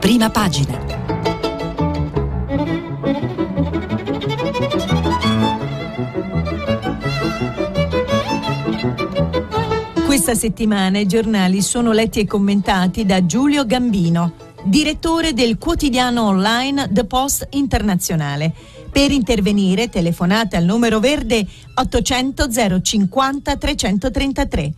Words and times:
Prima 0.00 0.30
pagina. 0.30 0.78
Questa 10.04 10.34
settimana 10.34 10.98
i 10.98 11.06
giornali 11.06 11.62
sono 11.62 11.92
letti 11.92 12.20
e 12.20 12.26
commentati 12.26 13.06
da 13.06 13.24
Giulio 13.24 13.64
Gambino, 13.64 14.32
direttore 14.64 15.32
del 15.32 15.58
quotidiano 15.58 16.24
online 16.24 16.88
The 16.90 17.04
Post 17.04 17.46
Internazionale. 17.50 18.52
Per 18.90 19.12
intervenire 19.12 19.88
telefonate 19.88 20.56
al 20.56 20.64
numero 20.64 20.98
verde 20.98 21.46
800 21.74 22.48
050 22.82 23.56
333. 23.56 24.72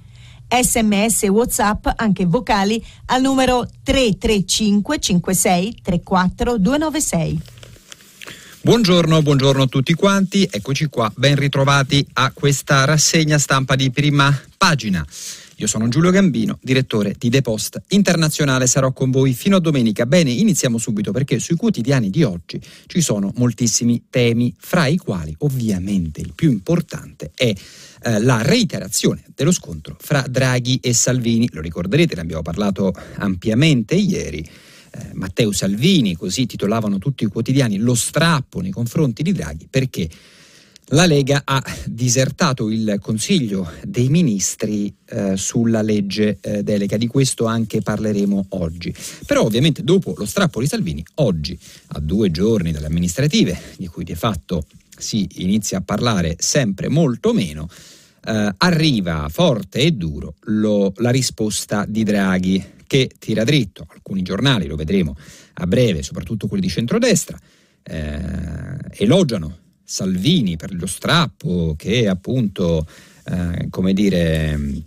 Sms 0.51 1.23
WhatsApp, 1.29 1.87
anche 1.97 2.27
vocali, 2.27 2.85
al 3.07 3.21
numero 3.21 3.69
335 3.85 4.99
56 4.99 5.79
34 5.83 6.59
296. 6.59 7.41
Buongiorno, 8.63 9.23
buongiorno 9.23 9.63
a 9.63 9.67
tutti 9.67 9.95
quanti, 9.95 10.47
eccoci 10.51 10.87
qua, 10.87 11.11
ben 11.17 11.37
ritrovati 11.37 12.07
a 12.15 12.31
questa 12.33 12.85
rassegna 12.85 13.39
stampa 13.39 13.75
di 13.75 13.91
prima 13.91 14.39
pagina. 14.59 15.07
Io 15.61 15.67
sono 15.67 15.89
Giulio 15.89 16.11
Gambino, 16.11 16.59
direttore 16.63 17.15
di 17.19 17.29
The 17.29 17.43
Post 17.43 17.83
Internazionale, 17.89 18.67
sarò 18.67 18.93
con 18.93 19.11
voi 19.11 19.35
fino 19.35 19.57
a 19.57 19.61
domenica. 19.61 20.07
Bene, 20.07 20.31
iniziamo 20.31 20.79
subito 20.79 21.13
perché 21.13 21.39
sui 21.39 21.57
quotidiani 21.57 22.09
di 22.09 22.23
oggi 22.23 22.59
ci 22.87 23.03
sono 23.03 23.31
moltissimi 23.37 24.05
temi, 24.09 24.55
fra 24.59 24.87
i 24.87 24.97
quali 24.97 25.35
ovviamente 25.41 26.23
il 26.23 26.33
più 26.35 26.51
importante 26.51 27.31
è 27.35 27.55
eh, 28.03 28.21
la 28.21 28.43
reiterazione 28.43 29.25
dello 29.35 29.53
scontro 29.53 29.97
fra 29.99 30.25
Draghi 30.29 30.79
e 30.83 30.93
Salvini. 30.95 31.49
Lo 31.53 31.61
ricorderete, 31.61 32.15
ne 32.15 32.21
abbiamo 32.23 32.43
parlato 32.43 32.93
ampiamente 33.17 33.95
ieri. 33.95 34.39
Eh, 34.93 35.11
Matteo 35.13 35.53
Salvini, 35.53 36.17
così 36.17 36.47
titolavano 36.47 36.99
tutti 36.99 37.25
i 37.25 37.29
quotidiani, 37.29 37.79
lo 37.79 37.95
strappo 37.95 38.61
nei 38.61 38.73
confronti 38.73 39.23
di 39.23 39.33
Draghi 39.33 39.69
perché 39.71 40.09
la 40.93 41.07
Lega 41.07 41.43
ha 41.45 41.63
disertato 41.85 42.69
il 42.69 42.99
Consiglio 43.01 43.71
dei 43.85 44.09
Ministri 44.09 44.93
eh, 45.05 45.37
sulla 45.37 45.83
legge 45.83 46.39
eh, 46.41 46.65
delega, 46.65 46.97
di 46.97 47.07
questo 47.07 47.45
anche 47.45 47.81
parleremo 47.81 48.47
oggi. 48.51 48.93
Però 49.25 49.45
ovviamente 49.45 49.85
dopo 49.85 50.15
lo 50.17 50.27
strappo 50.27 50.59
di 50.59 50.67
Salvini, 50.67 51.05
oggi, 51.17 51.57
a 51.89 52.01
due 52.01 52.33
giorni 52.33 52.73
dalle 52.73 52.87
amministrative, 52.87 53.57
di 53.77 53.87
cui 53.87 54.03
di 54.03 54.17
fatto 54.17 54.65
si 54.97 55.29
inizia 55.37 55.79
a 55.79 55.83
parlare 55.83 56.35
sempre 56.39 56.89
molto 56.89 57.33
meno, 57.33 57.69
eh, 58.25 58.55
arriva 58.59 59.29
forte 59.31 59.81
e 59.81 59.93
duro 59.93 60.35
lo, 60.43 60.93
la 60.97 61.11
risposta 61.11 61.85
di 61.87 62.05
Draghi 62.05 62.65
che 62.87 63.11
tira 63.19 63.45
dritto. 63.45 63.87
Alcuni 63.89 64.23
giornali, 64.23 64.67
lo 64.67 64.77
vedremo 64.77 65.17
a 65.55 65.67
breve, 65.67 66.03
soprattutto 66.03 66.49
quelli 66.49 66.65
di 66.67 66.73
centrodestra, 66.73 67.39
eh, 67.83 68.77
elogiano 68.97 69.59
Salvini 69.85 70.57
per 70.57 70.75
lo 70.75 70.87
strappo 70.87 71.75
che 71.77 72.09
appunto, 72.09 72.87
eh, 73.25 73.67
come 73.71 73.93
dire, 73.93 74.83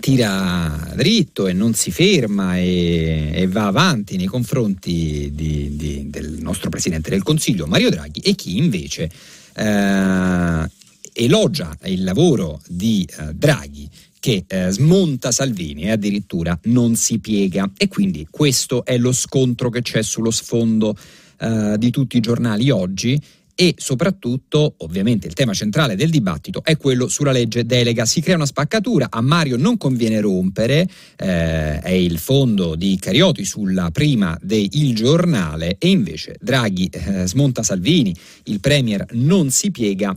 tira 0.00 0.92
dritto 0.94 1.46
e 1.46 1.52
non 1.52 1.74
si 1.74 1.90
ferma 1.90 2.56
e, 2.56 3.30
e 3.34 3.46
va 3.48 3.66
avanti 3.66 4.16
nei 4.16 4.26
confronti 4.26 5.30
di, 5.34 5.76
di, 5.76 6.10
del 6.10 6.38
nostro 6.40 6.70
Presidente 6.70 7.10
del 7.10 7.22
Consiglio 7.22 7.66
Mario 7.66 7.90
Draghi 7.90 8.20
e 8.20 8.34
chi 8.34 8.56
invece 8.56 9.10
eh, 9.54 10.70
elogia 11.12 11.76
il 11.84 12.04
lavoro 12.04 12.60
di 12.66 13.06
eh, 13.18 13.34
Draghi 13.34 13.88
che 14.20 14.44
eh, 14.46 14.70
smonta 14.70 15.32
Salvini 15.32 15.84
e 15.84 15.90
addirittura 15.92 16.56
non 16.64 16.94
si 16.94 17.18
piega. 17.18 17.70
E 17.76 17.88
quindi 17.88 18.28
questo 18.30 18.84
è 18.84 18.98
lo 18.98 19.12
scontro 19.12 19.70
che 19.70 19.82
c'è 19.82 20.02
sullo 20.02 20.30
sfondo 20.30 20.94
eh, 21.38 21.74
di 21.78 21.90
tutti 21.90 22.18
i 22.18 22.20
giornali 22.20 22.70
oggi. 22.70 23.20
E 23.54 23.74
soprattutto, 23.76 24.74
ovviamente, 24.78 25.26
il 25.26 25.34
tema 25.34 25.52
centrale 25.52 25.94
del 25.94 26.08
dibattito 26.08 26.62
è 26.64 26.78
quello 26.78 27.08
sulla 27.08 27.30
legge 27.30 27.66
delega. 27.66 28.06
Si 28.06 28.22
crea 28.22 28.36
una 28.36 28.46
spaccatura, 28.46 29.08
a 29.10 29.20
Mario 29.20 29.58
non 29.58 29.76
conviene 29.76 30.18
rompere, 30.20 30.88
eh, 31.16 31.78
è 31.80 31.90
il 31.90 32.18
fondo 32.18 32.74
di 32.74 32.96
Carioti 32.98 33.44
sulla 33.44 33.90
prima 33.90 34.38
del 34.40 34.70
Giornale. 34.94 35.76
E 35.78 35.90
invece 35.90 36.36
Draghi 36.40 36.86
eh, 36.86 37.26
smonta 37.26 37.62
Salvini, 37.62 38.16
il 38.44 38.60
Premier 38.60 39.04
non 39.10 39.50
si 39.50 39.70
piega 39.70 40.16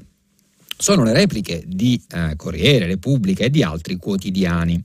sono 0.77 1.03
le 1.03 1.13
repliche 1.13 1.63
di 1.65 2.01
eh, 2.11 2.35
Corriere, 2.35 2.85
Repubblica 2.85 3.43
e 3.43 3.49
di 3.49 3.63
altri 3.63 3.97
quotidiani. 3.97 4.81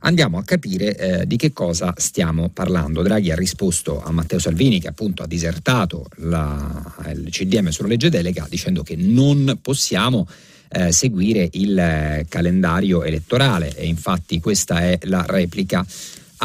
Andiamo 0.00 0.38
a 0.38 0.44
capire 0.44 0.96
eh, 0.96 1.26
di 1.26 1.36
che 1.36 1.52
cosa 1.52 1.94
stiamo 1.96 2.48
parlando. 2.48 3.02
Draghi 3.02 3.30
ha 3.30 3.36
risposto 3.36 4.02
a 4.02 4.10
Matteo 4.10 4.38
Salvini 4.38 4.80
che 4.80 4.88
appunto 4.88 5.22
ha 5.22 5.26
disertato 5.26 6.06
la, 6.16 6.94
il 7.14 7.28
CDM 7.30 7.68
sulla 7.68 7.88
legge 7.88 8.08
delega 8.08 8.46
dicendo 8.48 8.82
che 8.82 8.96
non 8.96 9.58
possiamo 9.62 10.26
eh, 10.72 10.90
seguire 10.90 11.48
il 11.52 11.78
eh, 11.78 12.26
calendario 12.28 13.04
elettorale 13.04 13.76
e 13.76 13.86
infatti 13.86 14.40
questa 14.40 14.80
è 14.80 14.98
la 15.02 15.24
replica 15.28 15.84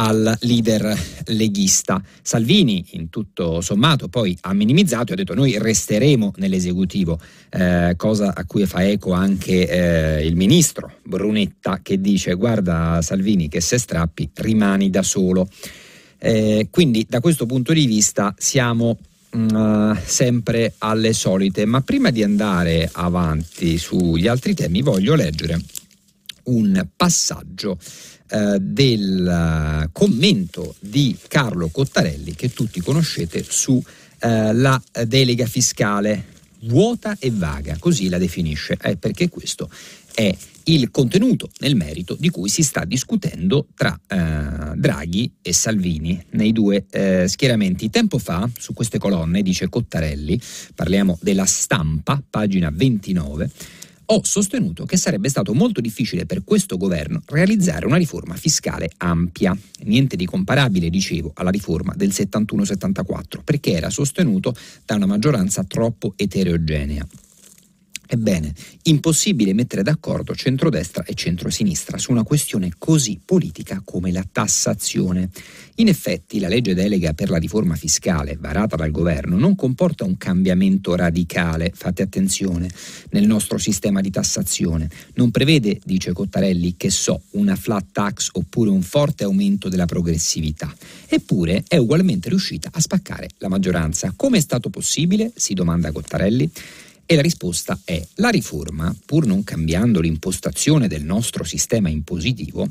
al 0.00 0.36
leader 0.40 0.96
leghista. 1.26 2.02
Salvini, 2.22 2.84
in 2.90 3.08
tutto 3.10 3.60
sommato, 3.60 4.08
poi 4.08 4.36
ha 4.42 4.52
minimizzato 4.52 5.10
e 5.10 5.12
ha 5.14 5.16
detto 5.16 5.34
noi 5.34 5.58
resteremo 5.58 6.34
nell'esecutivo, 6.36 7.18
eh, 7.50 7.94
cosa 7.96 8.32
a 8.34 8.44
cui 8.44 8.64
fa 8.66 8.84
eco 8.84 9.12
anche 9.12 9.68
eh, 9.68 10.26
il 10.26 10.36
ministro 10.36 10.92
Brunetta 11.02 11.80
che 11.82 12.00
dice 12.00 12.34
guarda 12.34 13.00
Salvini 13.02 13.48
che 13.48 13.60
se 13.60 13.78
strappi 13.78 14.30
rimani 14.34 14.90
da 14.90 15.02
solo. 15.02 15.48
Eh, 16.20 16.68
quindi 16.70 17.06
da 17.08 17.20
questo 17.20 17.46
punto 17.46 17.72
di 17.72 17.86
vista 17.86 18.34
siamo 18.38 18.98
Uh, 19.30 19.94
sempre 20.06 20.72
alle 20.78 21.12
solite. 21.12 21.66
Ma 21.66 21.82
prima 21.82 22.08
di 22.08 22.22
andare 22.22 22.88
avanti 22.90 23.76
sugli 23.76 24.26
altri 24.26 24.54
temi, 24.54 24.80
voglio 24.80 25.14
leggere 25.14 25.60
un 26.44 26.86
passaggio 26.96 27.78
eh, 28.28 28.58
del 28.60 29.26
eh, 29.26 29.88
commento 29.92 30.74
di 30.80 31.16
Carlo 31.28 31.68
Cottarelli 31.68 32.34
che 32.34 32.52
tutti 32.52 32.80
conoscete 32.80 33.44
sulla 33.46 34.82
eh, 34.92 35.06
delega 35.06 35.46
fiscale 35.46 36.36
vuota 36.62 37.16
e 37.18 37.30
vaga, 37.30 37.76
così 37.78 38.08
la 38.08 38.18
definisce, 38.18 38.76
eh, 38.80 38.96
perché 38.96 39.28
questo 39.28 39.70
è 40.14 40.36
il 40.64 40.90
contenuto 40.90 41.50
nel 41.60 41.76
merito 41.76 42.16
di 42.18 42.28
cui 42.28 42.48
si 42.48 42.62
sta 42.62 42.84
discutendo 42.84 43.68
tra 43.74 43.98
eh, 44.06 44.76
Draghi 44.76 45.32
e 45.40 45.52
Salvini 45.52 46.22
nei 46.30 46.52
due 46.52 46.84
eh, 46.90 47.26
schieramenti. 47.26 47.88
Tempo 47.88 48.18
fa, 48.18 48.48
su 48.58 48.74
queste 48.74 48.98
colonne, 48.98 49.42
dice 49.42 49.68
Cottarelli, 49.68 50.38
parliamo 50.74 51.18
della 51.22 51.46
stampa, 51.46 52.22
pagina 52.28 52.70
29, 52.72 53.50
ho 54.10 54.20
sostenuto 54.24 54.86
che 54.86 54.96
sarebbe 54.96 55.28
stato 55.28 55.52
molto 55.52 55.80
difficile 55.80 56.24
per 56.24 56.42
questo 56.44 56.76
governo 56.76 57.22
realizzare 57.26 57.84
una 57.84 57.96
riforma 57.96 58.34
fiscale 58.36 58.90
ampia. 58.98 59.56
Niente 59.84 60.16
di 60.16 60.24
comparabile, 60.24 60.88
dicevo, 60.88 61.32
alla 61.34 61.50
riforma 61.50 61.92
del 61.94 62.08
71-74, 62.08 63.42
perché 63.44 63.72
era 63.72 63.90
sostenuto 63.90 64.54
da 64.86 64.94
una 64.94 65.06
maggioranza 65.06 65.62
troppo 65.64 66.14
eterogenea. 66.16 67.06
Ebbene, 68.10 68.54
impossibile 68.84 69.52
mettere 69.52 69.82
d'accordo 69.82 70.34
centrodestra 70.34 71.04
e 71.04 71.12
centrosinistra 71.12 71.98
su 71.98 72.10
una 72.10 72.22
questione 72.22 72.72
così 72.78 73.20
politica 73.22 73.82
come 73.84 74.10
la 74.10 74.24
tassazione. 74.30 75.28
In 75.74 75.88
effetti, 75.88 76.40
la 76.40 76.48
legge 76.48 76.72
delega 76.72 77.12
per 77.12 77.28
la 77.28 77.36
riforma 77.36 77.74
fiscale 77.74 78.38
varata 78.40 78.76
dal 78.76 78.90
governo 78.90 79.36
non 79.36 79.54
comporta 79.54 80.04
un 80.04 80.16
cambiamento 80.16 80.94
radicale, 80.94 81.70
fate 81.74 82.02
attenzione, 82.02 82.70
nel 83.10 83.26
nostro 83.26 83.58
sistema 83.58 84.00
di 84.00 84.10
tassazione. 84.10 84.88
Non 85.14 85.30
prevede, 85.30 85.78
dice 85.84 86.12
Cottarelli, 86.12 86.76
che 86.78 86.88
so, 86.88 87.20
una 87.32 87.56
flat 87.56 87.88
tax 87.92 88.30
oppure 88.32 88.70
un 88.70 88.82
forte 88.82 89.24
aumento 89.24 89.68
della 89.68 89.84
progressività. 89.84 90.74
Eppure 91.06 91.62
è 91.68 91.76
ugualmente 91.76 92.30
riuscita 92.30 92.70
a 92.72 92.80
spaccare 92.80 93.28
la 93.36 93.48
maggioranza. 93.48 94.14
Come 94.16 94.38
è 94.38 94.40
stato 94.40 94.70
possibile? 94.70 95.30
si 95.36 95.52
domanda 95.52 95.92
Cottarelli. 95.92 96.50
E 97.10 97.14
la 97.14 97.22
risposta 97.22 97.80
è 97.86 98.06
la 98.16 98.28
riforma, 98.28 98.94
pur 99.06 99.24
non 99.24 99.42
cambiando 99.42 99.98
l'impostazione 99.98 100.88
del 100.88 101.04
nostro 101.04 101.42
sistema 101.42 101.88
impositivo, 101.88 102.68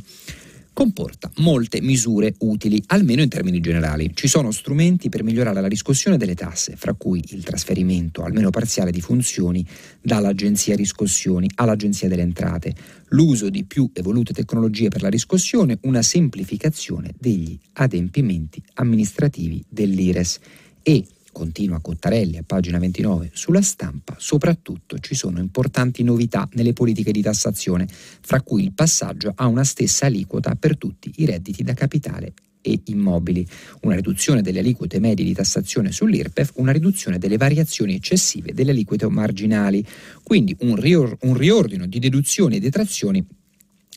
comporta 0.74 1.32
molte 1.38 1.82
misure 1.82 2.36
utili, 2.42 2.80
almeno 2.86 3.24
in 3.24 3.30
termini 3.30 3.60
generali. 3.62 4.12
Ci 4.14 4.28
sono 4.28 4.52
strumenti 4.52 5.10
per 5.10 5.24
migliorare 5.24 5.60
la 5.60 5.68
riscossione 5.68 6.18
delle 6.18 6.36
tasse, 6.36 6.76
fra 6.76 6.94
cui 6.94 7.24
il 7.30 7.44
trasferimento, 7.44 8.22
almeno 8.22 8.52
parziale, 8.52 8.92
di 8.92 9.02
funzioni 9.02 9.66
dall'Agenzia 10.04 10.76
Riscossioni 10.76 11.50
all'Agenzia 11.56 12.08
delle 12.08 12.22
Entrate, 12.22 12.76
l'uso 13.08 13.50
di 13.50 13.64
più 13.64 13.90
evolute 13.92 14.34
tecnologie 14.34 14.90
per 14.90 15.02
la 15.02 15.10
riscossione, 15.10 15.80
una 15.82 16.04
semplificazione 16.04 17.16
degli 17.18 17.58
adempimenti 17.74 18.62
amministrativi 18.76 19.66
dell'IRES 19.68 20.40
e 20.84 21.04
continua 21.38 21.80
Cottarelli 21.80 22.38
a 22.38 22.44
pagina 22.44 22.80
29 22.80 23.30
sulla 23.32 23.62
stampa, 23.62 24.16
soprattutto 24.18 24.98
ci 24.98 25.14
sono 25.14 25.40
importanti 25.40 26.02
novità 26.02 26.50
nelle 26.54 26.74
politiche 26.74 27.12
di 27.12 27.22
tassazione, 27.22 27.88
fra 27.88 28.42
cui 28.42 28.64
il 28.64 28.72
passaggio 28.72 29.34
a 29.36 29.46
una 29.46 29.64
stessa 29.64 30.08
aliquota 30.08 30.56
per 30.56 30.78
tutti 30.78 31.14
i 31.18 31.26
redditi 31.28 31.62
da 31.62 31.76
capitale 31.76 32.34
e 32.60 32.82
immobili, 32.86 33.48
una 33.82 33.94
riduzione 33.94 34.42
delle 34.42 34.60
aliquote 34.60 35.00
medie 35.00 35.24
di 35.24 35.36
tassazione 35.36 35.92
sull'IRPEF, 35.92 36.54
una 36.56 36.72
riduzione 36.72 37.20
delle 37.20 37.38
variazioni 37.38 37.94
eccessive 37.94 38.56
delle 38.56 38.72
aliquote 38.72 39.08
marginali, 39.08 39.86
quindi 40.24 40.56
un, 40.62 40.76
rior- 40.76 41.18
un 41.22 41.38
riordino 41.38 41.86
di 41.86 42.00
deduzioni 42.00 42.56
e 42.56 42.60
detrazioni 42.60 43.24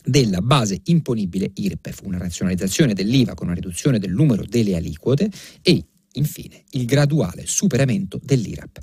della 0.03 0.41
base 0.41 0.79
imponibile 0.85 1.49
IRPEF, 1.55 2.01
una 2.03 2.19
razionalizzazione 2.19 2.93
dell'IVA 2.93 3.33
con 3.33 3.47
una 3.47 3.55
riduzione 3.55 3.97
del 3.97 4.11
numero 4.11 4.43
delle 4.47 4.75
aliquote 4.75 5.29
e 5.63 5.85
infine 6.13 6.63
il 6.71 6.85
graduale 6.85 7.43
superamento 7.45 8.19
dell'IRAP. 8.23 8.79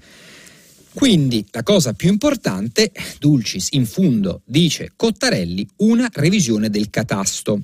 Quindi 0.95 1.47
la 1.53 1.63
cosa 1.63 1.93
più 1.93 2.09
importante, 2.09 2.91
Dulcis 3.19 3.69
in 3.73 3.87
fundo 3.87 4.43
dice 4.45 4.93
Cottarelli, 4.97 5.69
una 5.77 6.09
revisione 6.13 6.71
del 6.71 6.91
catasto. 6.91 7.61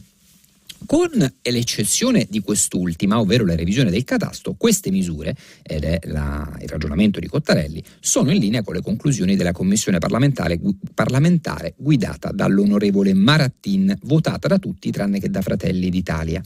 Con 0.87 1.08
l'eccezione 1.43 2.26
di 2.28 2.40
quest'ultima, 2.40 3.19
ovvero 3.19 3.46
la 3.46 3.56
revisione 3.56 3.90
del 3.90 4.05
catasto, 4.05 4.55
queste 4.55 4.90
misure, 4.90 5.34
ed 5.62 5.82
è 5.82 5.99
la, 6.05 6.56
il 6.60 6.69
ragionamento 6.69 7.20
di 7.20 7.26
Cottarelli, 7.26 7.82
sono 8.00 8.31
in 8.31 8.38
linea 8.38 8.62
con 8.62 8.75
le 8.75 8.82
conclusioni 8.82 9.34
della 9.34 9.52
commissione 9.52 9.99
parlamentare, 9.99 10.60
parlamentare 10.93 11.72
guidata 11.76 12.32
dall'onorevole 12.32 13.14
Marattin, 13.14 13.96
votata 14.02 14.46
da 14.46 14.58
tutti 14.58 14.90
tranne 14.90 15.20
che 15.20 15.31
da 15.31 15.40
Fratelli 15.40 15.88
d'Italia. 15.88 16.43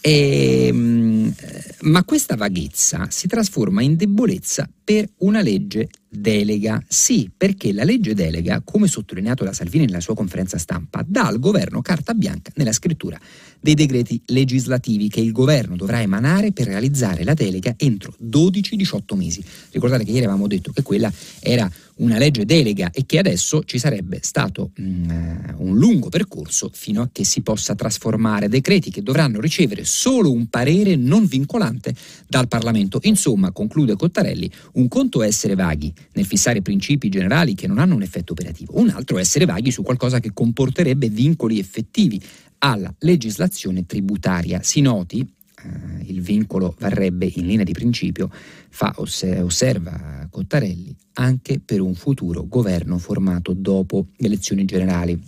E, 0.00 0.66
ehm, 0.66 1.34
ma 1.82 2.04
questa 2.04 2.36
vaghezza 2.36 3.06
si 3.10 3.26
trasforma 3.26 3.82
in 3.82 3.96
debolezza 3.96 4.68
per 4.82 5.08
una 5.18 5.42
legge 5.42 5.88
delega. 6.08 6.82
Sì, 6.88 7.30
perché 7.34 7.72
la 7.72 7.84
legge 7.84 8.14
delega, 8.14 8.62
come 8.64 8.86
sottolineato 8.86 9.44
da 9.44 9.52
Salvini 9.52 9.84
nella 9.84 10.00
sua 10.00 10.14
conferenza 10.14 10.58
stampa, 10.58 11.04
dà 11.06 11.26
al 11.26 11.38
governo 11.38 11.82
carta 11.82 12.14
bianca 12.14 12.50
nella 12.56 12.72
scrittura 12.72 13.18
dei 13.60 13.74
decreti 13.74 14.20
legislativi 14.26 15.08
che 15.08 15.20
il 15.20 15.32
governo 15.32 15.76
dovrà 15.76 16.00
emanare 16.00 16.52
per 16.52 16.66
realizzare 16.66 17.24
la 17.24 17.34
delega 17.34 17.74
entro 17.76 18.14
12-18 18.22 19.16
mesi. 19.16 19.44
Ricordate 19.70 20.04
che 20.04 20.10
ieri 20.10 20.24
avevamo 20.24 20.46
detto 20.46 20.72
che 20.72 20.82
quella 20.82 21.12
era 21.40 21.70
una 22.00 22.18
legge 22.18 22.44
delega 22.44 22.90
e 22.90 23.04
che 23.06 23.18
adesso 23.18 23.62
ci 23.64 23.78
sarebbe 23.78 24.20
stato 24.22 24.70
mh, 24.74 24.82
mm, 24.82 25.38
un 25.58 25.76
lungo 25.76 26.08
percorso 26.08 26.70
fino 26.72 27.02
a 27.02 27.08
che 27.12 27.24
si 27.24 27.42
possa 27.42 27.74
trasformare 27.74 28.48
decreti 28.48 28.90
che 28.90 29.02
dovranno 29.02 29.40
ricevere 29.40 29.84
solo 29.84 30.32
un 30.32 30.46
parere 30.48 30.96
non 30.96 31.26
vincolante 31.26 31.94
dal 32.26 32.48
Parlamento. 32.48 33.00
Insomma, 33.02 33.52
conclude 33.52 33.96
Cottarelli, 33.96 34.50
un 34.74 34.88
conto 34.88 35.22
è 35.22 35.26
essere 35.26 35.54
vaghi 35.54 35.92
nel 36.12 36.26
fissare 36.26 36.62
principi 36.62 37.08
generali 37.08 37.54
che 37.54 37.66
non 37.66 37.78
hanno 37.78 37.94
un 37.94 38.02
effetto 38.02 38.32
operativo, 38.32 38.78
un 38.78 38.88
altro 38.88 39.18
è 39.18 39.20
essere 39.20 39.44
vaghi 39.44 39.70
su 39.70 39.82
qualcosa 39.82 40.20
che 40.20 40.32
comporterebbe 40.32 41.08
vincoli 41.08 41.58
effettivi 41.58 42.20
alla 42.60 42.94
legislazione 43.00 43.86
tributaria. 43.86 44.62
Si 44.62 44.80
noti, 44.80 45.20
eh, 45.20 46.04
il 46.04 46.20
vincolo 46.20 46.74
varrebbe 46.78 47.30
in 47.34 47.46
linea 47.46 47.64
di 47.64 47.72
principio, 47.72 48.30
fa, 48.68 48.94
osserva 48.96 50.26
Cottarelli, 50.30 50.94
anche 51.14 51.60
per 51.60 51.80
un 51.80 51.94
futuro 51.94 52.46
governo 52.46 52.98
formato 52.98 53.52
dopo 53.52 54.06
le 54.16 54.26
elezioni 54.26 54.64
generali. 54.64 55.20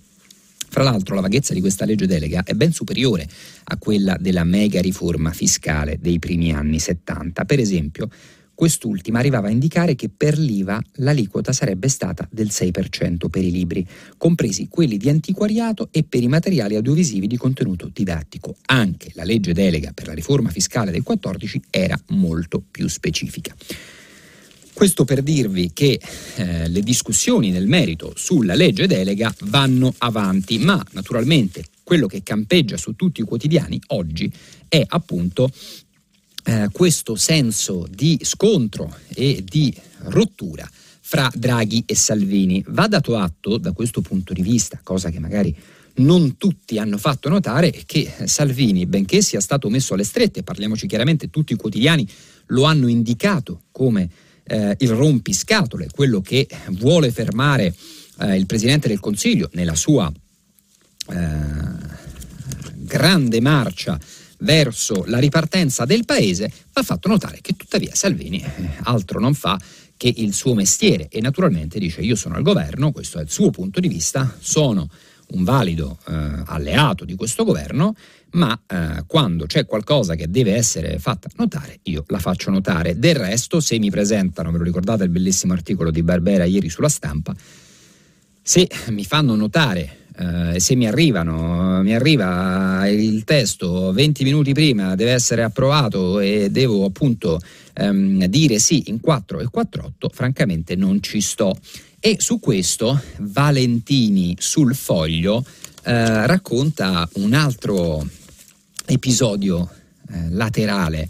Fra 0.69 0.82
l'altro 0.82 1.14
la 1.14 1.20
vaghezza 1.20 1.52
di 1.52 1.61
questa 1.61 1.84
legge 1.84 2.06
delega 2.06 2.43
è 2.44 2.55
ben 2.55 2.73
superiore 2.73 3.29
a 3.64 3.76
quella 3.76 4.17
della 4.19 4.44
mega 4.44 4.81
riforma 4.81 5.31
fiscale 5.32 5.99
dei 6.00 6.19
primi 6.19 6.52
anni 6.52 6.78
70. 6.78 7.44
Per 7.44 7.58
esempio, 7.58 8.08
Quest'ultima 8.54 9.19
arrivava 9.19 9.49
a 9.49 9.50
indicare 9.50 9.94
che 9.94 10.08
per 10.08 10.38
l'IVA 10.38 10.81
l'aliquota 10.96 11.52
sarebbe 11.52 11.88
stata 11.88 12.28
del 12.31 12.49
6% 12.49 13.28
per 13.28 13.43
i 13.43 13.50
libri, 13.50 13.87
compresi 14.16 14.69
quelli 14.69 14.99
di 14.99 15.08
antiquariato 15.08 15.88
e 15.90 16.04
per 16.04 16.22
i 16.22 16.28
materiali 16.28 16.76
audiovisivi 16.76 17.26
di 17.26 17.37
contenuto 17.37 17.90
didattico. 17.93 18.56
Anche 18.66 19.10
la 19.14 19.25
legge 19.25 19.52
delega 19.52 19.93
per 19.93 20.06
la 20.06 20.14
riforma 20.14 20.50
fiscale 20.50 20.90
del 20.90 21.02
14 21.02 21.62
era 21.70 21.99
molto 22.08 22.62
più 22.70 22.88
specifica. 22.88 23.54
Questo 24.75 25.04
per 25.04 25.22
dirvi 25.22 25.70
che 25.72 26.00
eh, 26.37 26.69
le 26.69 26.81
discussioni 26.81 27.50
nel 27.50 27.66
merito 27.66 28.12
sulla 28.16 28.54
legge 28.54 28.87
delega 28.87 29.32
vanno 29.43 29.94
avanti, 29.99 30.58
ma 30.58 30.82
naturalmente 30.93 31.64
quello 31.82 32.06
che 32.06 32.22
campeggia 32.22 32.76
su 32.76 32.96
tutti 32.96 33.20
i 33.20 33.25
quotidiani 33.25 33.81
oggi 33.88 34.32
è 34.69 34.82
appunto 34.87 35.50
eh, 36.44 36.69
questo 36.73 37.15
senso 37.15 37.87
di 37.91 38.19
scontro 38.23 38.94
e 39.15 39.44
di 39.44 39.75
rottura 40.05 40.69
fra 41.00 41.31
Draghi 41.35 41.83
e 41.87 41.94
Salvini. 41.94 42.65
Va 42.69 42.89
dato 42.89 43.17
atto 43.17 43.59
da 43.59 43.73
questo 43.73 44.00
punto 44.00 44.33
di 44.33 44.43
vista, 44.43 44.81
cosa 44.83 45.11
che 45.11 45.19
magari 45.19 45.55
non 45.94 46.37
tutti 46.39 46.79
hanno 46.79 46.97
fatto 46.97 47.29
notare, 47.29 47.71
che 47.85 48.11
Salvini, 48.25 48.87
benché 48.87 49.21
sia 49.21 49.41
stato 49.41 49.69
messo 49.69 49.94
alle 49.94 50.05
strette, 50.05 50.43
parliamoci 50.43 50.87
chiaramente, 50.87 51.29
tutti 51.29 51.53
i 51.53 51.56
quotidiani 51.56 52.09
lo 52.47 52.65
hanno 52.65 52.87
indicato 52.87 53.65
come 53.71 54.09
eh, 54.45 54.75
il 54.79 54.91
rompiscatole, 54.91 55.88
quello 55.93 56.21
che 56.21 56.49
vuole 56.71 57.11
fermare 57.11 57.75
eh, 58.21 58.37
il 58.37 58.47
Presidente 58.47 58.88
del 58.88 59.00
Consiglio 59.00 59.50
nella 59.53 59.75
sua 59.75 60.11
eh, 60.11 62.00
grande 62.75 63.41
marcia 63.41 63.99
verso 64.43 65.05
la 65.06 65.19
ripartenza 65.19 65.85
del 65.85 66.05
paese, 66.05 66.50
va 66.73 66.83
fatto 66.83 67.09
notare 67.09 67.39
che 67.41 67.55
tuttavia 67.55 67.94
Salvini 67.94 68.43
eh, 68.43 68.71
altro 68.83 69.19
non 69.19 69.35
fa 69.35 69.59
che 69.97 70.12
il 70.17 70.35
suo 70.35 70.55
mestiere 70.55 71.09
e 71.09 71.21
naturalmente 71.21 71.79
dice 71.79 72.00
io 72.00 72.17
sono 72.17 72.35
al 72.35 72.43
governo, 72.43 72.93
questo 72.93 73.19
è 73.19 73.23
il 73.23 73.31
suo 73.31 73.50
punto 73.50 73.81
di 73.81 73.89
vista, 73.89 74.37
sono 74.41 74.89
un 75.29 75.44
valido 75.44 75.99
eh, 76.09 76.43
alleato 76.47 77.05
di 77.05 77.15
questo 77.15 77.44
governo, 77.44 77.94
ma 78.33 78.59
eh, 78.67 79.05
quando 79.06 79.47
c'è 79.47 79.65
qualcosa 79.65 80.15
che 80.15 80.29
deve 80.29 80.55
essere 80.55 80.99
fatta 80.99 81.29
notare, 81.37 81.79
io 81.85 82.05
la 82.09 82.19
faccio 82.19 82.50
notare. 82.50 82.99
Del 82.99 83.15
resto, 83.15 83.61
se 83.61 83.79
mi 83.79 83.91
presentano, 83.91 84.50
ve 84.50 84.59
lo 84.59 84.65
ricordate 84.65 85.05
il 85.05 85.11
bellissimo 85.11 85.53
articolo 85.53 85.91
di 85.91 86.03
Barbera 86.03 86.45
ieri 86.45 86.69
sulla 86.69 86.88
stampa, 86.88 87.35
se 88.43 88.69
mi 88.88 89.05
fanno 89.05 89.37
notare 89.37 89.99
eh, 90.23 90.61
se 90.61 90.77
mi 90.77 90.87
arrivano, 90.87 91.83
mi 91.83 91.95
arriva 91.95 92.87
il 92.89 93.25
testo 93.25 93.93
20 93.93 94.23
minuti 94.25 94.53
prima, 94.53 94.95
deve 94.95 95.13
essere 95.13 95.43
approvato 95.43 96.21
e 96.21 96.49
devo 96.51 96.85
appunto 96.85 97.41
ehm, 97.75 98.27
dire 98.27 98.59
sì 98.59 98.85
in 98.87 99.01
4 99.01 99.41
e 99.41 99.49
4-8, 99.53 100.13
francamente 100.13 100.77
non 100.77 101.03
ci 101.03 101.21
sto. 101.21 101.59
E 101.99 102.17
su 102.19 102.39
questo 102.39 103.01
Valentini 103.19 104.37
sul 104.39 104.75
foglio 104.75 105.45
eh, 105.85 106.27
racconta 106.27 107.09
un 107.15 107.35
altro 107.35 108.07
episodio 108.87 109.69
eh, 110.11 110.31
laterale 110.31 111.09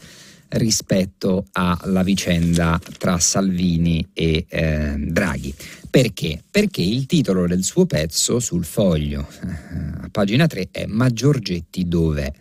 rispetto 0.53 1.47
alla 1.53 2.03
vicenda 2.03 2.79
tra 2.99 3.19
Salvini 3.19 4.07
e 4.13 4.45
eh, 4.49 4.95
Draghi. 4.99 5.55
Perché? 5.93 6.43
Perché 6.51 6.81
il 6.81 7.05
titolo 7.05 7.47
del 7.47 7.63
suo 7.63 7.85
pezzo 7.85 8.41
sul 8.41 8.65
foglio, 8.65 9.29
a 10.01 10.09
pagina 10.11 10.47
3, 10.47 10.69
è 10.71 10.87
Ma 10.87 11.11
Giorgetti 11.11 11.87
dov'è? 11.87 12.33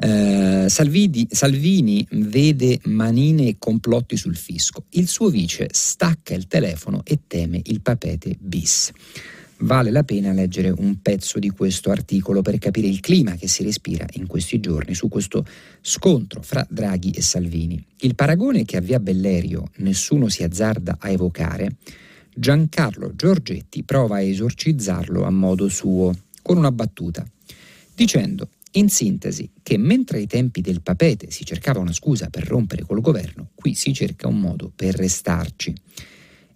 Uh, 0.00 0.68
Salvini, 0.68 1.24
Salvini, 1.30 2.04
vede 2.10 2.80
manine 2.86 3.46
e 3.46 3.56
complotti 3.60 4.16
sul 4.16 4.34
fisco. 4.34 4.86
Il 4.90 5.06
suo 5.06 5.28
vice 5.28 5.68
stacca 5.70 6.34
il 6.34 6.48
telefono 6.48 7.02
e 7.04 7.20
teme 7.28 7.60
il 7.62 7.80
papete 7.80 8.34
bis. 8.40 8.90
Vale 9.58 9.92
la 9.92 10.02
pena 10.02 10.32
leggere 10.32 10.70
un 10.70 11.00
pezzo 11.00 11.38
di 11.38 11.50
questo 11.50 11.92
articolo 11.92 12.42
per 12.42 12.58
capire 12.58 12.88
il 12.88 12.98
clima 12.98 13.36
che 13.36 13.46
si 13.46 13.62
respira 13.62 14.04
in 14.14 14.26
questi 14.26 14.58
giorni 14.58 14.96
su 14.96 15.06
questo 15.06 15.46
scontro 15.80 16.42
fra 16.42 16.66
Draghi 16.68 17.12
e 17.12 17.22
Salvini. 17.22 17.86
Il 18.00 18.16
paragone 18.16 18.64
che 18.64 18.78
a 18.78 18.80
Via 18.80 18.98
Bellerio 18.98 19.70
nessuno 19.76 20.28
si 20.28 20.42
azzarda 20.42 20.96
a 20.98 21.08
evocare 21.08 21.76
Giancarlo 22.36 23.14
Giorgetti 23.14 23.84
prova 23.84 24.16
a 24.16 24.20
esorcizzarlo 24.20 25.24
a 25.24 25.30
modo 25.30 25.68
suo, 25.68 26.12
con 26.42 26.56
una 26.56 26.72
battuta, 26.72 27.24
dicendo, 27.94 28.48
in 28.72 28.88
sintesi, 28.88 29.48
che 29.62 29.76
mentre 29.76 30.18
ai 30.18 30.26
tempi 30.26 30.60
del 30.60 30.82
papete 30.82 31.30
si 31.30 31.44
cercava 31.44 31.78
una 31.78 31.92
scusa 31.92 32.30
per 32.30 32.44
rompere 32.44 32.82
col 32.82 33.00
governo, 33.00 33.50
qui 33.54 33.74
si 33.74 33.94
cerca 33.94 34.26
un 34.26 34.40
modo 34.40 34.72
per 34.74 34.96
restarci. 34.96 35.72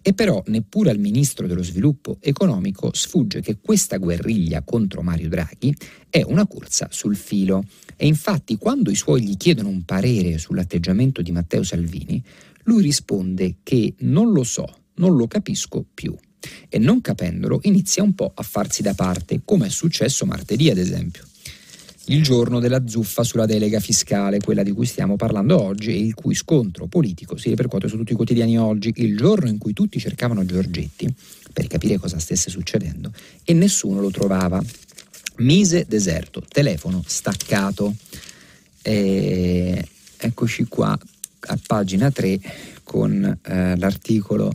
E 0.01 0.13
però 0.13 0.43
neppure 0.47 0.89
al 0.89 0.97
ministro 0.97 1.47
dello 1.47 1.63
sviluppo 1.63 2.17
economico 2.19 2.89
sfugge 2.93 3.41
che 3.41 3.57
questa 3.61 3.97
guerriglia 3.97 4.63
contro 4.63 5.01
Mario 5.01 5.29
Draghi 5.29 5.73
è 6.09 6.21
una 6.25 6.45
corsa 6.45 6.87
sul 6.91 7.15
filo. 7.15 7.63
E 7.95 8.05
infatti 8.05 8.57
quando 8.57 8.91
i 8.91 8.95
suoi 8.95 9.21
gli 9.21 9.37
chiedono 9.37 9.69
un 9.69 9.83
parere 9.83 10.37
sull'atteggiamento 10.37 11.21
di 11.21 11.31
Matteo 11.31 11.63
Salvini, 11.63 12.21
lui 12.63 12.81
risponde 12.81 13.57
che 13.63 13.93
non 13.99 14.31
lo 14.31 14.43
so, 14.43 14.78
non 14.99 15.15
lo 15.15 15.27
capisco 15.27 15.83
più. 15.93 16.15
E 16.69 16.77
non 16.79 17.01
capendolo 17.01 17.59
inizia 17.63 18.03
un 18.03 18.13
po' 18.13 18.31
a 18.33 18.43
farsi 18.43 18.81
da 18.81 18.93
parte, 18.93 19.41
come 19.43 19.67
è 19.67 19.69
successo 19.69 20.25
martedì 20.25 20.69
ad 20.69 20.77
esempio. 20.77 21.23
Il 22.05 22.23
giorno 22.23 22.59
della 22.59 22.87
zuffa 22.87 23.23
sulla 23.23 23.45
delega 23.45 23.79
fiscale, 23.79 24.39
quella 24.39 24.63
di 24.63 24.71
cui 24.71 24.85
stiamo 24.85 25.15
parlando 25.15 25.61
oggi 25.61 25.91
e 25.91 25.99
il 25.99 26.15
cui 26.15 26.33
scontro 26.33 26.87
politico 26.87 27.37
si 27.37 27.49
ripercuote 27.49 27.87
su 27.87 27.97
tutti 27.97 28.13
i 28.13 28.15
quotidiani 28.15 28.57
oggi, 28.57 28.91
il 28.95 29.15
giorno 29.15 29.47
in 29.47 29.59
cui 29.59 29.73
tutti 29.73 29.99
cercavano 29.99 30.43
Giorgetti 30.43 31.13
per 31.53 31.67
capire 31.67 31.97
cosa 31.97 32.17
stesse 32.17 32.49
succedendo 32.49 33.11
e 33.43 33.53
nessuno 33.53 33.99
lo 33.99 34.09
trovava. 34.09 34.61
Mise 35.37 35.85
deserto, 35.87 36.43
telefono 36.47 37.03
staccato. 37.05 37.95
E 38.81 39.87
eccoci 40.17 40.63
qua 40.65 40.97
a 41.41 41.59
pagina 41.65 42.09
3 42.09 42.39
con 42.83 43.39
eh, 43.43 43.77
l'articolo 43.77 44.51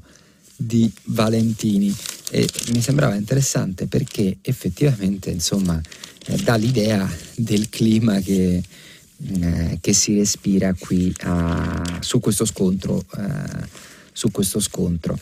di 0.57 0.91
Valentini. 1.05 1.95
E 2.31 2.49
mi 2.73 2.81
sembrava 2.81 3.15
interessante 3.15 3.87
perché 3.87 4.39
effettivamente 4.41 5.31
insomma 5.31 5.81
eh, 6.27 6.37
dà 6.37 6.57
l'idea 6.57 7.09
del 7.37 7.69
clima 7.69 8.21
che, 8.21 8.63
eh, 9.41 9.79
che 9.81 9.93
si 9.93 10.17
respira 10.17 10.75
qui 10.79 11.15
a, 11.21 11.99
su 12.01 12.21
questo 12.21 12.45
scontro, 12.45 13.05
eh, 13.17 13.67
su 14.13 14.31
questo 14.31 14.61
scontro 14.61 15.19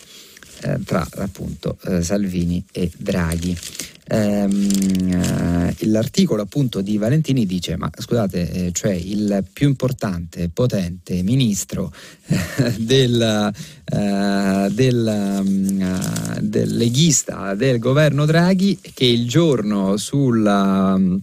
eh, 0.63 0.79
tra 0.85 1.07
appunto 1.17 1.77
eh, 1.85 2.03
Salvini 2.03 2.65
e 2.73 2.91
Draghi. 2.97 3.57
Ehm, 4.05 5.73
eh, 5.79 5.87
l'articolo 5.87 6.43
appunto 6.43 6.81
di 6.81 6.99
Valentini 6.99 7.47
dice 7.47 7.77
ma 7.77 7.89
scusate 7.97 8.51
eh, 8.51 8.73
cioè 8.73 8.93
il 8.93 9.45
più 9.53 9.69
importante 9.69 10.49
potente 10.49 11.23
ministro 11.23 11.93
eh, 12.27 12.75
del, 12.79 13.53
eh, 13.85 14.69
del, 14.73 15.41
uh, 15.81 16.41
del, 16.41 16.77
leghista 16.77 17.55
del 17.55 17.79
governo 17.79 18.27
Draghi 18.27 18.81
che 18.93 19.05
il 19.05 19.29
giorno 19.29 19.97
sulla 19.97 20.95
um, 20.95 21.21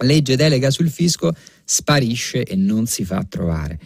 legge 0.00 0.36
delega 0.36 0.70
sul 0.70 0.90
fisco 0.90 1.34
sparisce 1.64 2.44
e 2.44 2.54
non 2.54 2.86
si 2.86 3.04
fa 3.04 3.24
trovare 3.26 3.78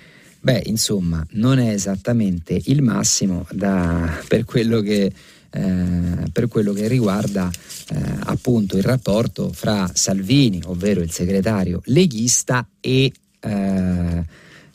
Beh, 0.45 0.65
insomma, 0.67 1.27
non 1.31 1.59
è 1.59 1.71
esattamente 1.71 2.61
il 2.67 2.83
massimo 2.83 3.47
da, 3.51 4.21
per, 4.29 4.45
quello 4.45 4.83
che, 4.83 5.11
eh, 5.51 6.31
per, 6.31 6.49
quello 6.49 6.75
che, 6.75 6.87
riguarda 6.87 7.51
eh, 7.89 7.97
appunto 8.25 8.77
il 8.77 8.83
rapporto 8.83 9.51
fra 9.55 9.91
Salvini, 9.95 10.61
ovvero 10.67 11.01
il 11.01 11.11
segretario 11.11 11.81
leghista, 11.87 12.69
e, 12.79 13.11
eh, 13.41 14.25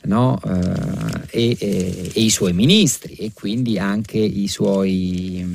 no, 0.02 0.40
eh, 0.44 1.28
e, 1.30 1.56
e, 1.60 2.10
e, 2.14 2.20
i 2.20 2.30
suoi 2.30 2.52
ministri 2.52 3.14
e 3.14 3.30
quindi 3.32 3.78
anche 3.78 4.18
i 4.18 4.48
suoi 4.48 5.40
mm, 5.44 5.54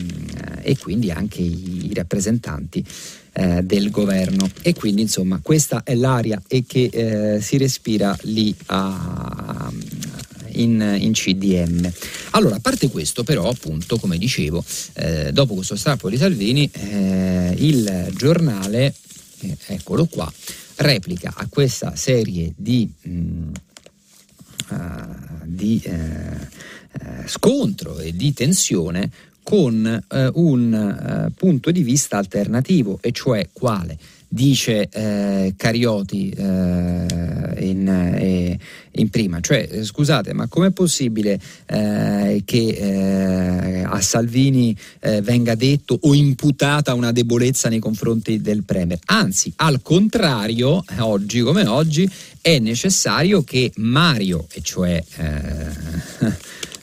e 0.62 0.78
quindi 0.78 1.12
anche 1.12 1.42
i 1.42 1.92
rappresentanti 1.94 2.82
eh, 3.38 3.64
del 3.64 3.90
governo 3.90 4.50
e 4.62 4.74
quindi 4.74 5.02
insomma 5.02 5.40
questa 5.42 5.84
è 5.84 5.94
l'aria 5.94 6.42
che 6.48 6.90
eh, 6.92 7.42
si 7.42 7.58
respira 7.58 8.18
lì 8.22 8.56
a, 8.68 9.70
in, 10.54 10.98
in, 11.00 11.12
CDM. 11.12 11.92
Allora, 12.32 12.56
a 12.56 12.60
parte 12.60 12.90
questo, 12.90 13.24
però, 13.24 13.50
appunto, 13.50 13.98
come 13.98 14.18
dicevo, 14.18 14.64
eh, 14.94 15.32
dopo 15.34 15.54
questo 15.54 15.76
strappo 15.76 16.10
di 16.10 16.18
Salvini, 16.18 16.70
eh, 16.72 17.54
il 17.58 18.14
giornale, 18.16 18.94
eh, 19.42 19.58
eccolo 19.68 20.06
qua, 20.06 20.32
replica 20.78 21.34
a 21.36 21.48
questa 21.50 21.96
serie 21.96 22.54
di, 22.56 22.90
mh, 23.02 23.10
mm, 23.10 23.54
uh, 24.70 25.06
di 25.44 25.82
uh, 25.86 27.28
scontro 27.28 28.00
e 28.00 28.16
di 28.16 28.34
tensione 28.34 29.10
con 29.46 30.04
uh, 30.10 30.32
un 30.34 31.32
punto 31.36 31.70
di 31.70 31.84
vista 31.84 32.18
alternativo, 32.18 32.98
e 33.00 33.12
cioè 33.12 33.48
quale? 33.54 33.96
dice 34.36 34.90
eh, 34.90 35.54
Carioti 35.56 36.30
eh, 36.30 36.44
in, 37.60 37.88
eh, 37.88 38.60
in, 38.92 39.10
prima. 39.10 39.40
Cioè, 39.40 39.68
eh, 39.72 39.84
scusate, 39.86 40.34
ma 40.34 40.48
com'è 40.48 40.72
possibile 40.72 41.40
eh, 41.68 42.42
che 42.44 42.68
eh, 42.68 43.84
a 43.84 44.02
Salvini 44.02 44.76
venga 45.22 45.56
detto 45.56 45.98
o 46.02 46.14
imputata 46.14 46.94
una 46.94 47.14
debolezza 47.14 47.70
nei 47.70 47.80
confronti 47.80 48.42
del 48.42 48.64
Premier? 48.64 49.00
Anzi, 49.06 49.54
al 49.58 49.82
contrario, 49.82 50.84
oggi 51.00 51.40
come 51.40 51.66
oggi, 51.66 52.10
è 52.42 52.60
necessario 52.60 53.44
che 53.44 53.72
Mario, 53.76 54.48
e 54.52 54.62
cioè 54.62 55.02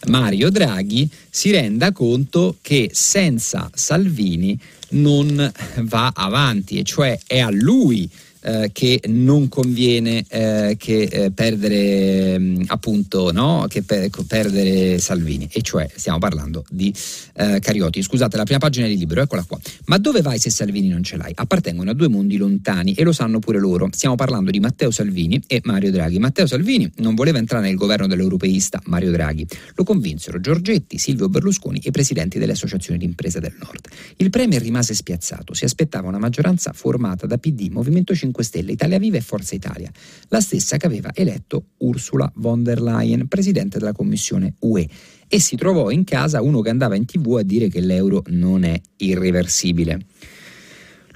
Mario 0.07 0.51
Draghi, 0.51 1.09
si 1.31 1.51
renda 1.51 1.93
conto 1.93 2.57
che 2.61 2.91
senza 2.93 3.71
Salvini 3.73 4.59
non 4.91 5.53
va 5.81 6.13
avanti, 6.15 6.79
e 6.79 6.83
cioè 6.83 7.19
è 7.27 7.39
a 7.41 7.51
lui 7.51 8.09
eh, 8.43 8.71
che 8.73 9.01
non 9.07 9.49
conviene 9.49 10.25
eh, 10.29 10.77
che 10.79 11.03
eh, 11.03 11.31
perdere 11.31 12.39
mh, 12.39 12.65
appunto 12.67 13.31
no? 13.33 13.67
che 13.69 13.83
per, 13.83 14.11
perdere 14.27 14.99
Salvini. 14.99 15.49
E 15.53 15.63
cioè 15.63 15.89
stiamo 15.95 16.19
parlando 16.19 16.65
di 16.69 16.93
eh, 17.35 17.59
Carioti. 17.61 18.03
Scusate 18.03 18.37
la 18.37 18.45
prima 18.45 18.59
pagina 18.59 18.87
del 18.87 18.97
libro 18.97 19.23
eccola 19.23 19.45
qua. 19.45 19.59
Ma 19.87 19.99
dove 19.99 20.23
vai 20.23 20.39
se 20.39 20.51
Salvini 20.51 20.89
non 20.89 21.03
ce 21.03 21.17
l'hai? 21.17 21.33
Appartengono 21.35 21.91
a 21.91 21.95
due 21.95 22.09
mondi 22.09 22.37
lontani 22.37 22.95
e 22.95 23.05
lo 23.05 23.13
sanno 23.13 23.39
pure 23.39 23.59
loro. 23.59 23.89
Stiamo 23.93 24.15
parlando 24.15 24.51
di 24.51 24.61
Matteo 24.61 24.91
Salvini 24.91 25.41
e 25.47 25.61
Mario 25.65 25.91
Draghi. 25.91 26.19
Matteo 26.19 26.47
Salvini 26.47 26.91
non 26.97 27.15
voleva 27.15 27.39
entrare 27.39 27.67
nel 27.67 27.77
governo 27.77 28.07
dell'europeista 28.07 28.81
Mario 28.87 29.11
Draghi. 29.11 29.47
Lo 29.75 29.85
convinsero 29.85 30.41
Giorgetti 30.41 30.99
Silvio 30.99 31.29
Berlusconi 31.29 31.79
e 31.79 31.91
presidenti 31.91 32.39
delle 32.39 32.53
associazioni 32.53 32.99
di 32.99 33.05
imprese 33.05 33.41
del 33.41 33.55
nord. 33.59 33.89
Il 34.17 34.31
premier 34.31 34.63
rimase 34.63 34.95
spiazzato. 34.95 35.55
Si 35.55 35.65
aspettava 35.65 36.09
una 36.09 36.19
maggioranza 36.19 36.73
formata 36.73 37.27
da 37.27 37.37
PD 37.37 37.69
Movimento 37.71 38.15
5 38.15 38.32
5 38.33 38.43
Stelle, 38.43 38.73
Italia 38.73 38.99
Viva 38.99 39.19
e 39.19 39.21
Forza 39.21 39.55
Italia, 39.55 39.93
la 40.29 40.41
stessa 40.41 40.79
che 40.79 40.87
aveva 40.87 41.11
eletto 41.13 41.67
Ursula 41.79 42.31
von 42.37 42.63
der 42.63 42.81
Leyen, 42.81 43.29
presidente 43.29 43.79
della 43.79 43.93
Commissione 43.93 44.55
UE, 44.61 44.89
e 45.29 45.39
si 45.39 45.57
trovò 45.57 45.91
in 45.91 46.05
casa 46.05 46.41
uno 46.41 46.63
che 46.63 46.71
andava 46.71 46.97
in 46.97 47.05
tv 47.05 47.37
a 47.37 47.43
dire 47.43 47.69
che 47.69 47.81
l'euro 47.81 48.23
non 48.29 48.65
è 48.65 48.81
irreversibile. 48.97 50.07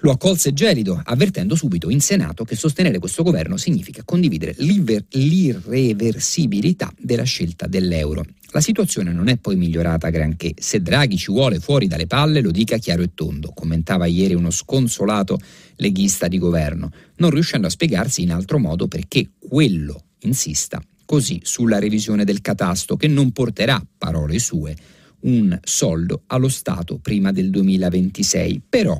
Lo 0.00 0.10
accolse 0.10 0.52
gelido, 0.52 1.00
avvertendo 1.02 1.54
subito 1.54 1.88
in 1.88 2.02
Senato 2.02 2.44
che 2.44 2.54
sostenere 2.54 2.98
questo 2.98 3.22
governo 3.22 3.56
significa 3.56 4.02
condividere 4.04 4.54
l'irreversibilità 4.58 6.92
della 6.98 7.24
scelta 7.24 7.66
dell'euro. 7.66 8.22
La 8.50 8.60
situazione 8.60 9.12
non 9.12 9.28
è 9.28 9.36
poi 9.36 9.56
migliorata 9.56 10.08
granché. 10.08 10.54
Se 10.56 10.80
Draghi 10.80 11.16
ci 11.16 11.30
vuole 11.30 11.58
fuori 11.58 11.88
dalle 11.88 12.06
palle, 12.06 12.40
lo 12.40 12.50
dica 12.50 12.78
chiaro 12.78 13.02
e 13.02 13.10
tondo, 13.12 13.50
commentava 13.52 14.06
ieri 14.06 14.34
uno 14.34 14.50
sconsolato 14.50 15.38
leghista 15.76 16.28
di 16.28 16.38
governo, 16.38 16.90
non 17.16 17.30
riuscendo 17.30 17.66
a 17.66 17.70
spiegarsi 17.70 18.22
in 18.22 18.32
altro 18.32 18.58
modo 18.58 18.88
perché 18.88 19.30
quello 19.38 20.02
insista 20.20 20.80
così 21.04 21.40
sulla 21.42 21.78
revisione 21.78 22.24
del 22.24 22.40
catasto 22.40 22.96
che 22.96 23.08
non 23.08 23.30
porterà, 23.30 23.82
parole 23.96 24.38
sue, 24.38 24.76
un 25.20 25.58
soldo 25.62 26.22
allo 26.26 26.48
Stato 26.48 26.98
prima 26.98 27.32
del 27.32 27.50
2026. 27.50 28.62
Però, 28.68 28.98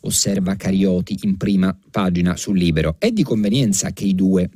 osserva 0.00 0.54
Carioti 0.54 1.18
in 1.22 1.36
prima 1.36 1.76
pagina 1.90 2.36
sul 2.36 2.58
Libero, 2.58 2.96
è 2.98 3.10
di 3.10 3.22
convenienza 3.22 3.92
che 3.92 4.04
i 4.04 4.14
due 4.14 4.48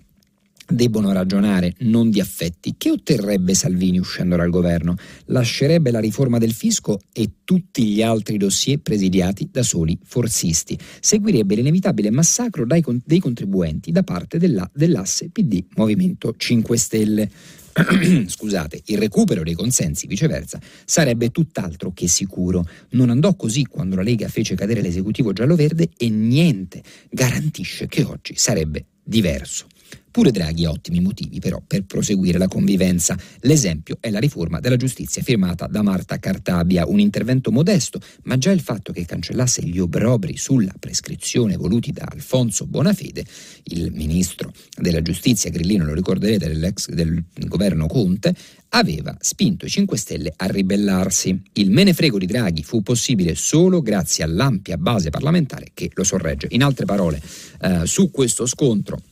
debbono 0.67 1.13
ragionare 1.13 1.75
non 1.81 2.11
di 2.11 2.21
affetti. 2.21 2.75
Che 2.77 2.91
otterrebbe 2.91 3.55
Salvini 3.55 3.99
uscendo 3.99 4.37
dal 4.37 4.51
governo? 4.51 4.97
Lascerebbe 5.27 5.91
la 5.91 6.01
riforma 6.01 6.39
del 6.39 6.53
fisco 6.53 7.01
e 7.13 7.31
tutti 7.45 7.85
gli 7.87 8.03
altri 8.03 8.37
dossier 8.37 8.79
presidiati 8.79 9.49
da 9.51 9.63
soli 9.63 9.99
forzisti. 10.03 10.79
Seguirebbe 11.01 11.55
l'inevitabile 11.55 12.11
massacro 12.11 12.67
dai, 12.67 12.83
dei 13.05 13.21
contribuenti 13.21 13.93
da 13.93 14.03
parte 14.03 14.39
della, 14.39 14.69
dell'asse 14.73 15.31
PD 15.31 15.65
Movimento 15.77 16.35
5 16.37 16.77
Stelle. 16.77 17.31
Scusate, 18.29 18.83
il 18.87 18.99
recupero 18.99 19.43
dei 19.43 19.55
consensi, 19.55 20.07
viceversa, 20.07 20.61
sarebbe 20.85 21.31
tutt'altro 21.31 21.93
che 21.93 22.07
sicuro. 22.07 22.67
Non 22.91 23.11
andò 23.11 23.35
così 23.35 23.65
quando 23.65 23.97
la 23.97 24.03
Lega 24.03 24.29
fece 24.29 24.55
cadere 24.55 24.81
l'esecutivo 24.81 25.33
giallo-verde 25.33 25.91
e 25.97 26.09
niente 26.09 26.83
garantisce 27.11 27.89
che 27.89 28.05
oggi 28.05 28.35
sarebbe 28.37 28.87
diverso. 29.03 29.67
Pure 30.15 30.31
Draghi 30.31 30.65
ha 30.65 30.71
ottimi 30.71 31.01
motivi 31.01 31.41
però 31.41 31.61
per 31.67 31.87
proseguire 31.87 32.39
la 32.39 32.47
convivenza. 32.47 33.19
L'esempio 33.41 33.97
è 33.99 34.11
la 34.11 34.21
riforma 34.21 34.61
della 34.61 34.77
giustizia 34.77 35.25
firmata 35.25 35.67
da 35.67 35.83
Marta 35.83 36.21
Cartabia, 36.21 36.87
un 36.87 37.01
intervento 37.01 37.51
modesto, 37.51 37.99
ma 38.23 38.39
già 38.39 38.53
il 38.53 38.61
fatto 38.61 38.93
che 38.93 39.07
cancellasse 39.07 39.65
gli 39.65 39.81
obrobri 39.81 40.37
sulla 40.37 40.73
prescrizione 40.79 41.57
voluti 41.57 41.91
da 41.91 42.07
Alfonso 42.09 42.65
Bonafede, 42.67 43.25
il 43.65 43.91
ministro 43.93 44.53
della 44.79 45.03
giustizia 45.03 45.51
grillino, 45.51 45.85
lo 45.85 45.95
ricorderete, 45.95 46.47
dell'ex 46.47 46.91
del 46.91 47.21
governo 47.49 47.89
Conte, 47.89 48.37
aveva 48.69 49.17
spinto 49.19 49.67
i 49.67 49.69
5 49.69 49.99
Stelle 49.99 50.33
a 50.37 50.47
ribellarsi. 50.47 51.43
Il 51.55 51.73
menefrego 51.73 52.19
di 52.19 52.27
Draghi 52.27 52.63
fu 52.63 52.85
possibile 52.85 53.35
solo 53.35 53.83
grazie 53.83 54.23
all'ampia 54.23 54.77
base 54.77 55.11
parlamentare 55.11 55.73
che 55.75 55.91
lo 55.93 56.05
sorregge. 56.05 56.47
In 56.51 56.63
altre 56.63 56.85
parole, 56.85 57.21
eh, 57.63 57.85
su 57.85 58.13
questo 58.13 58.47
scontro 58.47 59.03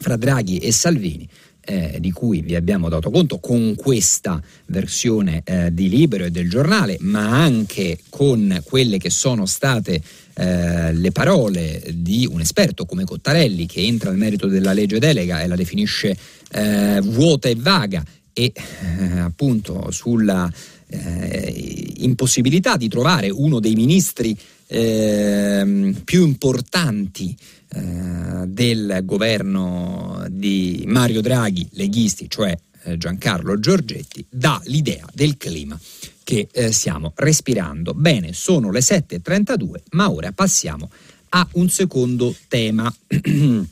fra 0.00 0.16
Draghi 0.16 0.58
e 0.58 0.72
Salvini. 0.72 1.28
Eh, 1.62 1.98
di 2.00 2.10
cui 2.10 2.40
vi 2.40 2.54
abbiamo 2.54 2.88
dato 2.88 3.10
conto 3.10 3.38
con 3.38 3.74
questa 3.76 4.42
versione 4.66 5.42
eh, 5.44 5.72
di 5.72 5.90
Libero 5.90 6.24
e 6.24 6.30
del 6.30 6.48
giornale, 6.48 6.96
ma 7.00 7.42
anche 7.42 7.98
con 8.08 8.62
quelle 8.64 8.96
che 8.96 9.10
sono 9.10 9.44
state 9.44 10.00
eh, 10.34 10.92
le 10.94 11.12
parole 11.12 11.82
di 11.94 12.26
un 12.28 12.40
esperto 12.40 12.86
come 12.86 13.04
Cottarelli 13.04 13.66
che 13.66 13.82
entra 13.82 14.08
nel 14.08 14.18
merito 14.18 14.46
della 14.46 14.72
legge 14.72 14.98
delega 14.98 15.42
e 15.42 15.46
la 15.46 15.54
definisce 15.54 16.16
eh, 16.50 17.00
vuota 17.02 17.50
e 17.50 17.54
vaga 17.56 18.02
e 18.32 18.52
eh, 18.54 19.18
appunto 19.18 19.90
sulla 19.90 20.50
eh, 20.88 21.92
impossibilità 21.98 22.76
di 22.76 22.88
trovare 22.88 23.28
uno 23.28 23.60
dei 23.60 23.74
ministri 23.74 24.36
eh, 24.72 25.94
più 26.04 26.24
importanti 26.24 27.36
eh, 27.72 28.46
del 28.46 29.00
governo 29.04 30.24
di 30.30 30.84
Mario 30.86 31.20
Draghi, 31.20 31.68
leghisti, 31.72 32.30
cioè 32.30 32.56
eh, 32.84 32.96
Giancarlo 32.96 33.58
Giorgetti, 33.58 34.24
dà 34.28 34.60
l'idea 34.66 35.04
del 35.12 35.36
clima 35.36 35.78
che 36.22 36.48
eh, 36.52 36.70
stiamo 36.70 37.12
respirando. 37.16 37.94
Bene, 37.94 38.32
sono 38.32 38.70
le 38.70 38.80
7.32, 38.80 39.82
ma 39.90 40.08
ora 40.10 40.30
passiamo 40.30 40.88
a 41.30 41.46
un 41.54 41.68
secondo 41.68 42.34
tema. 42.46 42.92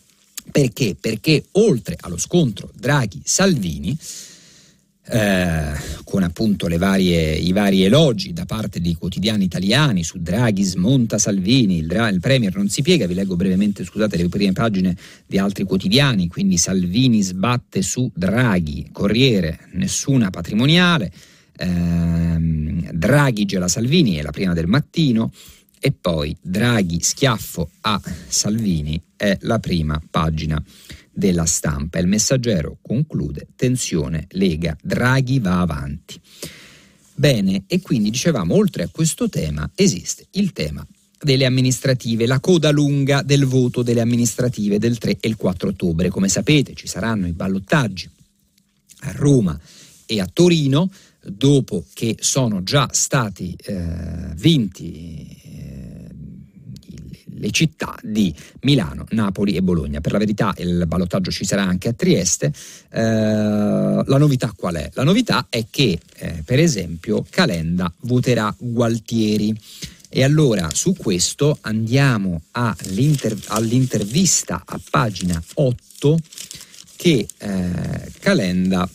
Perché? 0.51 0.97
Perché 0.99 1.45
oltre 1.53 1.97
allo 2.01 2.19
scontro 2.19 2.71
Draghi-Salvini, 2.75 3.97
eh, 5.11 5.73
con 6.05 6.23
appunto 6.23 6.69
varie, 6.77 7.35
i 7.35 7.53
vari 7.53 7.83
elogi 7.83 8.33
da 8.33 8.45
parte 8.45 8.81
di 8.81 8.95
quotidiani 8.95 9.45
italiani 9.45 10.05
su 10.05 10.19
Draghi 10.21 10.63
smonta 10.63 11.19
Salvini, 11.19 11.79
il, 11.79 12.09
il, 12.13 12.21
Premier 12.21 12.55
non 12.55 12.69
si 12.69 12.83
piega, 12.83 13.07
vi 13.07 13.15
leggo 13.15 13.37
brevemente 13.37 13.85
scusate 13.85 14.17
le 14.17 14.29
prime 14.29 14.53
pagine 14.53 14.97
di 15.27 15.39
altri 15.39 15.65
quotidiani, 15.65 16.29
quindi 16.29 16.59
Salvini 16.59 17.23
sbatte 17.23 17.83
su 17.83 18.11
Draghi, 18.15 18.89
Corriere, 18.93 19.61
nessuna 19.73 20.31
patrimoniale, 20.31 21.11
ehm, 21.57 22.91
Draghi 22.93 23.45
gela 23.45 23.69
Salvini 23.69 24.17
è 24.17 24.23
la 24.23 24.31
prima 24.31 24.53
del 24.53 24.67
mattino, 24.67 25.33
e 25.81 25.93
poi 25.93 26.37
Draghi 26.41 27.01
schiaffo 27.01 27.71
a 27.83 28.01
Salvini 28.27 29.01
è 29.17 29.37
la 29.43 29.59
prima 29.59 30.01
pagina 30.11 30.63
della 31.19 31.47
stampa. 31.47 31.99
Il 31.99 32.07
messaggero 32.07 32.79
conclude 32.81 33.49
tensione 33.57 34.27
Lega, 34.31 34.77
Draghi 34.81 35.41
va 35.41 35.61
avanti. 35.61 36.21
Bene, 37.15 37.65
e 37.67 37.81
quindi 37.81 38.11
dicevamo, 38.11 38.55
oltre 38.55 38.85
a 38.85 38.89
questo 38.89 39.29
tema 39.29 39.69
esiste 39.75 40.27
il 40.33 40.53
tema 40.53 40.87
delle 41.21 41.45
amministrative, 41.45 42.27
la 42.27 42.39
coda 42.39 42.71
lunga 42.71 43.23
del 43.23 43.45
voto 43.45 43.83
delle 43.83 44.01
amministrative 44.01 44.79
del 44.79 44.99
3 44.99 45.17
e 45.19 45.29
il 45.29 45.37
4 45.37 45.71
ottobre. 45.71 46.09
Come 46.09 46.29
sapete 46.29 46.75
ci 46.75 46.87
saranno 46.87 47.27
i 47.27 47.33
ballottaggi 47.33 48.09
a 49.01 49.13
Roma 49.13 49.59
e 50.07 50.21
a 50.21 50.31
Torino, 50.33 50.89
dopo 51.21 51.85
che 51.93 52.17
sono 52.21 52.63
già 52.63 52.89
stati 52.93 53.57
eh, 53.65 54.33
vinti 54.37 55.88
le 57.39 57.51
città 57.51 57.97
di 58.03 58.35
Milano, 58.63 59.07
Napoli 59.11 59.57
e 59.57 59.63
Bologna. 59.63 60.01
Per 60.01 60.13
la 60.13 60.19
verità 60.19 60.55
il 60.59 60.85
ballottaggio 60.87 61.31
ci 61.31 61.45
sarà 61.45 61.63
anche 61.63 61.89
a 61.89 61.93
Trieste. 61.93 62.53
Eh, 62.91 63.01
la 63.01 64.19
novità 64.19 64.53
qual 64.55 64.77
è? 64.77 64.91
La 64.95 65.05
novità 65.05 65.47
è 65.49 65.67
che, 65.71 65.99
eh, 66.17 66.43
per 66.45 66.59
esempio, 66.59 67.25
Calenda 67.29 67.93
voterà 68.01 68.55
Gualtieri. 68.59 69.57
E 70.11 70.25
allora 70.25 70.71
su 70.73 70.95
questo 70.97 71.59
andiamo 71.63 72.43
all'intervista 72.53 74.63
a 74.65 74.81
pagina 74.91 75.43
8 75.55 76.19
che 76.97 77.27
eh, 77.37 78.13
Calenda 78.19 78.89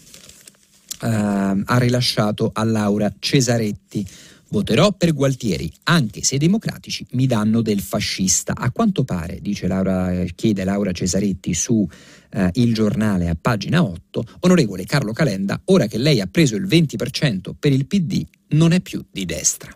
eh, 1.01 1.07
ha 1.07 1.77
rilasciato 1.77 2.49
a 2.53 2.63
Laura 2.63 3.13
Cesaretti 3.19 4.07
Voterò 4.53 4.91
per 4.91 5.15
Gualtieri, 5.15 5.67
anche 5.85 6.23
se 6.23 6.35
i 6.35 6.37
democratici 6.37 7.03
mi 7.13 7.25
danno 7.25 7.63
del 7.63 7.81
fascista. 7.81 8.53
A 8.55 8.69
quanto 8.69 9.03
pare, 9.03 9.41
Laura, 9.61 10.23
chiede 10.35 10.63
Laura 10.63 10.91
Cesaretti 10.91 11.55
su 11.55 11.89
eh, 12.29 12.51
Il 12.53 12.71
Giornale 12.71 13.29
a 13.29 13.35
pagina 13.39 13.81
8, 13.81 14.23
onorevole 14.41 14.85
Carlo 14.85 15.11
Calenda, 15.11 15.59
ora 15.65 15.87
che 15.87 15.97
lei 15.97 16.21
ha 16.21 16.27
preso 16.27 16.55
il 16.55 16.67
20% 16.67 17.53
per 17.57 17.71
il 17.71 17.87
PD, 17.87 18.23
non 18.49 18.73
è 18.73 18.79
più 18.79 19.03
di 19.09 19.25
destra. 19.25 19.75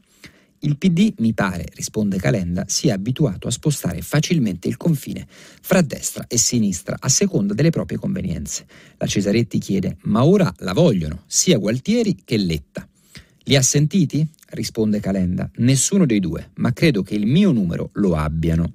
Il 0.60 0.78
PD, 0.78 1.12
mi 1.22 1.34
pare, 1.34 1.66
risponde 1.74 2.18
Calenda, 2.18 2.66
si 2.68 2.90
è 2.90 2.92
abituato 2.92 3.48
a 3.48 3.52
spostare 3.52 4.04
facilmente 4.04 4.68
il 4.68 4.78
confine 4.78 5.26
fra 5.28 5.82
destra 5.82 6.28
e 6.28 6.38
sinistra 6.38 6.98
a 7.00 7.10
seconda 7.10 7.56
delle 7.56 7.72
proprie 7.72 7.98
convenienze. 7.98 8.68
La 8.98 9.08
Cesaretti 9.08 9.58
chiede: 9.58 9.98
Ma 10.04 10.24
ora 10.24 10.54
la 10.60 10.74
vogliono 10.74 11.24
sia 11.26 11.58
Gualtieri 11.58 12.16
che 12.24 12.38
Letta. 12.38 12.88
Li 13.48 13.56
ha 13.56 13.62
sentiti? 13.62 14.28
risponde 14.50 15.00
Calenda. 15.00 15.50
Nessuno 15.58 16.06
dei 16.06 16.20
due, 16.20 16.52
ma 16.56 16.74
credo 16.74 17.02
che 17.02 17.16
il 17.16 17.26
mio 17.26 17.52
numero 17.52 17.92
lo 17.94 18.16
abbiano. 18.16 18.74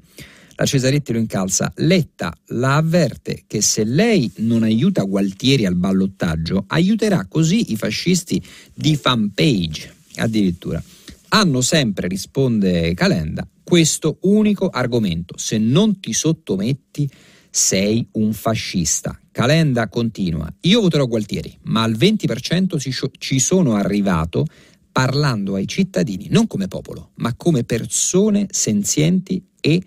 La 0.54 0.64
Cesaretti 0.64 1.12
lo 1.12 1.18
incalza. 1.18 1.70
Letta 1.76 2.34
la 2.48 2.76
avverte 2.76 3.44
che 3.46 3.60
se 3.60 3.84
lei 3.84 4.30
non 4.36 4.62
aiuta 4.62 5.02
Gualtieri 5.02 5.66
al 5.66 5.76
ballottaggio, 5.76 6.64
aiuterà 6.68 7.26
così 7.28 7.72
i 7.72 7.76
fascisti 7.76 8.42
di 8.72 8.96
fanpage. 8.96 9.94
Addirittura. 10.16 10.82
Hanno 11.28 11.60
sempre, 11.60 12.08
risponde 12.08 12.94
Calenda, 12.94 13.46
questo 13.62 14.18
unico 14.22 14.68
argomento. 14.68 15.36
Se 15.36 15.58
non 15.58 16.00
ti 16.00 16.14
sottometti, 16.14 17.10
sei 17.54 18.08
un 18.12 18.32
fascista. 18.32 19.20
Calenda 19.30 19.86
continua, 19.88 20.50
io 20.62 20.80
voterò 20.80 21.06
Gualtieri, 21.06 21.54
ma 21.64 21.82
al 21.82 21.92
20% 21.92 23.10
ci 23.18 23.38
sono 23.38 23.74
arrivato 23.74 24.46
parlando 24.90 25.54
ai 25.54 25.68
cittadini 25.68 26.28
non 26.30 26.46
come 26.46 26.66
popolo, 26.66 27.10
ma 27.16 27.34
come 27.34 27.64
persone 27.64 28.46
senzienti 28.50 29.44
e 29.60 29.82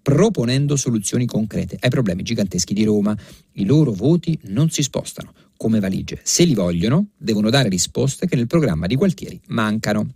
proponendo 0.00 0.76
soluzioni 0.76 1.26
concrete 1.26 1.76
ai 1.78 1.90
problemi 1.90 2.22
giganteschi 2.22 2.72
di 2.72 2.84
Roma. 2.84 3.14
I 3.52 3.66
loro 3.66 3.92
voti 3.92 4.38
non 4.44 4.70
si 4.70 4.82
spostano 4.82 5.34
come 5.58 5.78
valigie. 5.78 6.20
Se 6.22 6.44
li 6.44 6.54
vogliono, 6.54 7.08
devono 7.18 7.50
dare 7.50 7.68
risposte 7.68 8.26
che 8.26 8.36
nel 8.36 8.46
programma 8.46 8.86
di 8.86 8.96
Gualtieri 8.96 9.38
mancano. 9.48 10.14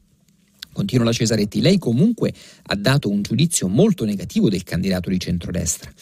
Continua 0.73 1.05
la 1.05 1.13
Cesaretti, 1.13 1.61
lei 1.61 1.77
comunque 1.77 2.33
ha 2.63 2.75
dato 2.75 3.11
un 3.11 3.21
giudizio 3.21 3.69
molto 3.69 4.07
negativo 4.07 4.49
del 4.49 4.63
candidato 4.63 5.11
di 5.11 5.21
centrodestra 5.21 5.93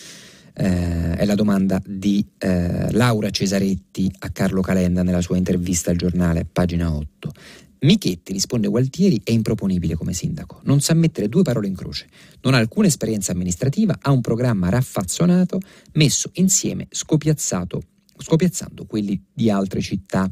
eh, 0.55 1.15
è 1.17 1.25
la 1.25 1.35
domanda 1.35 1.81
di 1.85 2.25
eh, 2.39 2.91
Laura 2.93 3.31
Cesaretti 3.31 4.11
a 4.21 4.31
Carlo 4.31 4.61
Calenda 4.61 5.03
nella 5.03 5.21
sua 5.21 5.37
intervista 5.37 5.91
al 5.91 5.97
giornale, 5.97 6.47
pagina 6.51 6.95
8. 6.95 7.33
Michetti, 7.81 8.33
risponde 8.33 8.69
Gualtieri, 8.69 9.21
è 9.25 9.33
improponibile 9.33 9.95
come 9.95 10.13
sindaco. 10.13 10.61
Non 10.65 10.81
sa 10.81 10.95
mettere 10.95 11.29
due 11.29 11.43
parole 11.43 11.67
in 11.67 11.75
croce. 11.75 12.07
Non 12.43 12.55
ha 12.55 12.59
alcuna 12.59 12.87
esperienza 12.87 13.33
amministrativa, 13.33 13.99
ha 14.01 14.13
un 14.13 14.21
programma 14.21 14.69
raffazzonato, 14.69 15.59
messo 15.95 16.31
insieme, 16.35 16.87
scopiazzato, 16.91 17.83
scopiazzando 18.17 18.85
quelli 18.87 19.21
di 19.33 19.51
altre 19.51 19.81
città 19.81 20.31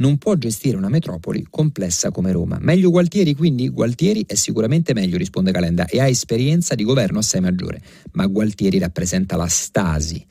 non 0.00 0.18
può 0.18 0.34
gestire 0.34 0.76
una 0.76 0.88
metropoli 0.88 1.46
complessa 1.48 2.10
come 2.10 2.32
Roma. 2.32 2.58
Meglio 2.60 2.90
Gualtieri, 2.90 3.34
quindi? 3.34 3.68
Gualtieri 3.68 4.24
è 4.26 4.34
sicuramente 4.34 4.92
meglio, 4.92 5.16
risponde 5.16 5.52
Calenda, 5.52 5.86
e 5.86 6.00
ha 6.00 6.08
esperienza 6.08 6.74
di 6.74 6.84
governo 6.84 7.20
assai 7.20 7.40
maggiore, 7.40 7.80
ma 8.12 8.26
Gualtieri 8.26 8.78
rappresenta 8.78 9.36
la 9.36 9.46
Stasi. 9.46 10.26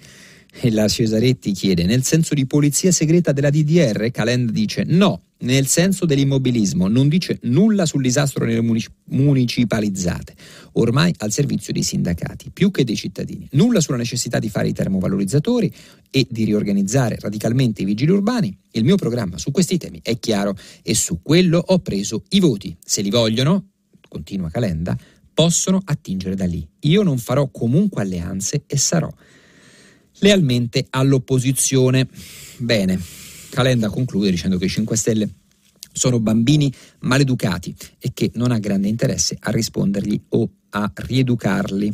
E 0.51 0.71
la 0.71 0.87
Cesaretti 0.87 1.51
chiede, 1.51 1.85
nel 1.85 2.03
senso 2.03 2.33
di 2.33 2.45
polizia 2.47 2.91
segreta 2.91 3.31
della 3.31 3.51
DDR? 3.51 4.09
Calenda 4.11 4.51
dice 4.51 4.83
no, 4.85 5.21
nel 5.41 5.67
senso 5.67 6.05
dell'immobilismo, 6.05 6.87
non 6.87 7.07
dice 7.07 7.39
nulla 7.43 7.85
sul 7.85 8.01
disastro 8.01 8.45
nelle 8.45 8.83
municipalizzate, 9.05 10.35
ormai 10.73 11.13
al 11.19 11.31
servizio 11.31 11.71
dei 11.71 11.83
sindacati, 11.83 12.49
più 12.51 12.71
che 12.71 12.83
dei 12.83 12.95
cittadini. 12.95 13.47
Nulla 13.51 13.79
sulla 13.79 13.97
necessità 13.97 14.39
di 14.39 14.49
fare 14.49 14.67
i 14.67 14.73
termovalorizzatori 14.73 15.73
e 16.09 16.27
di 16.29 16.43
riorganizzare 16.43 17.17
radicalmente 17.19 17.83
i 17.83 17.85
vigili 17.85 18.11
urbani. 18.11 18.55
Il 18.71 18.83
mio 18.83 18.95
programma 18.95 19.37
su 19.37 19.51
questi 19.51 19.77
temi 19.77 19.99
è 20.03 20.19
chiaro 20.19 20.57
e 20.83 20.93
su 20.93 21.21
quello 21.21 21.63
ho 21.65 21.79
preso 21.79 22.23
i 22.29 22.39
voti. 22.39 22.75
Se 22.83 23.01
li 23.01 23.09
vogliono, 23.09 23.69
continua 24.09 24.49
Calenda, 24.49 24.97
possono 25.33 25.81
attingere 25.85 26.35
da 26.35 26.45
lì. 26.45 26.67
Io 26.81 27.01
non 27.01 27.17
farò 27.17 27.49
comunque 27.49 28.01
alleanze 28.01 28.63
e 28.67 28.77
sarò 28.77 29.09
lealmente 30.19 30.85
all'opposizione. 30.89 32.07
Bene, 32.57 32.99
Calenda 33.49 33.89
conclude 33.89 34.29
dicendo 34.29 34.57
che 34.57 34.65
i 34.65 34.69
5 34.69 34.95
Stelle 34.95 35.29
sono 35.91 36.19
bambini 36.19 36.71
maleducati 36.99 37.75
e 37.99 38.11
che 38.13 38.31
non 38.35 38.51
ha 38.51 38.59
grande 38.59 38.87
interesse 38.87 39.37
a 39.39 39.51
rispondergli 39.51 40.19
o 40.29 40.49
a 40.69 40.91
rieducarli. 40.93 41.93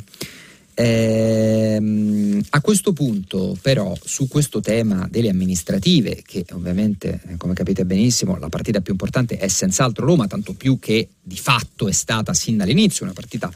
Ehm, 0.77 2.43
a 2.49 2.61
questo 2.61 2.91
punto, 2.91 3.57
però, 3.61 3.95
su 4.03 4.27
questo 4.27 4.59
tema 4.59 5.07
delle 5.09 5.29
amministrative, 5.29 6.21
che 6.23 6.45
ovviamente, 6.51 7.21
come 7.37 7.53
capite 7.53 7.85
benissimo, 7.85 8.37
la 8.37 8.49
partita 8.49 8.81
più 8.81 8.91
importante 8.91 9.37
è 9.37 9.47
senz'altro 9.47 10.05
Roma, 10.05 10.27
tanto 10.27 10.53
più 10.53 10.77
che 10.77 11.07
di 11.21 11.37
fatto 11.37 11.87
è 11.87 11.93
stata 11.93 12.33
sin 12.33 12.57
dall'inizio 12.57 13.05
una 13.05 13.13
partita 13.13 13.51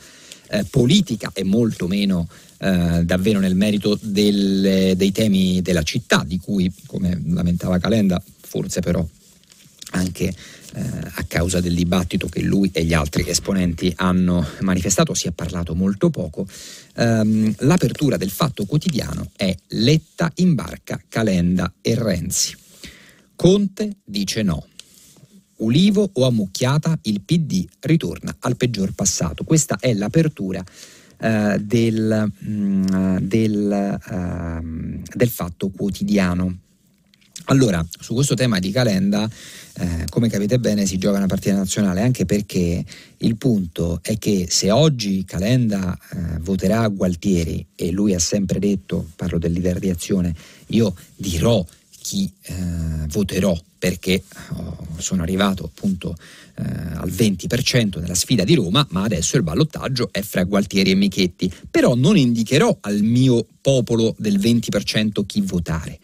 eh, 0.52 0.66
politica 0.70 1.32
e 1.34 1.44
molto 1.44 1.88
meno 1.88 2.28
eh, 2.60 3.04
davvero 3.06 3.40
nel 3.40 3.56
merito 3.56 3.98
del, 4.02 4.94
dei 4.96 5.12
temi 5.12 5.62
della 5.62 5.84
città, 5.84 6.24
di 6.26 6.38
cui, 6.38 6.72
come 6.86 7.20
lamentava 7.26 7.80
Calenda, 7.80 8.22
forse 8.42 8.82
però 8.82 9.06
anche 9.92 10.34
eh, 10.74 10.82
a 11.14 11.24
causa 11.28 11.60
del 11.62 11.74
dibattito 11.74 12.28
che 12.28 12.42
lui 12.42 12.70
e 12.74 12.84
gli 12.84 12.94
altri 12.94 13.28
esponenti 13.28 13.92
hanno 13.96 14.46
manifestato, 14.60 15.14
si 15.14 15.28
è 15.28 15.32
parlato 15.32 15.74
molto 15.74 16.10
poco. 16.10 16.46
Um, 16.96 17.54
l'apertura 17.60 18.18
del 18.18 18.30
fatto 18.30 18.66
quotidiano 18.66 19.32
è 19.36 19.56
Letta 19.70 20.32
in 20.36 20.54
barca, 20.54 21.02
Calenda 21.08 21.72
e 21.82 21.96
Renzi. 21.96 22.56
Conte 23.36 23.98
dice 24.04 24.42
no. 24.44 24.66
Ulivo 25.58 26.10
o 26.14 26.26
ammucchiata, 26.26 27.00
il 27.04 27.22
PD 27.22 27.66
ritorna 27.80 28.36
al 28.40 28.56
peggior 28.56 28.94
passato. 28.94 29.44
Questa 29.44 29.78
è 29.80 29.94
l'apertura 29.94 30.64
eh, 31.20 31.58
del, 31.60 32.32
mh, 32.40 32.52
mm, 32.52 33.18
del, 33.18 34.00
uh, 34.10 35.02
del 35.14 35.30
fatto 35.30 35.70
quotidiano. 35.70 36.58
Allora, 37.46 37.84
su 38.00 38.14
questo 38.14 38.36
tema 38.36 38.60
di 38.60 38.70
Calenda, 38.70 39.28
eh, 39.74 40.06
come 40.10 40.30
capite 40.30 40.60
bene, 40.60 40.86
si 40.86 41.00
gioca 41.00 41.18
una 41.18 41.26
partita 41.26 41.56
nazionale, 41.56 42.02
anche 42.02 42.26
perché 42.26 42.86
il 43.18 43.36
punto 43.38 44.00
è 44.04 44.20
che 44.20 44.46
se 44.48 44.70
oggi 44.70 45.26
Calenda 45.26 45.98
eh, 46.12 46.40
voterà 46.42 46.88
Gualtieri 46.90 47.66
e 47.76 47.90
lui 47.90 48.14
ha 48.14 48.20
sempre 48.20 48.60
detto, 48.60 49.10
parlo 49.16 49.40
del 49.40 49.54
leader 49.54 49.80
di 49.80 49.90
azione, 49.90 50.34
io 50.68 50.94
dirò 51.16 51.66
chi 52.02 52.32
eh, 52.44 52.54
voterò 53.08 53.58
perché 53.80 54.22
oh, 54.56 54.88
sono 54.98 55.24
arrivato 55.24 55.64
appunto 55.64 56.16
eh, 56.56 56.62
al 56.62 57.10
20% 57.10 58.00
nella 58.00 58.14
sfida 58.14 58.44
di 58.44 58.54
Roma, 58.54 58.86
ma 58.92 59.04
adesso 59.04 59.38
il 59.38 59.44
ballottaggio 59.44 60.10
è 60.12 60.22
fra 60.22 60.44
Gualtieri 60.44 60.92
e 60.92 60.96
Michetti, 60.96 61.52
però 61.72 61.96
non 61.96 62.18
indicherò 62.18 62.78
al 62.82 63.02
mio 63.02 63.46
popolo 63.62 64.14
del 64.20 64.38
20% 64.38 65.26
chi 65.26 65.42
votare 65.42 66.00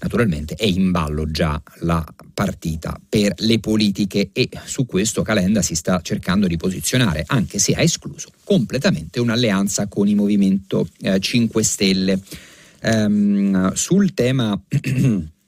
naturalmente 0.00 0.54
è 0.54 0.64
in 0.64 0.90
ballo 0.90 1.30
già 1.30 1.60
la 1.80 2.04
partita 2.32 2.98
per 3.08 3.34
le 3.38 3.60
politiche 3.60 4.30
e 4.32 4.48
su 4.64 4.86
questo 4.86 5.22
Calenda 5.22 5.62
si 5.62 5.74
sta 5.74 6.00
cercando 6.00 6.46
di 6.46 6.56
posizionare, 6.56 7.24
anche 7.26 7.58
se 7.58 7.74
ha 7.74 7.82
escluso 7.82 8.30
completamente 8.44 9.20
un'alleanza 9.20 9.88
con 9.88 10.08
il 10.08 10.16
Movimento 10.16 10.88
eh, 11.00 11.20
5 11.20 11.62
Stelle. 11.62 12.20
Um, 12.82 13.74
sul 13.74 14.14
tema 14.14 14.58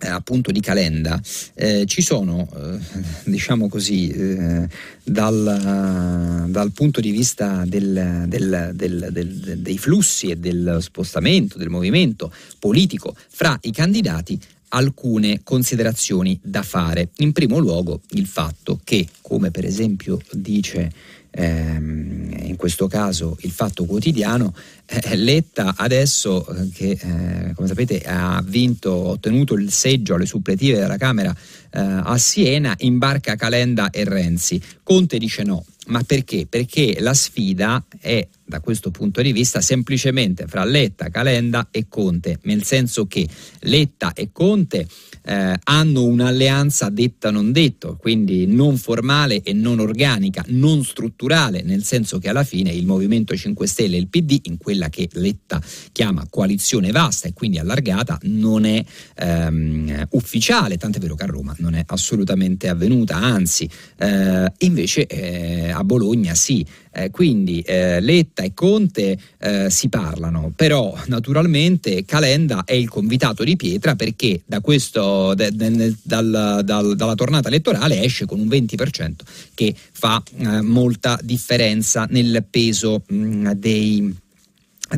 eh, 0.00 0.08
appunto 0.08 0.50
di 0.50 0.60
Calenda. 0.60 1.20
Eh, 1.54 1.84
ci 1.86 2.02
sono 2.02 2.48
eh, 2.54 2.78
diciamo 3.30 3.68
così 3.68 4.08
eh, 4.08 4.68
dal, 5.02 6.46
dal, 6.48 6.72
punto 6.72 7.00
di 7.00 7.10
vista 7.10 7.64
del, 7.66 8.24
del, 8.26 8.70
del, 8.74 9.58
dei 9.58 9.78
flussi 9.78 10.30
e 10.30 10.36
del 10.36 10.78
spostamento 10.80 11.58
del 11.58 11.68
movimento 11.68 12.32
politico 12.58 13.14
fra 13.28 13.58
i 13.62 13.72
candidati 13.72 14.38
alcune 14.70 15.40
considerazioni 15.42 16.38
da 16.42 16.62
fare. 16.62 17.10
In 17.18 17.32
primo 17.32 17.58
luogo 17.58 18.00
il 18.10 18.26
fatto 18.26 18.80
che 18.84 19.06
come 19.20 19.50
per 19.50 19.64
esempio 19.64 20.20
dice 20.32 20.92
ehm, 21.30 22.36
in 22.42 22.56
questo 22.56 22.86
caso 22.86 23.36
il 23.40 23.50
Fatto 23.50 23.84
Quotidiano, 23.84 24.54
eh, 24.86 25.16
Letta 25.16 25.74
adesso 25.76 26.46
eh, 26.46 26.68
che 26.72 26.90
eh, 26.90 27.52
come 27.54 27.68
sapete 27.68 28.00
ha 28.00 28.42
vinto, 28.44 28.92
ottenuto 28.92 29.54
il 29.54 29.70
seggio 29.70 30.14
alle 30.14 30.26
suppletive 30.26 30.78
della 30.78 30.96
Camera 30.96 31.30
eh, 31.32 31.78
a 31.80 32.18
Siena, 32.18 32.74
imbarca 32.78 33.36
Calenda 33.36 33.90
e 33.90 34.04
Renzi. 34.04 34.60
Conte 34.82 35.18
dice 35.18 35.42
no, 35.42 35.64
ma 35.86 36.02
perché? 36.02 36.46
Perché 36.48 36.96
la 37.00 37.14
sfida 37.14 37.84
è 38.00 38.26
da 38.50 38.60
questo 38.60 38.90
punto 38.90 39.22
di 39.22 39.32
vista 39.32 39.60
semplicemente 39.62 40.46
fra 40.46 40.64
Letta, 40.64 41.08
Calenda 41.08 41.68
e 41.70 41.86
Conte, 41.88 42.40
nel 42.42 42.64
senso 42.64 43.06
che 43.06 43.26
Letta 43.60 44.12
e 44.12 44.30
Conte 44.32 44.86
eh, 45.22 45.56
hanno 45.64 46.02
un'alleanza 46.02 46.88
detta 46.88 47.30
non 47.30 47.52
detto, 47.52 47.96
quindi 47.96 48.46
non 48.46 48.76
formale 48.76 49.42
e 49.42 49.52
non 49.52 49.78
organica, 49.78 50.44
non 50.48 50.82
strutturale, 50.82 51.62
nel 51.62 51.84
senso 51.84 52.18
che 52.18 52.28
alla 52.28 52.42
fine 52.42 52.70
il 52.72 52.86
Movimento 52.86 53.36
5 53.36 53.66
Stelle 53.66 53.96
e 53.96 54.00
il 54.00 54.08
PD, 54.08 54.40
in 54.44 54.58
quella 54.58 54.88
che 54.88 55.08
Letta 55.12 55.62
chiama 55.92 56.26
coalizione 56.28 56.90
vasta 56.90 57.28
e 57.28 57.32
quindi 57.32 57.58
allargata, 57.58 58.18
non 58.22 58.64
è 58.64 58.84
ehm, 59.16 60.08
ufficiale, 60.10 60.76
tant'è 60.76 60.98
vero 60.98 61.14
che 61.14 61.24
a 61.24 61.26
Roma 61.26 61.54
non 61.58 61.74
è 61.74 61.84
assolutamente 61.86 62.68
avvenuta, 62.68 63.14
anzi 63.16 63.68
eh, 63.98 64.52
invece 64.58 65.06
eh, 65.06 65.70
a 65.70 65.84
Bologna 65.84 66.34
sì. 66.34 66.66
Eh, 66.92 67.10
quindi 67.10 67.60
eh, 67.60 68.00
Letta 68.00 68.42
e 68.42 68.52
Conte 68.52 69.16
eh, 69.38 69.70
si 69.70 69.88
parlano, 69.88 70.52
però 70.54 70.92
naturalmente 71.06 72.04
Calenda 72.04 72.64
è 72.64 72.72
il 72.72 72.88
convitato 72.88 73.44
di 73.44 73.54
pietra 73.54 73.94
perché 73.94 74.42
da 74.44 74.60
questo, 74.60 75.34
de, 75.34 75.54
de, 75.54 75.94
dal, 76.02 76.62
dal, 76.64 76.96
dalla 76.96 77.14
tornata 77.14 77.46
elettorale 77.46 78.02
esce 78.02 78.26
con 78.26 78.40
un 78.40 78.48
20% 78.48 79.12
che 79.54 79.72
fa 79.92 80.20
eh, 80.36 80.60
molta 80.62 81.16
differenza 81.22 82.06
nel 82.10 82.44
peso 82.48 83.02
mh, 83.06 83.52
dei 83.52 84.14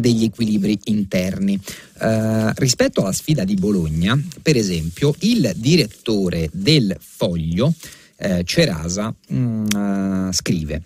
degli 0.01 0.25
equilibri 0.25 0.79
interni. 0.85 1.61
Uh, 2.01 2.51
rispetto 2.55 3.03
alla 3.03 3.13
sfida 3.13 3.45
di 3.45 3.57
Bologna, 3.57 4.19
per 4.41 4.57
esempio, 4.57 5.15
il 5.19 5.53
direttore 5.57 6.49
del 6.51 6.97
Foglio, 6.99 7.75
eh, 8.17 8.43
Cerasa, 8.45 9.15
mh, 9.29 9.65
uh, 9.75 10.33
scrive 10.33 10.83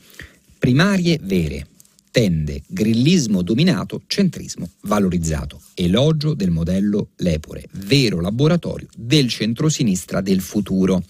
primarie 0.66 1.20
vere, 1.22 1.68
tende 2.11 2.61
grillismo 2.66 3.42
dominato, 3.42 4.02
centrismo 4.09 4.68
valorizzato, 4.81 5.61
elogio 5.74 6.35
del 6.35 6.50
modello 6.50 7.11
Lepore, 7.18 7.68
vero 7.74 8.20
laboratorio 8.20 8.88
del 8.96 9.29
centrosinistra 9.29 10.20
del 10.20 10.40
futuro. 10.40 11.05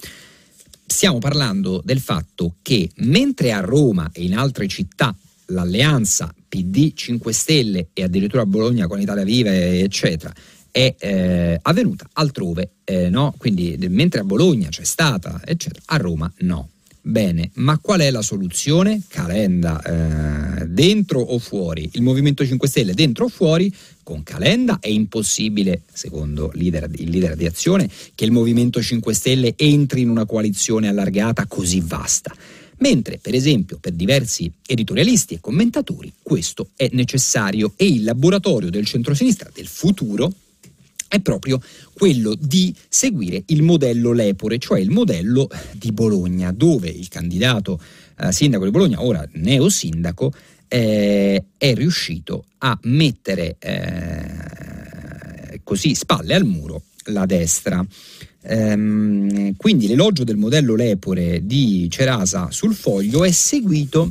Stiamo 0.85 1.21
parlando 1.21 1.81
del 1.83 2.01
fatto 2.01 2.57
che 2.61 2.91
mentre 2.97 3.53
a 3.53 3.61
Roma 3.61 4.11
e 4.13 4.25
in 4.25 4.37
altre 4.37 4.69
città 4.69 5.17
l'alleanza 5.47 6.35
PD 6.47 6.93
5 6.93 7.33
Stelle 7.33 7.89
e 7.95 8.03
addirittura 8.03 8.43
a 8.43 8.47
Bologna 8.47 8.87
con 8.87 9.01
Italia 9.01 9.25
Viva 9.25 9.55
eccetera 9.55 10.35
è 10.71 10.95
eh, 10.99 11.59
avvenuta 11.63 12.07
altrove, 12.13 12.73
eh, 12.85 13.09
no? 13.09 13.35
quindi 13.39 13.79
mentre 13.89 14.21
a 14.21 14.25
Bologna 14.25 14.69
c'è 14.69 14.85
stata 14.85 15.41
eccetera, 15.47 15.81
a 15.87 15.97
Roma 15.97 16.31
no. 16.41 16.69
Bene, 17.09 17.51
ma 17.55 17.79
qual 17.79 18.01
è 18.01 18.11
la 18.11 18.21
soluzione? 18.21 19.03
Calenda 19.07 19.81
eh, 19.81 20.67
dentro 20.67 21.21
o 21.21 21.39
fuori? 21.39 21.89
Il 21.93 22.03
Movimento 22.03 22.45
5 22.45 22.67
Stelle 22.67 22.95
dentro 22.95 23.27
o 23.27 23.29
fuori? 23.29 23.73
Con 24.03 24.25
Calenda 24.25 24.81
è 24.81 24.89
impossibile, 24.89 25.83
secondo 25.93 26.51
leader, 26.55 26.91
il 26.97 27.11
leader 27.11 27.37
di 27.37 27.47
azione, 27.47 27.89
che 28.13 28.25
il 28.25 28.33
Movimento 28.33 28.83
5 28.83 29.15
Stelle 29.15 29.55
entri 29.57 30.01
in 30.01 30.09
una 30.09 30.27
coalizione 30.27 30.89
allargata 30.89 31.47
così 31.47 31.81
vasta. 31.81 32.35
Mentre, 32.79 33.21
per 33.23 33.37
esempio, 33.37 33.79
per 33.81 33.93
diversi 33.93 34.51
editorialisti 34.67 35.35
e 35.35 35.41
commentatori 35.41 36.13
questo 36.21 36.71
è 36.75 36.89
necessario 36.91 37.75
e 37.77 37.87
il 37.87 38.03
laboratorio 38.03 38.69
del 38.69 38.85
centrosinistra 38.85 39.49
del 39.55 39.69
futuro 39.69 40.33
è 41.09 41.21
proprio 41.21 41.61
quello 41.93 42.35
di 42.39 42.75
seguire 42.89 43.43
il 43.47 43.63
modello 43.63 44.13
Lepore, 44.13 44.59
cioè 44.59 44.81
il 44.81 44.91
modello 44.91 45.49
di 45.73 45.93
Bologna, 45.93 46.53
dove 46.53 46.89
il 46.89 47.09
candidato 47.09 47.81
eh, 48.19 48.33
sindaco 48.33 48.65
di 48.65 48.71
Bologna, 48.71 49.03
ora 49.03 49.27
neo 49.33 49.69
sindaco, 49.69 50.33
eh, 50.69 51.45
è 51.57 51.75
riuscito 51.75 52.45
a 52.59 52.79
mettere 52.83 53.57
eh, 53.59 55.61
così 55.63 55.95
spalle 55.95 56.35
al 56.35 56.45
muro 56.45 56.83
la 57.07 57.27
destra. 57.27 57.85
Ehm, 58.49 59.57
quindi 59.57 59.89
l'elogio 59.89 60.25
del 60.25 60.37
modello 60.37 60.75
Lepore 60.75 61.45
di 61.45 61.89
Cerasa 61.91 62.49
sul 62.51 62.75
foglio 62.75 63.25
è 63.25 63.33
seguito 63.33 64.11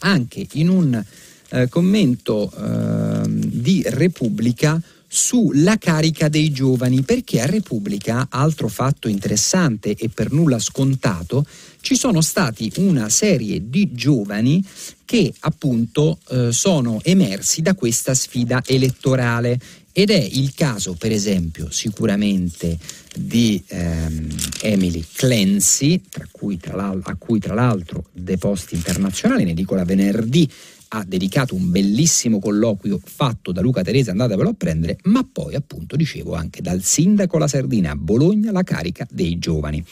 anche 0.00 0.46
in 0.52 0.68
un 0.68 1.04
eh, 1.50 1.68
commento 1.68 2.50
ehm, 2.50 3.44
di 3.44 3.84
Repubblica 3.86 4.80
sulla 5.14 5.76
carica 5.76 6.30
dei 6.30 6.50
giovani, 6.52 7.02
perché 7.02 7.42
a 7.42 7.46
Repubblica, 7.46 8.28
altro 8.30 8.68
fatto 8.68 9.08
interessante 9.08 9.94
e 9.94 10.08
per 10.08 10.32
nulla 10.32 10.58
scontato, 10.58 11.44
ci 11.82 11.96
sono 11.96 12.22
stati 12.22 12.72
una 12.76 13.10
serie 13.10 13.68
di 13.68 13.92
giovani 13.92 14.64
che 15.04 15.30
appunto 15.40 16.18
eh, 16.30 16.50
sono 16.50 17.00
emersi 17.02 17.60
da 17.60 17.74
questa 17.74 18.14
sfida 18.14 18.62
elettorale. 18.64 19.60
Ed 19.92 20.08
è 20.08 20.16
il 20.18 20.54
caso 20.54 20.94
per 20.94 21.12
esempio 21.12 21.70
sicuramente 21.70 22.78
di 23.14 23.62
ehm, 23.66 24.34
Emily 24.62 25.04
Clancy, 25.12 26.00
cui, 26.30 26.58
a 26.64 27.16
cui 27.18 27.38
tra 27.38 27.52
l'altro 27.52 28.06
The 28.14 28.38
Post 28.38 28.72
Internazionale, 28.72 29.44
ne 29.44 29.52
dico 29.52 29.74
la 29.74 29.84
venerdì, 29.84 30.48
ha 30.94 31.04
dedicato 31.06 31.54
un 31.54 31.70
bellissimo 31.70 32.38
colloquio 32.38 33.00
fatto 33.02 33.50
da 33.50 33.62
Luca 33.62 33.82
Teresa, 33.82 34.10
andatevelo 34.10 34.50
a 34.50 34.54
prendere, 34.54 34.98
ma 35.04 35.26
poi 35.30 35.54
appunto 35.54 35.96
dicevo 35.96 36.34
anche 36.34 36.60
dal 36.60 36.82
sindaco 36.82 37.38
La 37.38 37.48
Sardina 37.48 37.92
a 37.92 37.96
Bologna 37.96 38.52
la 38.52 38.62
carica 38.62 39.06
dei 39.10 39.38
giovani. 39.38 39.82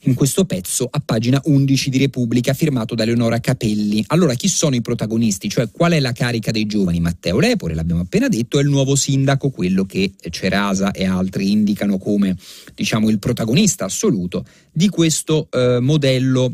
In 0.00 0.14
questo 0.14 0.44
pezzo 0.44 0.88
a 0.90 1.02
pagina 1.04 1.40
11 1.44 1.90
di 1.90 1.98
Repubblica 1.98 2.54
firmato 2.54 2.94
da 2.94 3.04
Leonora 3.04 3.40
Capelli. 3.40 4.04
Allora 4.06 4.34
chi 4.34 4.46
sono 4.46 4.76
i 4.76 4.80
protagonisti? 4.80 5.48
Cioè 5.48 5.68
qual 5.70 5.92
è 5.92 6.00
la 6.00 6.12
carica 6.12 6.52
dei 6.52 6.64
giovani? 6.64 7.00
Matteo 7.00 7.40
Lepore, 7.40 7.74
l'abbiamo 7.74 8.02
appena 8.02 8.28
detto, 8.28 8.58
è 8.58 8.62
il 8.62 8.68
nuovo 8.68 8.94
sindaco, 8.94 9.50
quello 9.50 9.84
che 9.84 10.12
Cerasa 10.30 10.92
e 10.92 11.04
altri 11.04 11.50
indicano 11.50 11.98
come 11.98 12.36
diciamo 12.74 13.10
il 13.10 13.18
protagonista 13.18 13.84
assoluto 13.84 14.46
di 14.72 14.88
questo 14.88 15.48
eh, 15.50 15.80
modello 15.80 16.52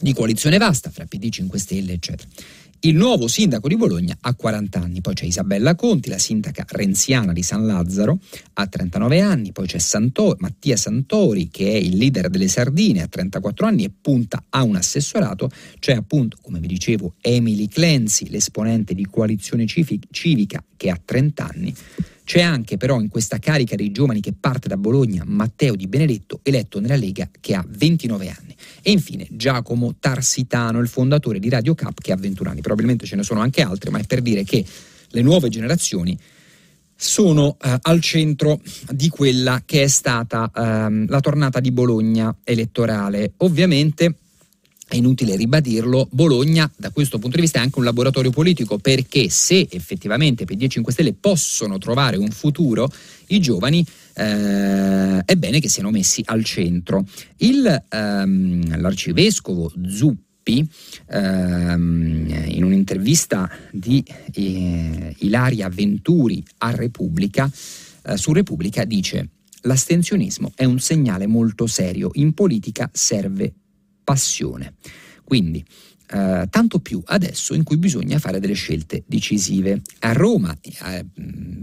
di 0.00 0.12
coalizione 0.12 0.58
vasta 0.58 0.90
fra 0.90 1.06
PD 1.06 1.28
5 1.28 1.58
Stelle 1.60 1.92
eccetera 1.92 2.28
Il 2.84 2.96
nuovo 2.96 3.28
sindaco 3.28 3.68
di 3.68 3.76
Bologna 3.76 4.16
ha 4.22 4.34
40 4.34 4.80
anni, 4.80 5.00
poi 5.00 5.14
c'è 5.14 5.24
Isabella 5.24 5.76
Conti, 5.76 6.08
la 6.08 6.18
sindaca 6.18 6.64
renziana 6.68 7.32
di 7.32 7.44
San 7.44 7.64
Lazzaro, 7.64 8.18
ha 8.54 8.66
39 8.66 9.20
anni, 9.20 9.52
poi 9.52 9.68
c'è 9.68 9.78
Santo, 9.78 10.34
Mattia 10.40 10.76
Santori 10.76 11.48
che 11.48 11.70
è 11.70 11.76
il 11.76 11.96
leader 11.96 12.28
delle 12.28 12.48
Sardine, 12.48 13.02
ha 13.02 13.06
34 13.06 13.66
anni 13.68 13.84
e 13.84 13.92
punta 14.00 14.46
a 14.48 14.64
un 14.64 14.74
assessorato, 14.74 15.48
c'è 15.78 15.94
appunto, 15.94 16.38
come 16.42 16.58
vi 16.58 16.66
dicevo, 16.66 17.14
Emily 17.20 17.68
Clancy, 17.68 18.28
l'esponente 18.28 18.94
di 18.94 19.06
Coalizione 19.08 19.64
Civica 19.64 20.64
che 20.76 20.90
ha 20.90 21.00
30 21.02 21.48
anni. 21.48 21.74
C'è 22.24 22.40
anche 22.40 22.76
però 22.76 23.00
in 23.00 23.08
questa 23.08 23.38
carica 23.38 23.74
dei 23.74 23.90
giovani 23.90 24.20
che 24.20 24.32
parte 24.38 24.68
da 24.68 24.76
Bologna 24.76 25.24
Matteo 25.26 25.74
Di 25.74 25.86
Benedetto, 25.86 26.40
eletto 26.42 26.80
nella 26.80 26.96
Lega, 26.96 27.28
che 27.40 27.54
ha 27.54 27.64
29 27.66 28.28
anni. 28.28 28.56
E 28.80 28.90
infine 28.90 29.26
Giacomo 29.30 29.96
Tarsitano, 29.98 30.78
il 30.78 30.88
fondatore 30.88 31.38
di 31.38 31.48
Radio 31.48 31.74
Cap, 31.74 32.00
che 32.00 32.12
ha 32.12 32.16
21 32.16 32.50
anni. 32.50 32.60
Probabilmente 32.60 33.06
ce 33.06 33.16
ne 33.16 33.22
sono 33.22 33.40
anche 33.40 33.62
altri, 33.62 33.90
ma 33.90 33.98
è 33.98 34.04
per 34.04 34.22
dire 34.22 34.44
che 34.44 34.64
le 35.08 35.22
nuove 35.22 35.48
generazioni 35.48 36.18
sono 36.94 37.56
eh, 37.60 37.78
al 37.82 38.00
centro 38.00 38.60
di 38.88 39.08
quella 39.08 39.62
che 39.66 39.82
è 39.82 39.88
stata 39.88 40.50
eh, 40.54 41.04
la 41.08 41.20
tornata 41.20 41.58
di 41.58 41.72
Bologna 41.72 42.34
elettorale. 42.44 43.32
Ovviamente 43.38 44.18
è 44.92 44.98
inutile 44.98 45.36
ribadirlo, 45.36 46.06
Bologna 46.10 46.70
da 46.76 46.90
questo 46.90 47.18
punto 47.18 47.36
di 47.36 47.42
vista 47.42 47.58
è 47.58 47.62
anche 47.62 47.78
un 47.78 47.84
laboratorio 47.84 48.30
politico 48.30 48.76
perché 48.76 49.30
se 49.30 49.66
effettivamente 49.70 50.44
PD 50.44 50.64
e 50.64 50.68
5 50.68 50.92
Stelle 50.92 51.14
possono 51.14 51.78
trovare 51.78 52.18
un 52.18 52.30
futuro, 52.30 52.90
i 53.28 53.40
giovani 53.40 53.84
eh, 54.14 55.24
è 55.24 55.34
bene 55.36 55.60
che 55.60 55.70
siano 55.70 55.90
messi 55.90 56.22
al 56.26 56.44
centro. 56.44 57.06
Il, 57.38 57.84
ehm, 57.88 58.80
l'arcivescovo 58.80 59.72
Zuppi 59.86 60.68
ehm, 61.08 62.44
in 62.48 62.62
un'intervista 62.62 63.50
di 63.70 64.04
eh, 64.34 65.14
Ilaria 65.20 65.70
Venturi 65.70 66.44
a 66.58 66.70
Repubblica, 66.70 67.50
eh, 68.04 68.16
su 68.18 68.32
Repubblica 68.34 68.84
dice 68.84 69.28
l'astensionismo 69.62 70.52
è 70.54 70.64
un 70.64 70.80
segnale 70.80 71.26
molto 71.26 71.66
serio, 71.66 72.10
in 72.14 72.34
politica 72.34 72.90
serve 72.92 73.54
passione. 74.12 74.74
Quindi, 75.24 75.64
eh, 76.10 76.46
tanto 76.50 76.80
più 76.80 77.00
adesso 77.06 77.54
in 77.54 77.62
cui 77.62 77.78
bisogna 77.78 78.18
fare 78.18 78.40
delle 78.40 78.52
scelte 78.52 79.02
decisive. 79.06 79.80
A 80.00 80.12
Roma, 80.12 80.54
eh, 80.60 81.06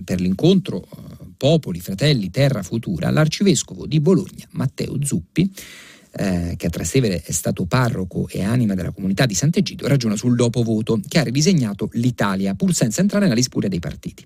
per 0.03 0.19
l'incontro 0.19 0.81
eh, 0.81 1.25
Popoli, 1.37 1.79
Fratelli, 1.79 2.31
Terra 2.31 2.63
Futura, 2.63 3.11
l'arcivescovo 3.11 3.85
di 3.85 3.99
Bologna, 3.99 4.47
Matteo 4.51 4.97
Zuppi, 5.03 5.51
eh, 6.11 6.55
che 6.57 6.65
a 6.65 6.69
Trastevere 6.71 7.21
è 7.21 7.31
stato 7.31 7.65
parroco 7.65 8.27
e 8.27 8.41
anima 8.41 8.73
della 8.73 8.91
comunità 8.91 9.27
di 9.27 9.35
Sant'Egidio, 9.35 9.87
ragiona 9.87 10.15
sul 10.15 10.35
dopovoto, 10.35 10.99
che 11.07 11.19
ha 11.19 11.23
ridisegnato 11.23 11.89
l'Italia, 11.93 12.55
pur 12.55 12.73
senza 12.73 13.01
entrare 13.01 13.25
nella 13.25 13.35
disputa 13.35 13.67
dei 13.67 13.79
partiti. 13.79 14.25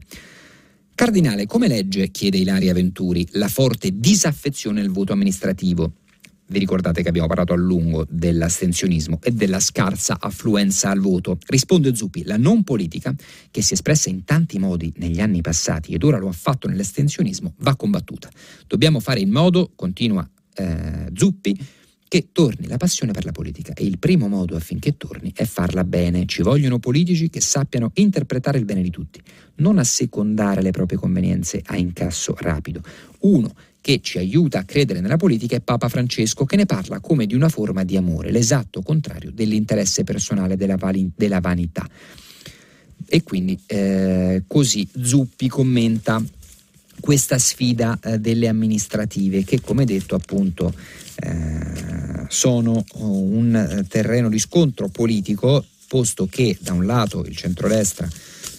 Cardinale, 0.95 1.45
come 1.45 1.67
legge, 1.67 2.11
chiede 2.11 2.37
Ilaria 2.37 2.73
Venturi, 2.73 3.27
la 3.31 3.49
forte 3.49 3.89
disaffezione 3.91 4.79
al 4.79 4.89
voto 4.89 5.11
amministrativo? 5.11 6.02
Vi 6.45 6.59
ricordate 6.59 7.01
che 7.01 7.09
abbiamo 7.09 7.27
parlato 7.27 7.53
a 7.53 7.55
lungo 7.55 8.05
dell'astensionismo 8.09 9.19
e 9.23 9.31
della 9.31 9.59
scarsa 9.59 10.17
affluenza 10.19 10.89
al 10.89 10.99
voto? 10.99 11.37
Risponde 11.47 11.95
Zuppi, 11.95 12.23
la 12.25 12.37
non 12.37 12.63
politica, 12.63 13.13
che 13.49 13.61
si 13.61 13.71
è 13.71 13.73
espressa 13.73 14.09
in 14.09 14.23
tanti 14.25 14.59
modi 14.59 14.93
negli 14.97 15.21
anni 15.21 15.41
passati 15.41 15.93
ed 15.93 16.03
ora 16.03 16.17
lo 16.17 16.27
ha 16.27 16.33
fatto 16.33 16.67
nell'astensionismo, 16.67 17.53
va 17.59 17.75
combattuta. 17.75 18.29
Dobbiamo 18.67 18.99
fare 18.99 19.21
in 19.21 19.29
modo, 19.29 19.71
continua 19.75 20.29
eh, 20.55 21.09
Zuppi, 21.13 21.57
che 22.13 22.27
torni 22.31 22.67
la 22.67 22.77
passione 22.77 23.11
per 23.11 23.25
la 23.25 23.31
politica 23.31 23.73
e 23.73 23.85
il 23.85 23.97
primo 23.97 24.27
modo 24.27 24.55
affinché 24.55 24.97
torni 24.97 25.31
è 25.33 25.45
farla 25.45 25.83
bene. 25.83 26.27
Ci 26.27 26.43
vogliono 26.43 26.77
politici 26.77 27.31
che 27.31 27.41
sappiano 27.41 27.89
interpretare 27.95 28.59
il 28.59 28.65
bene 28.65 28.83
di 28.83 28.91
tutti, 28.91 29.19
non 29.55 29.79
assecondare 29.79 30.61
le 30.61 30.69
proprie 30.69 30.99
convenienze 30.99 31.63
a 31.65 31.75
incasso 31.75 32.35
rapido. 32.37 32.83
Uno 33.21 33.51
che 33.83 33.99
ci 34.01 34.17
aiuta 34.17 34.59
a 34.59 34.63
credere 34.63 35.01
nella 35.01 35.17
politica 35.17 35.57
è 35.57 35.59
Papa 35.59 35.89
Francesco, 35.89 36.45
che 36.45 36.55
ne 36.55 36.65
parla 36.65 37.01
come 37.01 37.25
di 37.25 37.35
una 37.35 37.49
forma 37.49 37.83
di 37.83 37.97
amore, 37.97 38.31
l'esatto 38.31 38.81
contrario 38.81 39.29
dell'interesse 39.29 40.05
personale 40.05 40.55
della, 40.55 40.77
vali- 40.77 41.11
della 41.13 41.41
vanità. 41.41 41.85
E 43.05 43.23
quindi 43.23 43.59
eh, 43.65 44.43
così 44.47 44.87
Zuppi 45.01 45.49
commenta 45.49 46.23
questa 47.01 47.37
sfida 47.37 47.99
eh, 48.01 48.19
delle 48.19 48.47
amministrative 48.47 49.43
che 49.43 49.59
come 49.59 49.83
detto 49.83 50.15
appunto 50.15 50.73
eh, 51.17 52.25
sono 52.29 52.85
un 52.93 53.85
terreno 53.89 54.29
di 54.29 54.39
scontro 54.39 54.87
politico 54.87 55.65
posto 55.89 56.25
che 56.27 56.57
da 56.61 56.71
un 56.71 56.85
lato 56.85 57.25
il 57.25 57.35
centrodestra 57.35 58.07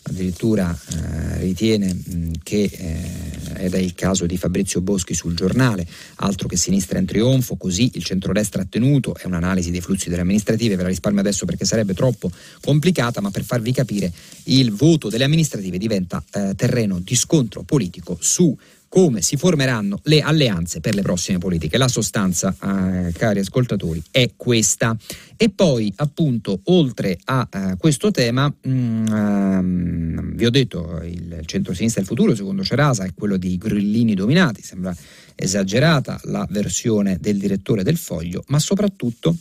addirittura 0.05 0.77
eh, 0.77 1.39
ritiene 1.41 1.93
mh, 1.93 2.31
che 2.43 2.63
eh, 2.63 3.65
ed 3.65 3.75
è 3.75 3.79
il 3.79 3.95
caso 3.95 4.27
di 4.27 4.37
Fabrizio 4.37 4.81
Boschi 4.81 5.15
sul 5.15 5.35
giornale, 5.35 5.87
altro 6.17 6.49
che 6.49 6.57
sinistra 6.57 6.99
in 6.99 7.07
trionfo, 7.07 7.57
così 7.57 7.91
il 7.95 8.05
centrodestra 8.05 8.63
ha 8.63 8.67
tenuto, 8.69 9.15
è 9.17 9.27
un'analisi 9.27 9.71
dei 9.71 9.81
flussi 9.81 10.09
delle 10.09 10.23
amministrative, 10.23 10.77
ve 10.77 10.83
la 10.83 10.89
risparmio 10.89 11.21
adesso 11.21 11.45
perché 11.47 11.65
sarebbe 11.65 11.95
troppo 11.95 12.31
complicata, 12.61 13.21
ma 13.21 13.31
per 13.31 13.45
farvi 13.45 13.73
capire 13.73 14.13
il 14.45 14.73
voto 14.73 15.09
delle 15.09 15.25
amministrative 15.25 15.79
diventa 15.79 16.23
eh, 16.33 16.55
terreno 16.57 16.99
di 16.99 17.15
scontro 17.15 17.63
politico 17.63 18.19
su 18.21 18.57
come 18.95 19.23
si 19.23 19.37
formeranno 19.37 19.99
le 20.05 20.21
alleanze 20.21 20.79
per 20.79 20.95
le 20.95 21.03
prossime 21.03 21.39
politiche. 21.39 21.79
La 21.79 21.89
sostanza, 21.89 22.55
eh, 22.63 23.11
cari 23.11 23.41
ascoltatori, 23.41 24.01
è 24.13 24.35
questa. 24.37 24.97
E 25.37 25.51
poi, 25.51 25.93
appunto, 25.97 26.61
oltre 26.67 27.19
a 27.25 27.49
eh, 27.51 27.75
questo 27.77 28.13
tema, 28.13 28.47
mh, 28.47 28.71
mm, 28.71 29.07
ehm, 29.09 30.35
vi 30.37 30.47
ho 30.47 30.51
detto, 30.51 31.01
il 31.03 31.43
centro-sinistra 31.45 32.03
del 32.03 32.09
futuro, 32.09 32.37
secondo 32.37 32.63
Cerasa, 32.63 33.03
è 33.03 33.13
quello 33.13 33.37
dei 33.37 33.59
grillini 33.59 34.15
dominati. 34.15 34.63
Sembra 34.63 34.95
esagerata 35.35 36.21
la 36.27 36.47
versione 36.49 37.19
del 37.21 37.39
direttore 37.39 37.83
del 37.83 37.97
foglio, 37.97 38.45
ma 38.47 38.61
soprattutto 38.61 39.37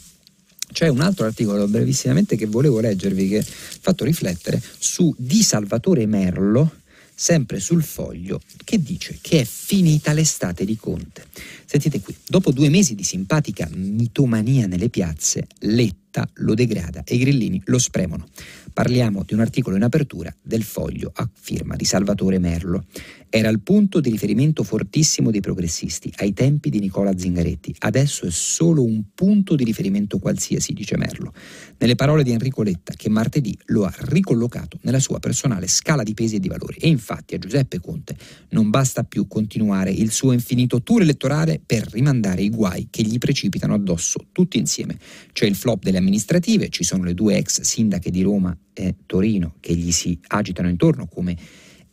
c'è 0.72 0.88
un 0.88 1.02
altro 1.02 1.28
articolo 1.28 1.68
brevissimamente 1.68 2.36
che 2.36 2.48
volevo 2.48 2.80
leggervi 2.80 3.28
che 3.28 3.38
ha 3.38 3.44
fatto 3.46 4.04
riflettere 4.04 4.60
su 4.80 5.14
Di 5.16 5.44
Salvatore 5.44 6.08
Merlo 6.08 6.82
sempre 7.14 7.60
sul 7.60 7.84
foglio, 7.84 8.42
che 8.64 8.82
dice 8.82 9.18
che 9.22 9.42
è 9.42 9.46
finita 9.46 10.14
l'estate 10.14 10.66
di 10.66 10.76
Conte. 10.76 11.26
Sentite 11.74 12.02
qui, 12.02 12.16
dopo 12.28 12.52
due 12.52 12.70
mesi 12.70 12.94
di 12.94 13.02
simpatica 13.02 13.68
mitomania 13.74 14.68
nelle 14.68 14.90
piazze, 14.90 15.48
Letta 15.62 16.30
lo 16.36 16.54
degrada 16.54 17.04
e 17.04 17.16
i 17.16 17.18
grillini 17.18 17.60
lo 17.66 17.80
spremono. 17.80 18.28
Parliamo 18.72 19.24
di 19.26 19.34
un 19.34 19.40
articolo 19.40 19.76
in 19.76 19.82
apertura 19.82 20.32
del 20.40 20.62
foglio 20.62 21.12
a 21.16 21.28
firma 21.34 21.76
di 21.76 21.86
Salvatore 21.86 22.38
Merlo. 22.38 22.86
Era 23.30 23.50
il 23.50 23.62
punto 23.62 24.00
di 24.00 24.12
riferimento 24.12 24.62
fortissimo 24.64 25.32
dei 25.32 25.40
progressisti 25.40 26.14
ai 26.18 26.34
tempi 26.34 26.70
di 26.70 26.80
Nicola 26.80 27.18
Zingaretti. 27.18 27.74
Adesso 27.80 28.28
è 28.28 28.32
solo 28.32 28.84
un 28.84 29.06
punto 29.16 29.56
di 29.56 29.64
riferimento 29.64 30.20
qualsiasi, 30.20 30.74
dice 30.74 30.98
Merlo. 30.98 31.34
Nelle 31.80 31.96
parole 31.96 32.24
di 32.24 32.32
Enrico 32.32 32.62
Letta, 32.62 32.94
che 32.96 33.10
martedì 33.10 33.58
lo 33.66 33.86
ha 33.86 33.94
ricollocato 33.98 34.78
nella 34.84 35.00
sua 35.00 35.18
personale 35.18 35.66
scala 35.68 36.04
di 36.04 36.14
pesi 36.14 36.36
e 36.36 36.40
di 36.40 36.48
valori. 36.48 36.76
E 36.80 36.88
infatti 36.88 37.34
a 37.34 37.40
Giuseppe 37.40 37.80
Conte 37.80 38.16
non 38.50 38.70
basta 38.70 39.04
più 39.04 39.28
continuare 39.28 39.90
il 39.92 40.12
suo 40.12 40.32
infinito 40.32 40.84
tour 40.84 41.02
elettorale 41.02 41.62
per 41.66 41.88
rimandare 41.92 42.42
i 42.42 42.50
guai 42.50 42.88
che 42.90 43.04
gli 43.04 43.18
precipitano 43.18 43.74
addosso 43.74 44.28
tutti 44.32 44.58
insieme. 44.58 44.98
C'è 45.32 45.46
il 45.46 45.56
flop 45.56 45.84
delle 45.84 45.98
amministrative, 45.98 46.70
ci 46.70 46.84
sono 46.84 47.04
le 47.04 47.14
due 47.14 47.38
ex 47.38 47.62
sindache 47.62 48.12
di 48.12 48.22
Roma 48.22 48.56
e 48.74 48.96
Torino 49.06 49.56
che 49.60 49.76
gli 49.76 49.92
si 49.92 50.20
agitano 50.28 50.70
intorno 50.70 51.08
come 51.08 51.38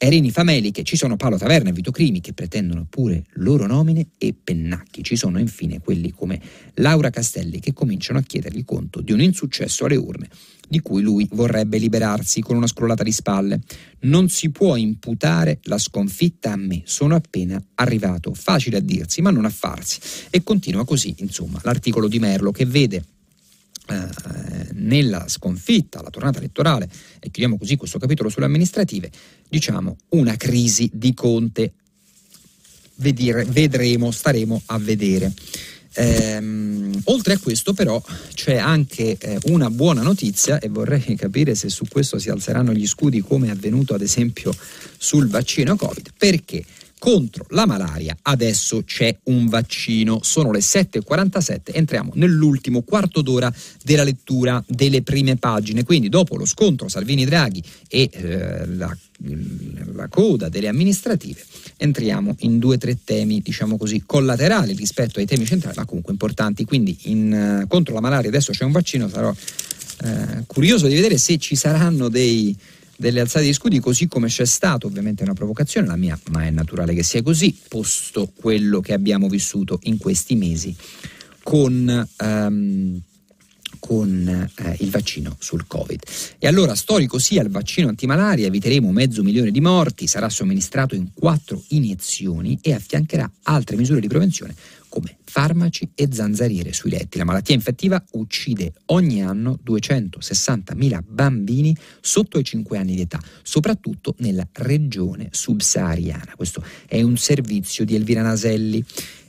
Erini 0.02 0.30
Fameliche, 0.30 0.82
ci 0.82 0.96
sono 0.96 1.16
Paolo 1.16 1.36
Taverna 1.36 1.68
e 1.68 1.72
Vito 1.74 1.90
Crimi 1.90 2.22
che 2.22 2.32
pretendono 2.32 2.86
pure 2.88 3.24
loro 3.34 3.66
nomine 3.66 4.06
e 4.16 4.32
pennacchi. 4.32 5.02
Ci 5.02 5.14
sono 5.14 5.38
infine 5.38 5.78
quelli 5.80 6.10
come 6.10 6.40
Laura 6.76 7.10
Castelli 7.10 7.60
che 7.60 7.74
cominciano 7.74 8.18
a 8.18 8.22
chiedergli 8.22 8.64
conto 8.64 9.02
di 9.02 9.12
un 9.12 9.20
insuccesso 9.20 9.84
alle 9.84 9.96
urne 9.96 10.30
di 10.66 10.80
cui 10.80 11.02
lui 11.02 11.28
vorrebbe 11.32 11.76
liberarsi 11.76 12.40
con 12.40 12.56
una 12.56 12.66
scrollata 12.66 13.02
di 13.02 13.12
spalle. 13.12 13.60
Non 14.00 14.30
si 14.30 14.48
può 14.48 14.76
imputare 14.76 15.58
la 15.64 15.76
sconfitta 15.76 16.52
a 16.52 16.56
me, 16.56 16.80
sono 16.86 17.14
appena 17.14 17.62
arrivato. 17.74 18.32
Facile 18.32 18.78
a 18.78 18.80
dirsi, 18.80 19.20
ma 19.20 19.30
non 19.30 19.44
a 19.44 19.50
farsi. 19.50 20.00
E 20.30 20.42
continua 20.42 20.86
così, 20.86 21.14
insomma, 21.18 21.60
l'articolo 21.62 22.08
di 22.08 22.18
Merlo 22.18 22.52
che 22.52 22.64
vede 22.64 23.04
eh, 23.90 24.68
nella 24.74 25.28
sconfitta, 25.28 26.02
la 26.02 26.10
tornata 26.10 26.38
elettorale, 26.38 26.88
e 27.18 27.30
chiudiamo 27.30 27.58
così 27.58 27.76
questo 27.76 27.98
capitolo 27.98 28.28
sulle 28.28 28.46
amministrative, 28.46 29.10
diciamo 29.48 29.96
una 30.10 30.36
crisi 30.36 30.90
di 30.92 31.12
Conte. 31.14 31.72
Vedere, 32.96 33.44
vedremo, 33.44 34.10
staremo 34.10 34.62
a 34.66 34.78
vedere. 34.78 35.32
Ehm, 35.94 37.00
oltre 37.04 37.34
a 37.34 37.38
questo 37.38 37.72
però 37.72 38.00
c'è 38.32 38.56
anche 38.56 39.16
eh, 39.18 39.38
una 39.46 39.70
buona 39.70 40.02
notizia 40.02 40.60
e 40.60 40.68
vorrei 40.68 41.14
capire 41.16 41.54
se 41.54 41.68
su 41.68 41.84
questo 41.88 42.18
si 42.18 42.30
alzeranno 42.30 42.72
gli 42.72 42.86
scudi 42.86 43.20
come 43.20 43.48
è 43.48 43.50
avvenuto 43.50 43.94
ad 43.94 44.02
esempio 44.02 44.54
sul 44.96 45.28
vaccino 45.28 45.74
Covid, 45.76 46.10
perché 46.16 46.64
contro 47.00 47.46
la 47.48 47.66
malaria 47.66 48.16
adesso 48.22 48.84
c'è 48.84 49.16
un 49.24 49.48
vaccino. 49.48 50.20
Sono 50.22 50.52
le 50.52 50.60
7.47, 50.60 51.74
entriamo 51.74 52.12
nell'ultimo 52.14 52.82
quarto 52.82 53.22
d'ora 53.22 53.52
della 53.82 54.04
lettura 54.04 54.62
delle 54.68 55.02
prime 55.02 55.36
pagine. 55.36 55.82
Quindi 55.82 56.08
dopo 56.08 56.36
lo 56.36 56.44
scontro 56.44 56.88
Salvini-Draghi 56.88 57.62
e 57.88 58.10
eh, 58.12 58.66
la, 58.66 58.96
la 59.94 60.08
coda 60.08 60.50
delle 60.50 60.68
amministrative, 60.68 61.42
entriamo 61.78 62.36
in 62.40 62.58
due 62.58 62.74
o 62.74 62.78
tre 62.78 62.98
temi, 63.02 63.40
diciamo 63.40 63.78
così, 63.78 64.02
collaterali 64.04 64.74
rispetto 64.74 65.18
ai 65.18 65.26
temi 65.26 65.46
centrali, 65.46 65.76
ma 65.78 65.86
comunque 65.86 66.12
importanti. 66.12 66.64
Quindi 66.66 66.96
in, 67.04 67.62
uh, 67.62 67.66
contro 67.66 67.94
la 67.94 68.00
malaria 68.00 68.28
adesso 68.28 68.52
c'è 68.52 68.64
un 68.64 68.72
vaccino, 68.72 69.08
sarò 69.08 69.30
uh, 69.30 70.44
curioso 70.46 70.86
di 70.86 70.94
vedere 70.94 71.16
se 71.16 71.38
ci 71.38 71.56
saranno 71.56 72.10
dei 72.10 72.54
delle 73.00 73.20
alzate 73.20 73.46
di 73.46 73.54
scudi, 73.54 73.80
così 73.80 74.06
come 74.08 74.28
c'è 74.28 74.44
stato, 74.44 74.86
ovviamente 74.86 75.22
una 75.22 75.32
provocazione 75.32 75.86
la 75.86 75.96
mia, 75.96 76.18
ma 76.32 76.44
è 76.44 76.50
naturale 76.50 76.92
che 76.92 77.02
sia 77.02 77.22
così, 77.22 77.58
posto 77.66 78.30
quello 78.36 78.80
che 78.80 78.92
abbiamo 78.92 79.26
vissuto 79.28 79.78
in 79.84 79.96
questi 79.96 80.36
mesi 80.36 80.76
con... 81.42 82.08
Um, 82.22 83.00
con 83.78 84.28
eh, 84.28 84.76
il 84.80 84.90
vaccino 84.90 85.34
sul 85.38 85.66
Covid. 85.66 86.02
E 86.38 86.46
allora, 86.46 86.74
storico 86.74 87.18
sia 87.18 87.40
il 87.40 87.48
vaccino 87.48 87.88
antimalaria, 87.88 88.46
eviteremo 88.46 88.92
mezzo 88.92 89.22
milione 89.22 89.50
di 89.50 89.60
morti, 89.62 90.06
sarà 90.06 90.28
somministrato 90.28 90.94
in 90.94 91.14
quattro 91.14 91.64
iniezioni 91.68 92.58
e 92.60 92.74
affiancherà 92.74 93.30
altre 93.44 93.76
misure 93.76 94.00
di 94.00 94.08
prevenzione 94.08 94.54
come 94.90 95.16
farmaci 95.24 95.92
e 95.94 96.08
zanzariere 96.12 96.74
sui 96.74 96.90
letti. 96.90 97.16
La 97.16 97.24
malattia 97.24 97.54
infettiva 97.54 98.04
uccide 98.12 98.74
ogni 98.86 99.22
anno 99.22 99.58
260.000 99.64 101.00
bambini 101.08 101.74
sotto 102.02 102.38
i 102.38 102.44
5 102.44 102.76
anni 102.76 102.96
di 102.96 103.00
età, 103.00 103.18
soprattutto 103.42 104.14
nella 104.18 104.46
regione 104.52 105.28
subsahariana. 105.30 106.34
Questo 106.36 106.62
è 106.86 107.00
un 107.00 107.16
servizio 107.16 107.86
di 107.86 107.94
Elvira 107.94 108.20
Naselli. 108.20 108.84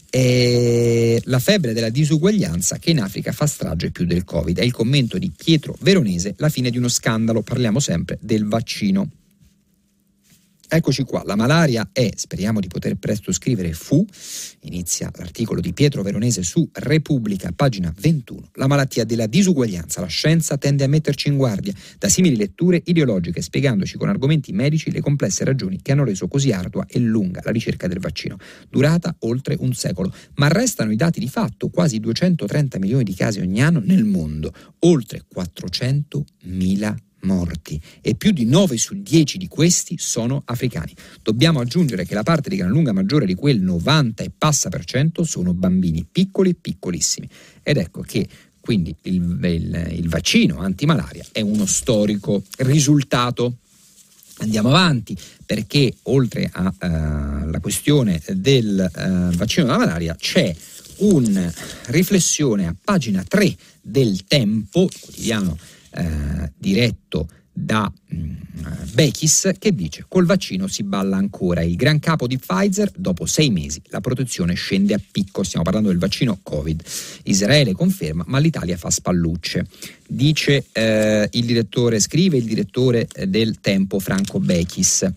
È 0.09 1.21
la 1.23 1.39
febbre 1.39 1.71
della 1.71 1.89
disuguaglianza 1.89 2.77
che 2.79 2.89
in 2.89 2.99
Africa 2.99 3.31
fa 3.31 3.45
strage 3.45 3.91
più 3.91 4.05
del 4.05 4.25
Covid. 4.25 4.57
È 4.57 4.63
il 4.63 4.73
commento 4.73 5.17
di 5.17 5.31
Pietro 5.33 5.77
Veronese, 5.79 6.33
la 6.37 6.49
fine 6.49 6.69
di 6.69 6.77
uno 6.77 6.89
scandalo. 6.89 7.43
Parliamo 7.43 7.79
sempre 7.79 8.17
del 8.19 8.45
vaccino. 8.45 9.09
Eccoci 10.73 11.03
qua, 11.03 11.21
la 11.25 11.35
malaria 11.35 11.89
è, 11.91 12.11
speriamo 12.15 12.61
di 12.61 12.69
poter 12.69 12.95
presto 12.95 13.33
scrivere, 13.33 13.73
fu, 13.73 14.05
inizia 14.61 15.11
l'articolo 15.17 15.59
di 15.59 15.73
Pietro 15.73 16.01
Veronese 16.01 16.43
su 16.43 16.65
Repubblica, 16.71 17.51
pagina 17.53 17.93
21, 17.99 18.51
la 18.53 18.67
malattia 18.67 19.03
della 19.03 19.27
disuguaglianza. 19.27 19.99
La 19.99 20.07
scienza 20.07 20.57
tende 20.57 20.85
a 20.85 20.87
metterci 20.87 21.27
in 21.27 21.35
guardia 21.35 21.73
da 21.97 22.07
simili 22.07 22.37
letture 22.37 22.81
ideologiche, 22.85 23.41
spiegandoci 23.41 23.97
con 23.97 24.07
argomenti 24.07 24.53
medici 24.53 24.91
le 24.91 25.01
complesse 25.01 25.43
ragioni 25.43 25.81
che 25.81 25.91
hanno 25.91 26.05
reso 26.05 26.29
così 26.29 26.53
ardua 26.53 26.85
e 26.87 26.99
lunga 26.99 27.41
la 27.43 27.51
ricerca 27.51 27.87
del 27.87 27.99
vaccino, 27.99 28.37
durata 28.69 29.13
oltre 29.19 29.57
un 29.59 29.73
secolo. 29.73 30.13
Ma 30.35 30.47
restano 30.47 30.93
i 30.93 30.95
dati 30.95 31.19
di 31.19 31.27
fatto, 31.27 31.67
quasi 31.67 31.99
230 31.99 32.79
milioni 32.79 33.03
di 33.03 33.13
casi 33.13 33.41
ogni 33.41 33.61
anno 33.61 33.81
nel 33.83 34.05
mondo, 34.05 34.53
oltre 34.79 35.25
400 35.27 36.23
mila 36.43 36.95
morti 37.21 37.79
e 38.01 38.15
più 38.15 38.31
di 38.31 38.45
9 38.45 38.77
su 38.77 39.01
10 39.01 39.37
di 39.37 39.47
questi 39.47 39.95
sono 39.97 40.41
africani. 40.45 40.93
Dobbiamo 41.21 41.59
aggiungere 41.59 42.05
che 42.05 42.13
la 42.13 42.23
parte 42.23 42.49
di 42.49 42.55
gran 42.55 42.69
lunga 42.69 42.93
maggiore 42.93 43.25
di 43.25 43.35
quel 43.35 43.61
90 43.61 44.23
e 44.23 44.31
passa 44.35 44.69
per 44.69 44.85
cento 44.85 45.23
sono 45.23 45.53
bambini 45.53 46.05
piccoli, 46.09 46.55
piccolissimi. 46.55 47.27
Ed 47.63 47.77
ecco 47.77 48.01
che 48.01 48.27
quindi 48.59 48.95
il, 49.03 49.39
il, 49.43 49.93
il 49.97 50.07
vaccino 50.07 50.59
antimalaria 50.59 51.25
è 51.31 51.41
uno 51.41 51.65
storico 51.65 52.43
risultato. 52.57 53.57
Andiamo 54.37 54.69
avanti 54.69 55.15
perché 55.45 55.93
oltre 56.03 56.49
alla 56.51 57.47
uh, 57.53 57.59
questione 57.59 58.21
del 58.33 58.89
uh, 58.95 59.35
vaccino 59.35 59.65
della 59.65 59.77
malaria 59.77 60.15
c'è 60.15 60.55
una 60.97 61.51
riflessione 61.87 62.67
a 62.67 62.75
pagina 62.81 63.23
3 63.23 63.55
del 63.81 64.25
Tempo, 64.25 64.87
quotidiano 64.99 65.57
eh, 65.91 66.51
diretto 66.57 67.27
da 67.53 67.91
mm, 68.13 68.31
Bechis 68.93 69.51
che 69.59 69.73
dice 69.73 70.05
col 70.07 70.25
vaccino 70.25 70.67
si 70.67 70.83
balla 70.83 71.17
ancora. 71.17 71.61
Il 71.61 71.75
gran 71.75 71.99
capo 71.99 72.27
di 72.27 72.37
Pfizer 72.37 72.91
dopo 72.95 73.25
sei 73.25 73.49
mesi 73.49 73.81
la 73.85 73.99
protezione 73.99 74.53
scende 74.53 74.93
a 74.93 75.01
picco. 75.11 75.43
Stiamo 75.43 75.63
parlando 75.63 75.89
del 75.89 75.99
vaccino 75.99 76.39
Covid. 76.41 76.81
Israele 77.23 77.73
conferma 77.73 78.23
ma 78.27 78.39
l'Italia 78.39 78.77
fa 78.77 78.89
spallucce. 78.89 79.65
Dice 80.07 80.65
eh, 80.71 81.27
il 81.31 81.45
direttore 81.45 81.99
scrive 81.99 82.37
il 82.37 82.45
direttore 82.45 83.07
eh, 83.13 83.27
del 83.27 83.59
Tempo 83.59 83.99
Franco 83.99 84.39
Bechis 84.39 85.07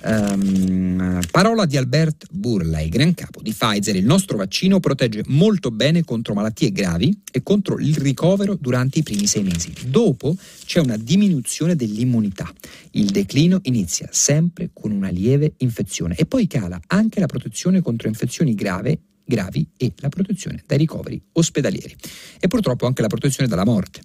Um, 0.00 1.20
parola 1.30 1.66
di 1.66 1.76
Albert 1.76 2.26
Burla, 2.30 2.80
il 2.80 2.88
gran 2.88 3.14
capo 3.14 3.42
di 3.42 3.52
Pfizer. 3.52 3.96
Il 3.96 4.04
nostro 4.04 4.36
vaccino 4.36 4.78
protegge 4.78 5.22
molto 5.26 5.70
bene 5.70 6.04
contro 6.04 6.34
malattie 6.34 6.70
gravi 6.70 7.22
e 7.32 7.42
contro 7.42 7.78
il 7.78 7.96
ricovero 7.96 8.54
durante 8.54 9.00
i 9.00 9.02
primi 9.02 9.26
sei 9.26 9.42
mesi. 9.42 9.72
Dopo 9.86 10.36
c'è 10.64 10.80
una 10.80 10.96
diminuzione 10.96 11.74
dell'immunità. 11.74 12.50
Il 12.92 13.06
declino 13.06 13.58
inizia 13.62 14.08
sempre 14.12 14.70
con 14.72 14.92
una 14.92 15.08
lieve 15.10 15.54
infezione 15.58 16.14
e 16.14 16.26
poi 16.26 16.46
cala 16.46 16.80
anche 16.86 17.18
la 17.18 17.26
protezione 17.26 17.80
contro 17.80 18.08
infezioni 18.08 18.54
grave 18.54 19.00
gravi 19.24 19.68
e 19.76 19.92
la 19.96 20.08
protezione 20.08 20.62
dai 20.66 20.78
ricoveri 20.78 21.20
ospedalieri 21.32 21.94
e 22.40 22.48
purtroppo 22.48 22.86
anche 22.86 23.02
la 23.02 23.08
protezione 23.08 23.48
dalla 23.48 23.64
morte. 23.64 24.00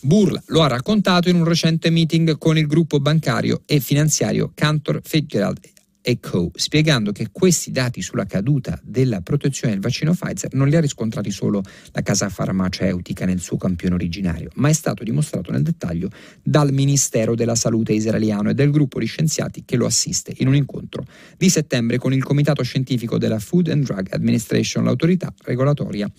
Burla 0.00 0.40
lo 0.46 0.62
ha 0.62 0.68
raccontato 0.68 1.28
in 1.28 1.36
un 1.36 1.44
recente 1.44 1.90
meeting 1.90 2.38
con 2.38 2.56
il 2.56 2.66
gruppo 2.66 3.00
bancario 3.00 3.62
e 3.66 3.80
finanziario 3.80 4.52
Cantor 4.54 5.00
Fitzgerald 5.02 5.58
Co., 6.20 6.50
spiegando 6.54 7.12
che 7.12 7.28
questi 7.30 7.70
dati 7.70 8.00
sulla 8.00 8.24
caduta 8.24 8.80
della 8.82 9.20
protezione 9.20 9.74
del 9.74 9.82
vaccino 9.82 10.14
Pfizer 10.14 10.54
non 10.54 10.68
li 10.68 10.76
ha 10.76 10.80
riscontrati 10.80 11.30
solo 11.30 11.62
la 11.92 12.00
casa 12.00 12.30
farmaceutica 12.30 13.26
nel 13.26 13.40
suo 13.40 13.58
campione 13.58 13.94
originario, 13.94 14.48
ma 14.54 14.70
è 14.70 14.72
stato 14.72 15.04
dimostrato 15.04 15.50
nel 15.50 15.62
dettaglio 15.62 16.08
dal 16.42 16.72
Ministero 16.72 17.34
della 17.34 17.54
Salute 17.54 17.92
israeliano 17.92 18.48
e 18.48 18.54
del 18.54 18.70
gruppo 18.70 19.00
di 19.00 19.06
scienziati 19.06 19.64
che 19.66 19.76
lo 19.76 19.84
assiste 19.84 20.32
in 20.38 20.46
un 20.46 20.54
incontro 20.54 21.04
di 21.36 21.50
settembre 21.50 21.98
con 21.98 22.14
il 22.14 22.22
Comitato 22.22 22.62
Scientifico 22.62 23.18
della 23.18 23.38
Food 23.38 23.68
and 23.68 23.84
Drug 23.84 24.06
Administration, 24.10 24.84
l'autorità 24.84 25.34
regolatoria 25.44 26.10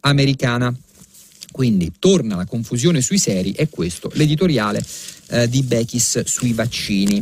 americana. 0.00 0.74
Quindi 1.58 1.94
torna 1.98 2.36
la 2.36 2.44
confusione 2.44 3.00
sui 3.00 3.18
seri 3.18 3.50
e 3.50 3.68
questo 3.68 4.12
l'editoriale 4.14 4.80
eh, 5.30 5.48
di 5.48 5.64
Bechis 5.64 6.22
sui 6.22 6.52
vaccini. 6.52 7.20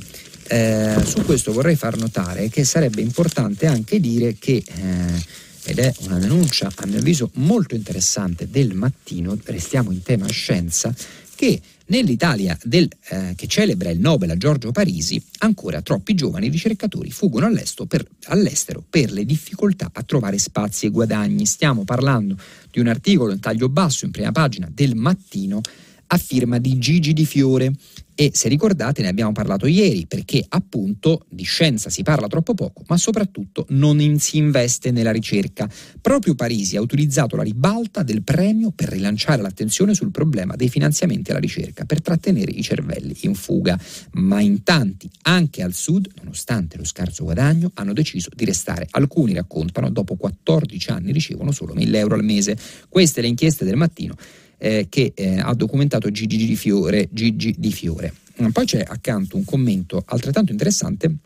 Eh, 0.49 1.03
su 1.07 1.23
questo 1.25 1.55
vorrei 1.55 1.75
far 1.75 1.97
notare 1.97 2.51
che 2.51 2.63
sarebbe 2.63 3.01
importante 3.01 3.65
anche 3.65 3.99
dire 3.99 4.37
che, 4.39 4.63
eh, 4.63 5.25
ed 5.65 5.79
è 5.79 5.91
una 6.01 6.19
denuncia 6.19 6.71
a 6.75 6.85
mio 6.85 6.99
avviso 6.99 7.31
molto 7.37 7.75
interessante 7.75 8.51
del 8.51 8.75
mattino, 8.75 9.39
restiamo 9.43 9.91
in 9.91 10.03
tema 10.03 10.29
scienza, 10.29 10.95
che 11.35 11.59
Nell'Italia 11.89 12.59
del, 12.65 12.89
eh, 13.11 13.35
che 13.37 13.47
celebra 13.47 13.91
il 13.91 14.01
Nobel 14.01 14.31
a 14.31 14.37
Giorgio 14.37 14.73
Parisi, 14.73 15.23
ancora 15.39 15.83
troppi 15.83 16.15
giovani 16.15 16.49
ricercatori 16.49 17.13
fuggono 17.13 17.47
all'estero 17.47 17.87
per, 17.87 18.05
all'estero 18.25 18.83
per 18.89 19.13
le 19.13 19.25
difficoltà 19.25 19.91
a 19.93 20.03
trovare 20.03 20.37
spazi 20.39 20.87
e 20.87 20.91
guadagni. 20.91 21.47
Stiamo 21.47 21.85
parlando 21.85 22.37
di 22.77 22.83
un 22.83 22.89
articolo 22.89 23.33
in 23.33 23.41
taglio 23.41 23.71
basso 23.71 24.05
in 24.05 24.11
prima 24.11 24.33
pagina 24.33 24.69
del 24.71 24.95
mattino 24.95 25.63
a 26.09 26.19
firma 26.19 26.59
di 26.59 26.79
Gigi 26.79 27.13
Di 27.13 27.25
Fiore 27.25 27.73
e 28.19 28.31
se 28.33 28.49
ricordate 28.49 29.03
ne 29.03 29.09
abbiamo 29.09 29.33
parlato 29.33 29.67
ieri 29.67 30.07
perché 30.07 30.43
appunto 30.49 31.27
di 31.29 31.45
scienza 31.45 31.91
si 31.91 32.03
parla 32.03 32.29
troppo 32.29 32.55
poco, 32.55 32.83
ma 32.87 32.97
soprattutto 32.97 33.67
non 33.71 34.01
in, 34.01 34.19
si 34.19 34.39
investe 34.39 34.91
nella 34.91 35.13
ricerca. 35.13 35.69
Proprio 36.01 36.35
Parisi 36.35 36.77
ha 36.77 36.81
utilizzato 36.81 37.37
la 37.37 37.43
ribalta 37.43 38.03
del 38.03 38.23
premio 38.23 38.71
per 38.71 38.89
rilanciare 38.89 39.43
l'attenzione 39.43 39.93
sul 39.93 40.11
problema 40.11 40.57
dei 40.57 40.71
finanziamenti 40.71 41.31
alla 41.31 41.41
ricerca, 41.41 41.85
per 41.85 42.01
trattenere 42.01 42.51
i 42.53 42.63
cervelli 42.63 43.15
in 43.21 43.35
fuga, 43.35 43.79
ma 44.13 44.41
in 44.41 44.63
tanti, 44.63 45.11
anche 45.23 45.63
al 45.63 45.75
sud, 45.75 46.09
nonostante 46.17 46.79
lo 46.79 46.85
scarso 46.85 47.25
guadagno, 47.25 47.71
hanno 47.75 47.93
deciso 47.93 48.31
di 48.35 48.47
restare. 48.47 48.87
Alcuni 48.93 49.35
raccontano 49.35 49.91
dopo 49.91 50.17
14 50.17 50.91
anni 50.91 51.13
ricevono 51.13 51.53
solo 51.53 51.75
1000 51.75 51.99
euro 51.99 52.15
al 52.15 52.25
mese. 52.25 52.57
Queste 52.89 53.21
le 53.21 53.27
inchieste 53.27 53.67
del 53.67 53.77
mattino 53.77 54.15
eh, 54.59 54.87
che 54.89 55.13
eh, 55.15 55.39
ha 55.39 55.55
documentato 55.55 56.11
Gigi 56.11 56.37
Di 56.37 56.57
Fiore. 56.57 57.09
Gigi 57.11 57.55
Di 57.59 57.73
Fiore. 57.73 58.13
Mm, 58.43 58.49
poi 58.49 58.67
c'è 58.67 58.85
accanto 58.87 59.37
un 59.37 59.45
commento 59.45 60.03
altrettanto 60.07 60.53
interessante 60.53 61.17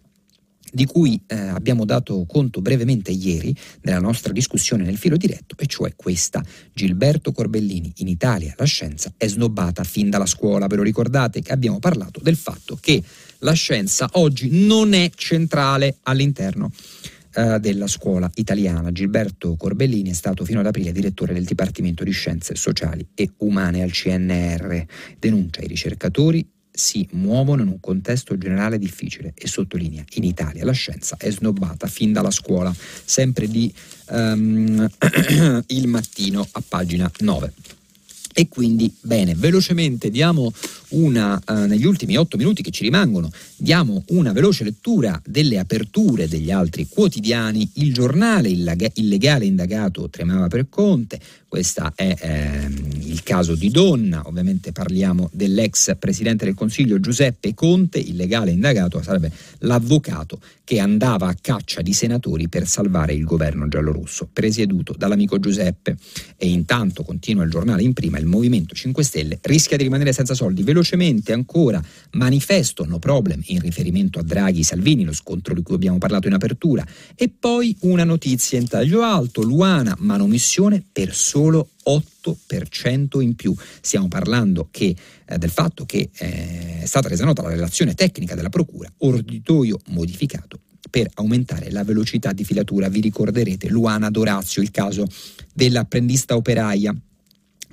di 0.72 0.86
cui 0.86 1.20
eh, 1.26 1.36
abbiamo 1.36 1.84
dato 1.84 2.24
conto 2.26 2.60
brevemente 2.60 3.10
ieri 3.10 3.54
nella 3.82 3.98
nostra 3.98 4.32
discussione 4.32 4.84
nel 4.84 4.96
filo 4.96 5.16
diretto, 5.16 5.56
e 5.58 5.66
cioè 5.66 5.94
questa. 5.96 6.44
Gilberto 6.72 7.32
Corbellini, 7.32 7.92
in 7.96 8.08
Italia 8.08 8.54
la 8.56 8.64
scienza 8.64 9.12
è 9.16 9.26
snobbata 9.26 9.84
fin 9.84 10.10
dalla 10.10 10.26
scuola. 10.26 10.66
Ve 10.66 10.76
lo 10.76 10.82
ricordate 10.82 11.42
che 11.42 11.52
abbiamo 11.52 11.78
parlato 11.78 12.20
del 12.22 12.36
fatto 12.36 12.78
che 12.80 13.02
la 13.38 13.52
scienza 13.52 14.08
oggi 14.12 14.48
non 14.50 14.92
è 14.92 15.10
centrale 15.14 15.96
all'interno 16.02 16.70
eh, 17.34 17.58
della 17.60 17.86
scuola 17.86 18.30
italiana. 18.34 18.92
Gilberto 18.92 19.56
Corbellini 19.56 20.10
è 20.10 20.14
stato 20.14 20.44
fino 20.44 20.60
ad 20.60 20.66
aprile 20.66 20.92
direttore 20.92 21.32
del 21.32 21.44
Dipartimento 21.44 22.04
di 22.04 22.10
Scienze 22.10 22.54
Sociali 22.54 23.06
e 23.14 23.30
Umane 23.38 23.82
al 23.82 23.90
CNR. 23.90 24.84
Denuncia 25.18 25.62
i 25.62 25.66
ricercatori 25.66 26.46
si 26.72 27.06
muovono 27.12 27.62
in 27.62 27.68
un 27.68 27.80
contesto 27.80 28.38
generale 28.38 28.78
difficile 28.78 29.34
e 29.36 29.46
sottolinea 29.48 30.04
in 30.14 30.24
Italia 30.24 30.64
la 30.64 30.72
scienza 30.72 31.16
è 31.18 31.30
snobbata 31.30 31.86
fin 31.88 32.12
dalla 32.12 32.30
scuola, 32.30 32.74
sempre 33.04 33.48
di 33.48 33.72
um, 34.10 34.88
il 35.66 35.88
mattino 35.88 36.46
a 36.50 36.62
pagina 36.66 37.10
9. 37.18 37.52
E 38.32 38.48
quindi, 38.48 38.94
bene, 39.00 39.34
velocemente 39.34 40.08
diamo 40.08 40.52
una, 40.90 41.40
uh, 41.46 41.66
negli 41.66 41.84
ultimi 41.84 42.16
otto 42.16 42.36
minuti 42.36 42.62
che 42.62 42.70
ci 42.70 42.82
rimangono, 42.82 43.30
diamo 43.56 44.02
una 44.08 44.32
veloce 44.32 44.64
lettura 44.64 45.20
delle 45.24 45.58
aperture 45.58 46.28
degli 46.28 46.50
altri 46.50 46.86
quotidiani. 46.88 47.68
Il 47.74 47.92
giornale, 47.92 48.48
il, 48.48 48.90
il 48.94 49.08
legale 49.08 49.44
indagato 49.44 50.08
tremava 50.08 50.48
per 50.48 50.68
Conte, 50.68 51.20
questo 51.50 51.90
è 51.96 52.14
ehm, 52.16 52.90
il 53.06 53.24
caso 53.24 53.56
di 53.56 53.70
Donna, 53.70 54.22
ovviamente 54.26 54.70
parliamo 54.70 55.28
dell'ex 55.32 55.96
presidente 55.98 56.44
del 56.44 56.54
Consiglio 56.54 57.00
Giuseppe 57.00 57.54
Conte, 57.54 57.98
il 57.98 58.14
legale 58.14 58.52
indagato 58.52 59.02
sarebbe 59.02 59.32
l'avvocato 59.58 60.38
che 60.62 60.78
andava 60.78 61.26
a 61.26 61.34
caccia 61.40 61.82
di 61.82 61.92
senatori 61.92 62.48
per 62.48 62.68
salvare 62.68 63.14
il 63.14 63.24
governo 63.24 63.66
giallorosso, 63.66 64.28
presieduto 64.32 64.94
dall'amico 64.96 65.40
Giuseppe. 65.40 65.96
E 66.36 66.48
intanto, 66.48 67.02
continua 67.02 67.42
il 67.42 67.50
giornale 67.50 67.82
in 67.82 67.92
prima, 67.94 68.18
il 68.18 68.26
Movimento 68.26 68.72
5 68.72 69.02
Stelle 69.02 69.38
rischia 69.42 69.76
di 69.76 69.82
rimanere 69.82 70.12
senza 70.12 70.34
soldi. 70.34 70.62
Velocemente 70.62 70.79
ancora, 71.32 71.82
manifesto 72.12 72.84
no 72.84 72.98
problem 72.98 73.40
in 73.46 73.60
riferimento 73.60 74.18
a 74.18 74.22
Draghi 74.22 74.62
Salvini, 74.62 75.04
lo 75.04 75.12
scontro 75.12 75.54
di 75.54 75.62
cui 75.62 75.74
abbiamo 75.74 75.98
parlato 75.98 76.26
in 76.26 76.34
apertura. 76.34 76.86
E 77.14 77.28
poi 77.28 77.76
una 77.80 78.04
notizia 78.04 78.58
in 78.58 78.68
taglio 78.68 79.02
alto, 79.02 79.42
Luana, 79.42 79.96
manomissione 79.98 80.82
per 80.90 81.14
solo 81.14 81.70
8% 81.84 83.20
in 83.20 83.34
più. 83.34 83.54
Stiamo 83.80 84.08
parlando 84.08 84.68
che, 84.70 84.94
eh, 85.24 85.38
del 85.38 85.50
fatto 85.50 85.84
che 85.84 86.10
eh, 86.12 86.80
è 86.82 86.86
stata 86.86 87.08
resa 87.08 87.24
nota 87.24 87.42
la 87.42 87.50
relazione 87.50 87.94
tecnica 87.94 88.34
della 88.34 88.48
Procura, 88.48 88.90
orditoio 88.98 89.78
modificato 89.88 90.60
per 90.88 91.10
aumentare 91.14 91.70
la 91.70 91.84
velocità 91.84 92.32
di 92.32 92.44
filatura. 92.44 92.88
Vi 92.88 93.00
ricorderete 93.00 93.68
Luana 93.68 94.10
Dorazio, 94.10 94.62
il 94.62 94.70
caso 94.70 95.06
dell'apprendista 95.52 96.36
operaia 96.36 96.94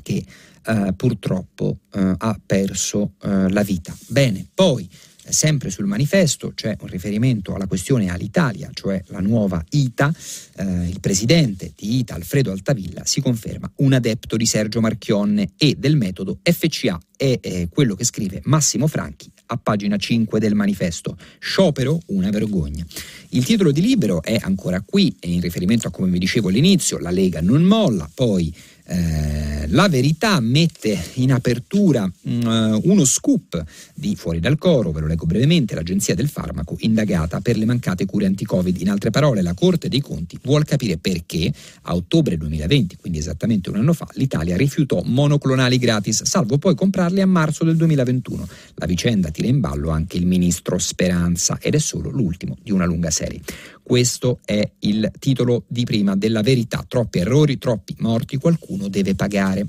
che 0.03 0.23
eh, 0.68 0.93
purtroppo 0.95 1.80
eh, 1.93 2.13
ha 2.18 2.39
perso 2.45 3.13
eh, 3.24 3.49
la 3.49 3.63
vita. 3.63 3.95
Bene, 4.07 4.45
poi 4.53 4.88
sempre 5.30 5.70
sul 5.70 5.86
manifesto 5.86 6.53
c'è 6.53 6.76
un 6.80 6.88
riferimento 6.88 7.53
alla 7.53 7.68
questione 7.68 8.09
Alitalia, 8.09 8.70
cioè 8.74 9.01
la 9.07 9.20
nuova 9.20 9.63
ITA. 9.70 10.13
Eh, 10.57 10.88
il 10.89 10.99
presidente 10.99 11.74
di 11.76 11.97
ITA, 11.97 12.15
Alfredo 12.15 12.51
Altavilla, 12.51 13.05
si 13.05 13.22
conferma 13.22 13.72
un 13.78 13.93
adepto 13.93 14.38
di 14.38 14.45
Sergio 14.45 14.82
Marchionne 14.82 15.51
e 15.57 15.76
del 15.78 15.95
metodo 15.95 16.39
FCA. 16.41 16.99
È 17.15 17.39
eh, 17.41 17.68
quello 17.70 17.95
che 17.95 18.03
scrive 18.03 18.41
Massimo 18.43 18.88
Franchi 18.88 19.32
a 19.47 19.57
pagina 19.57 19.97
5 19.97 20.39
del 20.39 20.55
manifesto. 20.55 21.18
Sciopero, 21.39 21.99
una 22.07 22.30
vergogna. 22.30 22.86
Il 23.30 23.45
titolo 23.45 23.72
di 23.72 23.82
libro 23.82 24.22
è 24.22 24.38
ancora 24.41 24.82
qui, 24.82 25.15
e 25.20 25.32
in 25.32 25.41
riferimento 25.41 25.88
a 25.88 25.91
come 25.91 26.09
vi 26.09 26.20
dicevo 26.20 26.49
all'inizio, 26.49 26.97
la 26.99 27.11
Lega 27.11 27.41
non 27.41 27.63
molla, 27.63 28.09
poi 28.13 28.53
eh, 28.89 29.67
la 29.67 29.89
verità 29.89 30.39
mette 30.39 30.97
in 31.15 31.33
apertura 31.33 32.03
uh, 32.03 32.29
uno 32.29 33.03
scoop 33.03 33.61
di 33.93 34.15
Fuori 34.15 34.39
dal 34.39 34.57
Coro, 34.57 34.91
ve 34.91 35.01
lo 35.01 35.07
leggo 35.07 35.25
brevemente, 35.25 35.75
l'Agenzia 35.75 36.15
del 36.15 36.29
Farmaco 36.29 36.77
indagata 36.79 37.41
per 37.41 37.57
le 37.57 37.65
mancate 37.65 38.05
cure 38.05 38.27
anti-Covid. 38.27 38.79
In 38.79 38.89
altre 38.89 39.09
parole, 39.09 39.41
la 39.41 39.53
Corte 39.53 39.89
dei 39.89 39.99
Conti 39.99 40.39
vuol 40.41 40.63
capire 40.63 40.97
perché 40.97 41.51
a 41.83 41.95
ottobre 41.95 42.38
2020, 42.38 42.95
quindi 42.95 43.19
esattamente 43.19 43.69
un 43.69 43.75
anno 43.75 43.91
fa, 43.91 44.07
l'Italia 44.13 44.55
rifiutò 44.55 45.01
monoclonali 45.03 45.77
gratis, 45.77 46.23
salvo 46.23 46.57
poi 46.57 46.73
comprarli 46.73 47.19
a 47.19 47.27
marzo 47.27 47.65
del 47.65 47.75
2021. 47.75 48.47
La 48.75 48.85
vicenda 48.85 49.31
tira 49.31 49.49
in 49.49 49.59
ballo 49.59 49.89
anche 49.89 50.15
il 50.15 50.25
ministro 50.25 50.77
Speranza 50.77 51.57
ed 51.59 51.75
è 51.75 51.79
solo 51.79 52.09
l'ultimo 52.09 52.57
di 52.63 52.71
una 52.71 52.85
lunga 52.85 53.09
serie. 53.09 53.41
Questo 53.88 54.39
è 54.43 54.69
il 54.79 55.09
titolo 55.17 55.63
di 55.65 55.85
prima 55.85 56.17
della 56.17 56.41
verità. 56.41 56.83
Troppi 56.85 57.19
errori, 57.19 57.57
troppi 57.57 57.95
morti, 57.99 58.35
qualcuno 58.35 58.89
deve 58.89 59.15
pagare. 59.15 59.65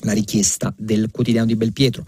La 0.00 0.10
richiesta 0.10 0.74
del 0.76 1.10
quotidiano 1.12 1.46
di 1.46 1.54
Belpietro. 1.54 2.04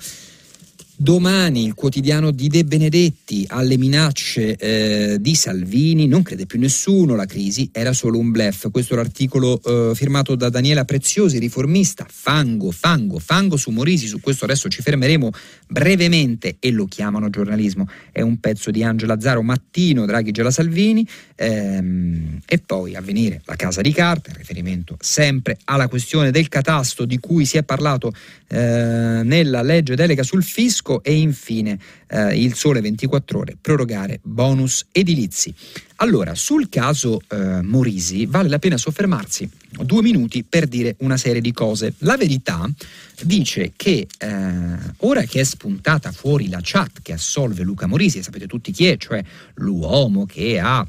Domani 1.00 1.64
il 1.64 1.74
quotidiano 1.74 2.32
di 2.32 2.48
De 2.48 2.64
Benedetti 2.64 3.44
alle 3.50 3.76
minacce 3.76 4.56
eh, 4.56 5.20
di 5.20 5.36
Salvini, 5.36 6.08
non 6.08 6.22
crede 6.24 6.44
più 6.44 6.58
nessuno, 6.58 7.14
la 7.14 7.24
crisi 7.24 7.70
era 7.72 7.92
solo 7.92 8.18
un 8.18 8.32
blef. 8.32 8.68
Questo 8.72 8.94
è 8.94 8.96
l'articolo 8.96 9.62
eh, 9.62 9.94
firmato 9.94 10.34
da 10.34 10.48
Daniela 10.48 10.84
Preziosi, 10.84 11.38
riformista, 11.38 12.04
fango, 12.10 12.72
fango, 12.72 13.20
fango 13.20 13.56
su 13.56 13.70
Morisi, 13.70 14.08
su 14.08 14.18
questo 14.18 14.44
adesso 14.44 14.68
ci 14.68 14.82
fermeremo 14.82 15.30
brevemente 15.68 16.56
e 16.58 16.72
lo 16.72 16.86
chiamano 16.86 17.30
giornalismo. 17.30 17.88
È 18.10 18.20
un 18.20 18.40
pezzo 18.40 18.72
di 18.72 18.82
Angela 18.82 19.20
Zaro 19.20 19.42
Mattino, 19.42 20.04
Draghi 20.04 20.32
Gela 20.32 20.50
Salvini 20.50 21.06
ehm, 21.36 22.40
e 22.44 22.58
poi 22.58 22.96
a 22.96 23.00
venire 23.00 23.40
la 23.44 23.54
casa 23.54 23.82
di 23.82 23.92
carta, 23.92 24.32
riferimento 24.36 24.96
sempre 24.98 25.58
alla 25.66 25.86
questione 25.86 26.32
del 26.32 26.48
catasto 26.48 27.04
di 27.04 27.20
cui 27.20 27.44
si 27.44 27.56
è 27.56 27.62
parlato 27.62 28.12
eh, 28.48 29.20
nella 29.22 29.62
legge 29.62 29.94
delega 29.94 30.24
sul 30.24 30.42
fisco 30.42 30.86
fisco 30.88 31.02
e 31.02 31.14
infine 31.14 31.78
eh, 32.08 32.40
il 32.40 32.54
sole 32.54 32.80
24 32.80 33.38
ore, 33.38 33.56
prorogare 33.60 34.20
bonus 34.22 34.86
edilizi. 34.90 35.54
Allora, 35.96 36.34
sul 36.34 36.68
caso 36.68 37.20
eh, 37.28 37.60
Morisi 37.62 38.24
vale 38.24 38.48
la 38.48 38.58
pena 38.58 38.78
soffermarsi 38.78 39.48
due 39.82 40.00
minuti 40.00 40.44
per 40.44 40.66
dire 40.66 40.94
una 41.00 41.18
serie 41.18 41.42
di 41.42 41.52
cose. 41.52 41.92
La 41.98 42.16
verità 42.16 42.68
dice 43.22 43.72
che 43.76 44.06
eh, 44.18 44.28
ora 44.98 45.22
che 45.22 45.40
è 45.40 45.44
spuntata 45.44 46.10
fuori 46.12 46.48
la 46.48 46.60
chat 46.62 47.02
che 47.02 47.12
assolve 47.12 47.62
Luca 47.62 47.86
Morisi, 47.86 48.18
e 48.18 48.22
sapete 48.22 48.46
tutti 48.46 48.72
chi 48.72 48.86
è, 48.86 48.96
cioè 48.96 49.22
l'uomo 49.56 50.24
che 50.24 50.58
ha... 50.58 50.86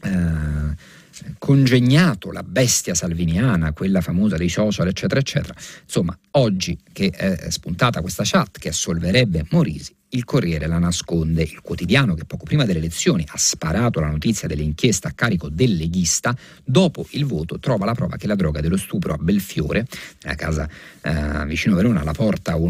Eh, 0.00 0.96
congegnato 1.38 2.30
la 2.30 2.42
bestia 2.42 2.94
salviniana, 2.94 3.72
quella 3.72 4.00
famosa 4.00 4.36
dei 4.36 4.48
social, 4.48 4.88
eccetera, 4.88 5.20
eccetera. 5.20 5.54
Insomma, 5.82 6.16
oggi 6.32 6.78
che 6.92 7.10
è 7.10 7.50
spuntata 7.50 8.00
questa 8.00 8.22
chat 8.24 8.58
che 8.58 8.68
assolverebbe 8.68 9.46
Morisi, 9.50 9.94
il 10.10 10.24
Corriere 10.24 10.66
la 10.66 10.78
nasconde. 10.78 11.42
Il 11.42 11.60
quotidiano 11.60 12.14
che 12.14 12.24
poco 12.24 12.44
prima 12.44 12.64
delle 12.64 12.78
elezioni 12.78 13.24
ha 13.28 13.36
sparato 13.36 14.00
la 14.00 14.08
notizia 14.08 14.48
dell'inchiesta 14.48 15.08
a 15.08 15.12
carico 15.12 15.48
del 15.48 15.76
leghista, 15.76 16.36
dopo 16.64 17.06
il 17.10 17.24
voto 17.24 17.58
trova 17.58 17.84
la 17.84 17.94
prova 17.94 18.16
che 18.16 18.26
la 18.26 18.34
droga 18.34 18.60
dello 18.60 18.76
stupro 18.76 19.12
a 19.12 19.18
Belfiore, 19.18 19.86
nella 20.22 20.36
casa 20.36 20.68
eh, 21.02 21.46
vicino 21.46 21.74
Verona, 21.74 22.02
la, 22.02 22.14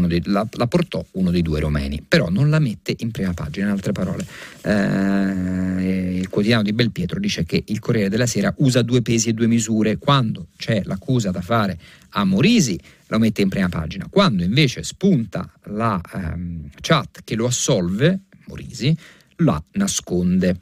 dei, 0.07 0.21
la, 0.25 0.47
la, 0.51 0.67
portò 0.67 1.03
uno 1.11 1.31
dei 1.31 1.41
due 1.41 1.59
romeni, 1.59 2.03
però 2.05 2.29
non 2.29 2.49
la 2.49 2.59
mette 2.59 2.95
in 2.97 3.11
prima 3.11 3.33
pagina, 3.33 3.67
in 3.67 3.71
altre 3.71 3.91
parole. 3.91 4.25
Eh, 4.61 6.17
il 6.17 6.29
quotidiano 6.29 6.63
di 6.63 6.73
Belpietro 6.73 7.19
dice 7.19 7.45
che 7.45 7.63
il 7.67 7.79
Corriere 7.79 8.09
della 8.09 8.27
Sera 8.27 8.53
usa 8.57 8.81
due 8.81 9.01
pesi 9.01 9.29
e 9.29 9.33
due 9.33 9.47
misure 9.47 9.97
quando 9.97 10.47
c'è 10.57 10.81
l'accusa 10.85 11.31
da 11.31 11.41
fare 11.41 11.77
a 12.09 12.23
Morisi 12.23 12.79
lo 13.07 13.19
mette 13.19 13.41
in 13.41 13.49
prima 13.49 13.69
pagina. 13.69 14.07
Quando 14.09 14.43
invece 14.43 14.83
spunta 14.83 15.51
la 15.65 15.99
ehm, 16.13 16.69
chat 16.81 17.21
che 17.23 17.35
lo 17.35 17.47
assolve, 17.47 18.21
Morisi, 18.47 18.95
la 19.37 19.61
nasconde. 19.73 20.59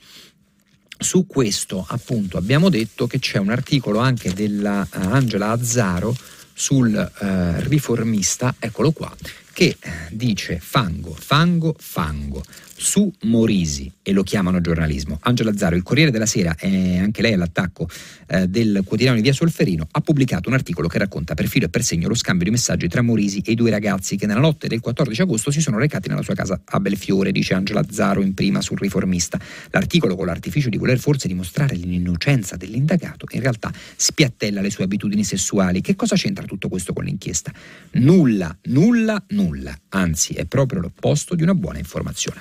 Su 0.99 1.27
questo 1.27 1.85
appunto 1.87 2.37
abbiamo 2.37 2.69
detto 2.69 3.05
che 3.05 3.19
c'è 3.19 3.37
un 3.37 3.49
articolo 3.49 3.99
anche 3.99 4.33
della 4.33 4.81
uh, 4.81 4.97
Angela 5.09 5.51
Azzaro 5.51 6.15
sul 6.53 6.93
uh, 6.95 7.67
riformista, 7.67 8.55
eccolo 8.57 8.91
qua, 8.91 9.15
che 9.53 9.77
uh, 9.79 9.89
dice 10.11 10.59
fango, 10.59 11.13
fango, 11.13 11.75
fango 11.77 12.43
su 12.75 13.11
Morisi 13.21 13.91
e 14.07 14.13
lo 14.13 14.23
chiamano 14.23 14.61
giornalismo. 14.61 15.19
Angela 15.23 15.53
Zaro, 15.57 15.75
il 15.75 15.83
Corriere 15.83 16.11
della 16.11 16.25
Sera, 16.25 16.55
e 16.57 16.97
anche 16.97 17.21
lei 17.21 17.33
all'attacco 17.33 17.89
eh, 18.27 18.47
del 18.47 18.83
quotidiano 18.85 19.17
di 19.17 19.21
Via 19.21 19.33
Solferino, 19.33 19.85
ha 19.91 19.99
pubblicato 19.99 20.47
un 20.47 20.55
articolo 20.55 20.87
che 20.87 20.97
racconta 20.97 21.33
per 21.33 21.47
filo 21.47 21.65
e 21.65 21.69
per 21.69 21.83
segno 21.83 22.07
lo 22.07 22.15
scambio 22.15 22.45
di 22.45 22.51
messaggi 22.51 22.87
tra 22.87 23.01
Morisi 23.01 23.43
e 23.45 23.51
i 23.51 23.55
due 23.55 23.69
ragazzi 23.69 24.15
che 24.15 24.25
nella 24.25 24.39
notte 24.39 24.69
del 24.69 24.79
14 24.79 25.23
agosto 25.23 25.51
si 25.51 25.59
sono 25.59 25.77
recati 25.77 26.07
nella 26.07 26.21
sua 26.21 26.35
casa 26.35 26.57
a 26.63 26.79
Belfiore, 26.79 27.33
dice 27.33 27.53
Angela 27.53 27.83
Zaro 27.89 28.21
in 28.21 28.33
prima 28.33 28.61
sul 28.61 28.77
riformista. 28.77 29.37
L'articolo 29.71 30.15
con 30.15 30.27
l'artificio 30.27 30.69
di 30.69 30.77
voler 30.77 30.99
forse 30.99 31.27
dimostrare 31.27 31.75
l'innocenza 31.75 32.55
dell'indagato 32.55 33.25
in 33.31 33.41
realtà 33.41 33.73
spiattella 33.97 34.61
le 34.61 34.69
sue 34.69 34.85
abitudini 34.85 35.25
sessuali. 35.25 35.81
Che 35.81 35.97
cosa 35.97 36.15
c'entra 36.15 36.45
tutto 36.45 36.69
questo 36.69 36.93
con 36.93 37.03
l'inchiesta? 37.03 37.51
Nulla, 37.91 38.55
nulla, 38.67 39.21
nulla. 39.29 39.77
Anzi, 39.89 40.33
è 40.33 40.45
proprio 40.45 40.79
l'opposto 40.79 41.35
di 41.35 41.43
una 41.43 41.55
buona 41.55 41.79
informazione. 41.79 42.39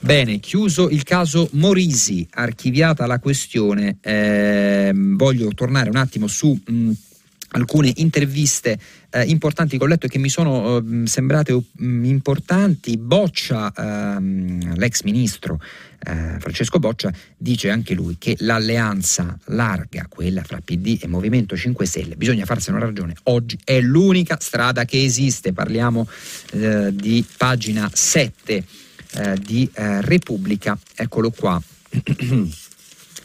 Bene, 0.00 0.38
chiuso 0.38 0.88
il 0.88 1.02
caso 1.02 1.48
Morisi, 1.52 2.26
archiviata 2.30 3.06
la 3.06 3.18
questione, 3.18 3.98
eh, 4.00 4.92
voglio 4.94 5.48
tornare 5.54 5.90
un 5.90 5.96
attimo 5.96 6.28
su 6.28 6.58
mh, 6.64 6.90
alcune 7.50 7.92
interviste 7.96 8.78
eh, 9.10 9.24
importanti 9.24 9.76
che 9.76 9.82
ho 9.82 9.86
letto 9.86 10.06
e 10.06 10.08
che 10.08 10.18
mi 10.18 10.28
sono 10.28 10.78
eh, 10.78 11.06
sembrate 11.06 11.52
uh, 11.52 11.64
importanti. 11.78 12.96
Boccia, 12.96 13.72
ehm, 13.74 14.76
l'ex 14.76 15.02
ministro 15.02 15.60
eh, 16.06 16.38
Francesco 16.38 16.78
Boccia, 16.78 17.12
dice 17.36 17.68
anche 17.68 17.94
lui 17.94 18.16
che 18.18 18.36
l'alleanza 18.38 19.36
larga, 19.46 20.06
quella 20.08 20.44
fra 20.44 20.60
PD 20.62 20.98
e 21.02 21.08
Movimento 21.08 21.56
5 21.56 21.86
Stelle, 21.86 22.16
bisogna 22.16 22.44
farsene 22.44 22.76
una 22.76 22.86
ragione, 22.86 23.14
oggi 23.24 23.58
è 23.64 23.80
l'unica 23.80 24.36
strada 24.40 24.84
che 24.84 25.02
esiste. 25.02 25.52
Parliamo 25.52 26.06
eh, 26.52 26.94
di 26.94 27.24
pagina 27.36 27.90
7 27.92 28.64
eh, 29.14 29.38
di 29.38 29.68
Repubblica, 29.72 30.78
eccolo 30.94 31.30
qua. 31.30 31.60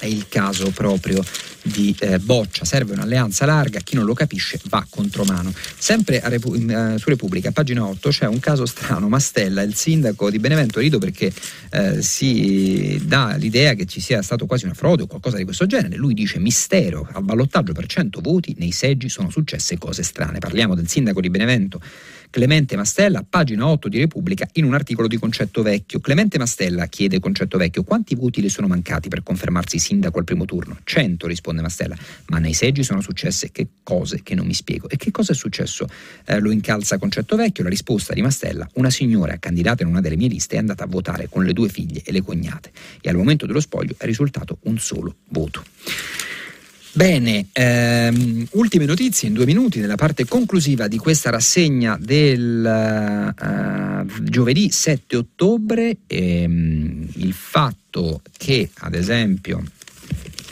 è 0.04 0.06
il 0.06 0.28
caso 0.28 0.70
proprio 0.72 1.24
di 1.62 1.96
eh, 2.00 2.20
Boccia, 2.20 2.66
serve 2.66 2.92
un'alleanza 2.92 3.46
larga, 3.46 3.80
chi 3.80 3.96
non 3.96 4.04
lo 4.04 4.14
capisce 4.14 4.60
va 4.66 4.86
contro 4.90 5.24
mano. 5.24 5.54
Sempre 5.78 6.22
Repu- 6.26 6.56
in, 6.56 6.94
uh, 6.96 6.98
su 6.98 7.08
Repubblica, 7.08 7.52
pagina 7.52 7.86
8, 7.86 8.10
c'è 8.10 8.26
un 8.26 8.40
caso 8.40 8.66
strano, 8.66 9.08
Mastella, 9.08 9.62
il 9.62 9.74
sindaco 9.76 10.30
di 10.30 10.40
Benevento, 10.40 10.82
rido 10.82 10.98
perché 10.98 11.32
eh, 11.72 12.02
si 12.02 13.02
dà 13.06 13.36
l'idea 13.38 13.76
che 13.76 13.86
ci 13.86 14.02
sia 14.02 14.22
stato 14.22 14.46
quasi 14.46 14.66
una 14.66 14.74
frode 14.74 15.04
o 15.04 15.08
qualcosa 15.08 15.38
di 15.38 15.46
questo 15.46 15.66
genere, 15.66 15.96
lui 15.96 16.14
dice 16.14 16.38
mistero, 16.38 17.08
al 17.14 17.24
ballottaggio 17.24 17.72
per 17.72 17.86
100 17.86 18.20
voti 18.20 18.56
nei 18.60 18.72
seggi 18.72 19.08
sono 19.08 19.30
successe 19.30 19.78
cose 19.78 20.04
strane. 20.04 20.40
Parliamo 20.40 20.76
del 20.76 20.90
sindaco 20.90 21.22
di 21.22 21.30
Benevento 21.30 21.80
Clemente 22.34 22.76
Mastella, 22.76 23.24
pagina 23.24 23.68
8 23.68 23.90
di 23.90 24.00
Repubblica, 24.00 24.48
in 24.54 24.64
un 24.64 24.74
articolo 24.74 25.08
di 25.08 25.20
Concetto 25.20 25.62
Vecchio. 25.62 26.00
Clemente 26.00 26.40
Mastella 26.40 26.88
chiede 26.88 27.20
Concetto 27.20 27.60
Vecchio 27.60 27.84
quanti 27.84 28.16
voti 28.16 28.42
le 28.42 28.50
sono 28.50 28.66
mancati 28.66 29.08
per 29.08 29.22
confermarsi 29.22 29.78
sindaco 29.78 30.18
al 30.18 30.24
primo 30.24 30.44
turno? 30.44 30.80
100, 30.84 31.28
risponde 31.28 31.62
Mastella, 31.62 31.96
ma 32.30 32.40
nei 32.40 32.54
seggi 32.54 32.82
sono 32.82 33.02
successe 33.02 33.52
che 33.52 33.68
cose 33.84 34.24
che 34.24 34.34
non 34.34 34.48
mi 34.48 34.56
spiego. 34.56 34.90
E 34.90 34.98
che 34.98 35.12
cosa 35.12 35.34
è 35.34 35.36
successo? 35.36 35.88
Eh, 36.26 36.40
lo 36.40 36.50
incalza 36.50 36.98
Concetto 36.98 37.36
Vecchio, 37.36 37.64
la 37.64 37.70
risposta 37.70 38.16
di 38.16 38.24
Mastella, 38.24 38.68
una 38.74 38.90
signora 38.90 39.38
candidata 39.38 39.84
in 39.84 39.90
una 39.90 40.02
delle 40.02 40.16
mie 40.16 40.30
liste 40.30 40.56
è 40.56 40.58
andata 40.58 40.86
a 40.86 40.88
votare 40.88 41.30
con 41.30 41.46
le 41.46 41.54
due 41.54 41.70
figlie 41.70 42.02
e 42.04 42.12
le 42.12 42.24
cognate 42.24 42.72
e 43.00 43.10
al 43.10 43.16
momento 43.16 43.46
dello 43.46 43.60
spoglio 43.60 43.94
è 43.96 44.06
risultato 44.06 44.58
un 44.62 44.80
solo 44.80 45.18
voto. 45.30 45.64
Bene, 46.96 47.48
ehm, 47.54 48.46
ultime 48.52 48.86
notizie 48.86 49.28
in 49.28 49.34
due 49.34 49.46
minuti 49.46 49.80
nella 49.80 49.96
parte 49.96 50.26
conclusiva 50.26 50.88
di 50.88 51.00
questa 51.00 51.32
rassegna 51.32 51.98
del 52.00 53.34
uh, 53.36 54.22
giovedì 54.22 54.70
7 54.70 55.16
ottobre. 55.16 55.98
Ehm, 56.06 57.08
il 57.16 57.34
fatto 57.34 58.22
che, 58.38 58.70
ad 58.82 58.94
esempio, 58.94 59.64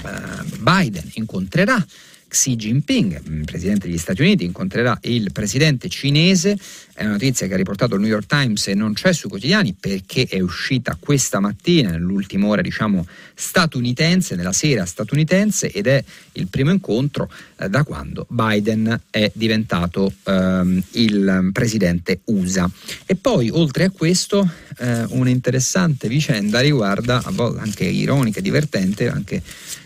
uh, 0.01 0.57
Biden 0.57 1.11
incontrerà 1.13 1.85
Xi 2.31 2.55
Jinping, 2.55 3.43
presidente 3.43 3.87
degli 3.87 3.97
Stati 3.97 4.21
Uniti, 4.21 4.45
incontrerà 4.45 4.97
il 5.01 5.33
presidente 5.33 5.89
cinese. 5.89 6.57
È 6.93 7.03
una 7.03 7.11
notizia 7.11 7.45
che 7.45 7.55
ha 7.55 7.57
riportato 7.57 7.95
il 7.95 8.01
New 8.01 8.09
York 8.09 8.25
Times 8.25 8.67
e 8.67 8.73
non 8.73 8.93
c'è 8.93 9.11
sui 9.11 9.29
quotidiani 9.29 9.75
perché 9.77 10.25
è 10.29 10.39
uscita 10.39 10.97
questa 10.97 11.41
mattina, 11.41 11.89
nell'ultima 11.89 12.47
ora 12.47 12.61
diciamo 12.61 13.05
statunitense, 13.33 14.35
nella 14.35 14.53
sera 14.53 14.85
statunitense 14.85 15.71
ed 15.71 15.87
è 15.87 16.01
il 16.33 16.47
primo 16.47 16.71
incontro 16.71 17.29
eh, 17.57 17.67
da 17.67 17.83
quando 17.83 18.25
Biden 18.29 19.01
è 19.09 19.29
diventato 19.33 20.13
ehm, 20.23 20.81
il 20.91 21.49
presidente 21.51 22.21
USA. 22.25 22.69
E 23.05 23.15
poi 23.17 23.49
oltre 23.49 23.83
a 23.83 23.89
questo 23.89 24.49
eh, 24.77 25.03
un'interessante 25.09 26.07
vicenda 26.07 26.61
riguarda, 26.61 27.21
a 27.21 27.31
volte 27.31 27.59
anche 27.59 27.83
ironica, 27.83 28.39
divertente, 28.39 29.09
anche 29.09 29.41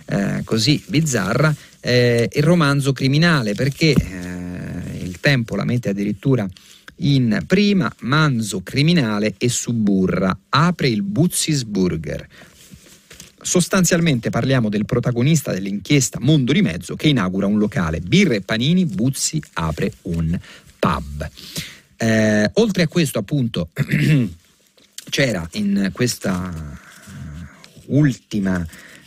eh, 0.07 0.41
così 0.43 0.83
bizzarra, 0.85 1.53
eh, 1.85 2.27
il 2.33 2.43
romanzo 2.43 2.93
criminale, 2.93 3.53
perché 3.53 3.93
eh, 3.93 5.03
il 5.03 5.19
tempo 5.19 5.55
la 5.55 5.65
mette 5.65 5.89
addirittura 5.89 6.47
in 6.99 7.43
prima, 7.45 7.93
Manzo 7.99 8.61
criminale 8.63 9.35
e 9.37 9.49
Suburra, 9.49 10.35
apre 10.49 10.87
il 10.87 11.03
Buzzisburger. 11.03 12.27
Sostanzialmente 13.39 14.31
parliamo 14.31 14.69
del 14.69 14.85
protagonista 14.85 15.51
dell'inchiesta 15.51 16.17
Mondo 16.19 16.51
di 16.51 16.63
Mezzo 16.63 16.95
che 16.95 17.09
inaugura 17.09 17.45
un 17.45 17.59
locale, 17.59 17.99
birre 17.99 18.37
e 18.37 18.41
panini, 18.41 18.85
Buzzi 18.85 19.39
apre 19.53 19.93
un 20.03 20.39
pub. 20.79 21.29
Eh, 21.97 22.49
oltre 22.53 22.83
a 22.83 22.87
questo 22.87 23.19
appunto 23.19 23.69
c'era 25.11 25.47
in 25.53 25.91
questa 25.93 26.81
ultima 27.87 28.65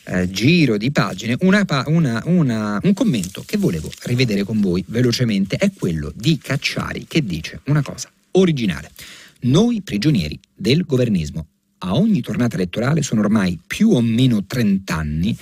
eh, 0.09 0.31
giro 0.31 0.77
di 0.77 0.91
pagine 0.91 1.37
una, 1.41 1.65
una, 1.87 2.23
una, 2.25 2.81
un 2.83 2.93
commento 2.95 3.43
che 3.45 3.57
volevo 3.57 3.91
rivedere 4.05 4.43
con 4.43 4.61
voi 4.61 4.83
velocemente, 4.87 5.57
è 5.57 5.71
quello 5.73 6.13
di 6.15 6.39
Cacciari 6.39 7.05
che 7.07 7.25
dice 7.25 7.61
una 7.67 7.83
cosa 7.83 8.11
originale. 8.33 8.91
Noi 9.41 9.83
prigionieri 9.83 10.39
del 10.55 10.85
governismo 10.85 11.47
a 11.79 11.95
ogni 11.95 12.21
tornata 12.23 12.57
elettorale 12.57 13.03
sono 13.03 13.21
ormai 13.21 13.59
più 13.65 13.91
o 13.91 14.01
meno 14.01 14.45
30 14.45 14.95
anni 14.95 15.37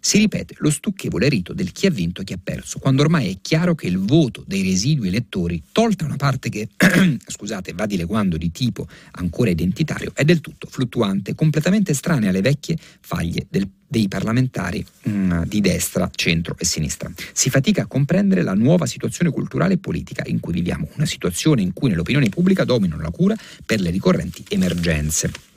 si 0.00 0.18
ripete 0.18 0.54
lo 0.58 0.70
stucchevole 0.70 1.28
rito 1.28 1.52
del 1.52 1.72
chi 1.72 1.86
ha 1.86 1.90
vinto 1.90 2.20
e 2.20 2.24
chi 2.24 2.32
ha 2.32 2.40
perso, 2.42 2.78
quando 2.78 3.02
ormai 3.02 3.32
è 3.32 3.38
chiaro 3.40 3.74
che 3.74 3.86
il 3.86 3.98
voto 3.98 4.44
dei 4.46 4.62
residui 4.62 5.08
elettori, 5.08 5.62
tolta 5.72 6.04
una 6.04 6.16
parte 6.16 6.48
che, 6.48 6.68
scusate, 7.26 7.72
va 7.72 7.86
dileguando 7.86 8.36
di 8.36 8.50
tipo 8.50 8.86
ancora 9.12 9.50
identitario, 9.50 10.12
è 10.14 10.24
del 10.24 10.40
tutto 10.40 10.68
fluttuante, 10.70 11.34
completamente 11.34 11.92
estranea 11.92 12.30
alle 12.30 12.40
vecchie 12.40 12.76
faglie 13.00 13.46
del, 13.48 13.68
dei 13.86 14.08
parlamentari 14.08 14.84
mh, 15.02 15.10
mm, 15.10 15.42
di 15.44 15.60
destra, 15.60 16.10
centro 16.14 16.54
e 16.58 16.64
sinistra. 16.64 17.10
Si 17.32 17.50
fatica 17.50 17.82
a 17.82 17.86
comprendere 17.86 18.42
la 18.42 18.54
nuova 18.54 18.86
situazione 18.86 19.30
culturale 19.30 19.74
e 19.74 19.78
politica 19.78 20.22
in 20.26 20.40
cui 20.40 20.52
viviamo, 20.52 20.88
una 20.96 21.06
situazione 21.06 21.62
in 21.62 21.72
cui 21.72 21.90
nell'opinione 21.90 22.28
pubblica 22.28 22.64
dominano 22.64 23.02
la 23.02 23.10
cura 23.10 23.34
per 23.64 23.80
le 23.80 23.90
ricorrenti 23.90 24.44
emergenze. 24.48 25.47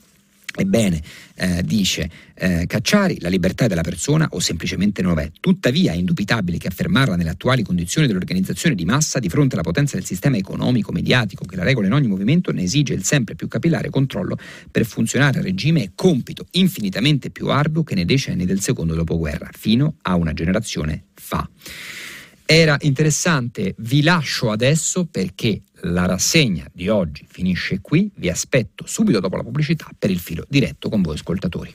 Ebbene, 0.53 1.01
eh, 1.35 1.63
dice 1.63 2.09
eh, 2.35 2.65
Cacciari, 2.67 3.19
la 3.19 3.29
libertà 3.29 3.67
della 3.67 3.81
persona 3.81 4.27
o 4.31 4.39
semplicemente 4.39 5.01
non 5.01 5.19
è. 5.19 5.31
Tuttavia 5.39 5.93
è 5.93 5.95
indubitabile 5.95 6.57
che 6.57 6.67
affermarla 6.67 7.15
nelle 7.15 7.29
attuali 7.29 7.63
condizioni 7.63 8.07
dell'organizzazione 8.07 8.75
di 8.75 8.85
massa 8.85 9.19
di 9.19 9.29
fronte 9.29 9.55
alla 9.55 9.63
potenza 9.63 9.95
del 9.95 10.05
sistema 10.05 10.37
economico, 10.37 10.91
mediatico 10.91 11.45
che 11.45 11.55
la 11.55 11.63
regola 11.63 11.87
in 11.87 11.93
ogni 11.93 12.07
movimento 12.07 12.51
ne 12.51 12.63
esige 12.63 12.93
il 12.93 13.03
sempre 13.03 13.35
più 13.35 13.47
capillare 13.47 13.89
controllo 13.89 14.37
per 14.69 14.85
funzionare 14.85 15.39
a 15.39 15.41
regime 15.41 15.83
è 15.83 15.91
compito 15.95 16.45
infinitamente 16.51 17.29
più 17.29 17.47
arduo 17.49 17.83
che 17.83 17.95
nei 17.95 18.05
decenni 18.05 18.45
del 18.45 18.59
secondo 18.59 18.93
dopoguerra, 18.93 19.49
fino 19.57 19.95
a 20.01 20.15
una 20.15 20.33
generazione 20.33 21.05
fa. 21.13 21.47
Era 22.45 22.77
interessante, 22.81 23.73
vi 23.77 24.03
lascio 24.03 24.51
adesso 24.51 25.05
perché 25.05 25.61
la 25.83 26.05
rassegna 26.05 26.65
di 26.71 26.89
oggi 26.89 27.25
finisce 27.27 27.79
qui, 27.81 28.09
vi 28.15 28.29
aspetto 28.29 28.85
subito 28.85 29.19
dopo 29.19 29.37
la 29.37 29.43
pubblicità 29.43 29.87
per 29.97 30.11
il 30.11 30.19
filo 30.19 30.45
diretto 30.47 30.89
con 30.89 31.01
voi 31.01 31.15
ascoltatori. 31.15 31.73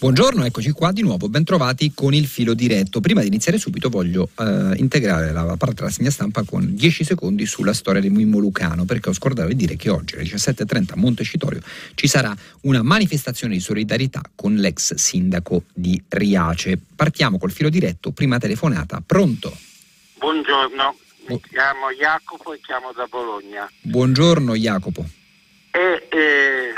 Buongiorno, 0.00 0.46
eccoci 0.46 0.70
qua 0.70 0.92
di 0.92 1.02
nuovo, 1.02 1.28
bentrovati 1.28 1.92
con 1.92 2.14
il 2.14 2.26
filo 2.26 2.54
diretto. 2.54 3.00
Prima 3.00 3.20
di 3.20 3.26
iniziare 3.26 3.58
subito 3.58 3.90
voglio 3.90 4.30
eh, 4.38 4.72
integrare 4.76 5.30
la 5.30 5.44
parte 5.58 5.74
della 5.74 5.88
rassegna 5.88 6.08
stampa 6.08 6.42
con 6.42 6.74
10 6.74 7.04
secondi 7.04 7.44
sulla 7.44 7.74
storia 7.74 8.00
di 8.00 8.08
Mimmo 8.08 8.38
Lucano, 8.38 8.86
perché 8.86 9.10
ho 9.10 9.12
scordato 9.12 9.48
di 9.48 9.56
dire 9.56 9.76
che 9.76 9.90
oggi 9.90 10.14
alle 10.14 10.24
17.30 10.24 10.92
a 10.92 10.96
Montecitorio 10.96 11.60
ci 11.92 12.06
sarà 12.06 12.34
una 12.62 12.82
manifestazione 12.82 13.52
di 13.52 13.60
solidarietà 13.60 14.22
con 14.34 14.54
l'ex 14.54 14.94
sindaco 14.94 15.64
di 15.74 16.02
Riace. 16.08 16.78
Partiamo 16.96 17.36
col 17.36 17.52
filo 17.52 17.68
diretto, 17.68 18.10
prima 18.10 18.38
telefonata, 18.38 19.02
pronto? 19.04 19.54
Buongiorno, 20.20 20.98
mi 21.28 21.40
chiamo 21.48 21.90
Jacopo 21.92 22.52
e 22.52 22.60
chiamo 22.60 22.92
da 22.92 23.06
Bologna. 23.06 23.66
Buongiorno 23.80 24.54
Jacopo. 24.54 25.02
E, 25.70 26.08
eh, 26.10 26.74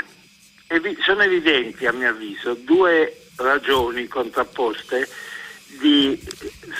sono 1.01 1.23
evidenti 1.23 1.85
a 1.85 1.91
mio 1.91 2.07
avviso 2.07 2.53
due 2.53 3.25
ragioni 3.35 4.07
contrapposte 4.07 5.09
di 5.81 6.17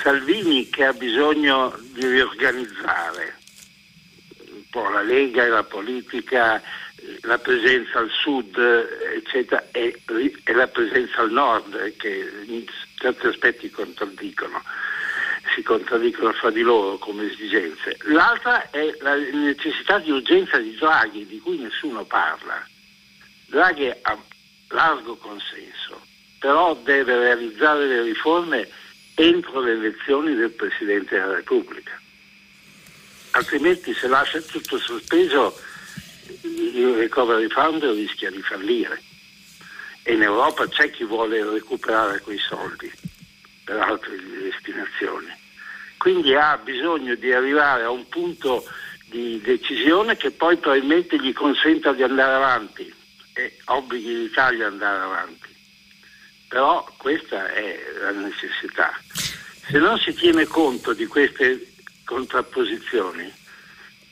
Salvini 0.01 0.69
che 0.69 0.85
ha 0.85 0.93
bisogno 0.93 1.77
di 1.91 2.07
riorganizzare 2.07 3.39
un 4.49 4.63
po' 4.69 4.87
la 4.87 5.01
Lega 5.01 5.43
e 5.43 5.49
la 5.49 5.63
politica, 5.63 6.63
la 7.23 7.39
presenza 7.39 7.99
al 7.99 8.09
sud, 8.09 8.57
eccetera, 9.17 9.67
e, 9.71 9.99
e 10.45 10.53
la 10.53 10.67
presenza 10.67 11.19
al 11.19 11.31
nord 11.31 11.97
che 11.97 12.31
in 12.45 12.63
certi 12.95 13.27
aspetti 13.27 13.69
contraddicono 13.69 14.61
si 15.53 15.61
contraddicono 15.61 16.31
fra 16.33 16.49
di 16.49 16.61
loro 16.61 16.97
come 16.97 17.31
esigenze. 17.31 17.97
L'altra 18.03 18.69
è 18.69 18.95
la 19.01 19.15
necessità 19.15 19.99
di 19.99 20.11
urgenza 20.11 20.57
di 20.57 20.75
Draghi, 20.75 21.25
di 21.25 21.39
cui 21.39 21.57
nessuno 21.57 22.03
parla. 22.05 22.65
Draghi 23.47 23.89
ha 24.01 24.17
largo 24.69 25.15
consenso, 25.17 26.01
però 26.39 26.75
deve 26.75 27.17
realizzare 27.17 27.85
le 27.87 28.01
riforme 28.01 28.69
entro 29.15 29.61
le 29.61 29.71
elezioni 29.71 30.35
del 30.35 30.51
Presidente 30.51 31.15
della 31.15 31.35
Repubblica. 31.35 31.99
Altrimenti 33.31 33.93
se 33.93 34.07
lascia 34.07 34.41
tutto 34.41 34.77
sospeso 34.77 35.59
il 36.41 36.95
recovery 36.95 37.47
fund 37.47 37.83
rischia 37.83 38.29
di 38.29 38.41
fallire 38.41 39.01
e 40.03 40.13
in 40.13 40.21
Europa 40.21 40.67
c'è 40.67 40.89
chi 40.91 41.03
vuole 41.03 41.43
recuperare 41.43 42.19
quei 42.21 42.37
soldi 42.37 42.91
per 43.63 43.77
altre 43.79 44.17
destinazioni. 44.17 45.42
Quindi 46.03 46.35
ha 46.35 46.57
bisogno 46.57 47.15
di 47.15 47.31
arrivare 47.31 47.83
a 47.83 47.89
un 47.89 48.05
punto 48.09 48.65
di 49.05 49.39
decisione 49.39 50.17
che 50.17 50.31
poi 50.31 50.57
probabilmente 50.57 51.17
gli 51.17 51.31
consenta 51.31 51.93
di 51.93 52.03
andare 52.03 52.33
avanti 52.33 52.93
e 53.31 53.57
obblighi 53.63 54.23
l'Italia 54.23 54.67
ad 54.67 54.73
andare 54.73 55.01
avanti. 55.01 55.47
Però 56.49 56.85
questa 56.97 57.53
è 57.53 57.79
la 58.01 58.11
necessità. 58.11 58.91
Se 59.13 59.77
non 59.77 59.97
si 59.97 60.13
tiene 60.13 60.45
conto 60.45 60.91
di 60.91 61.05
queste 61.05 61.71
contrapposizioni 62.03 63.31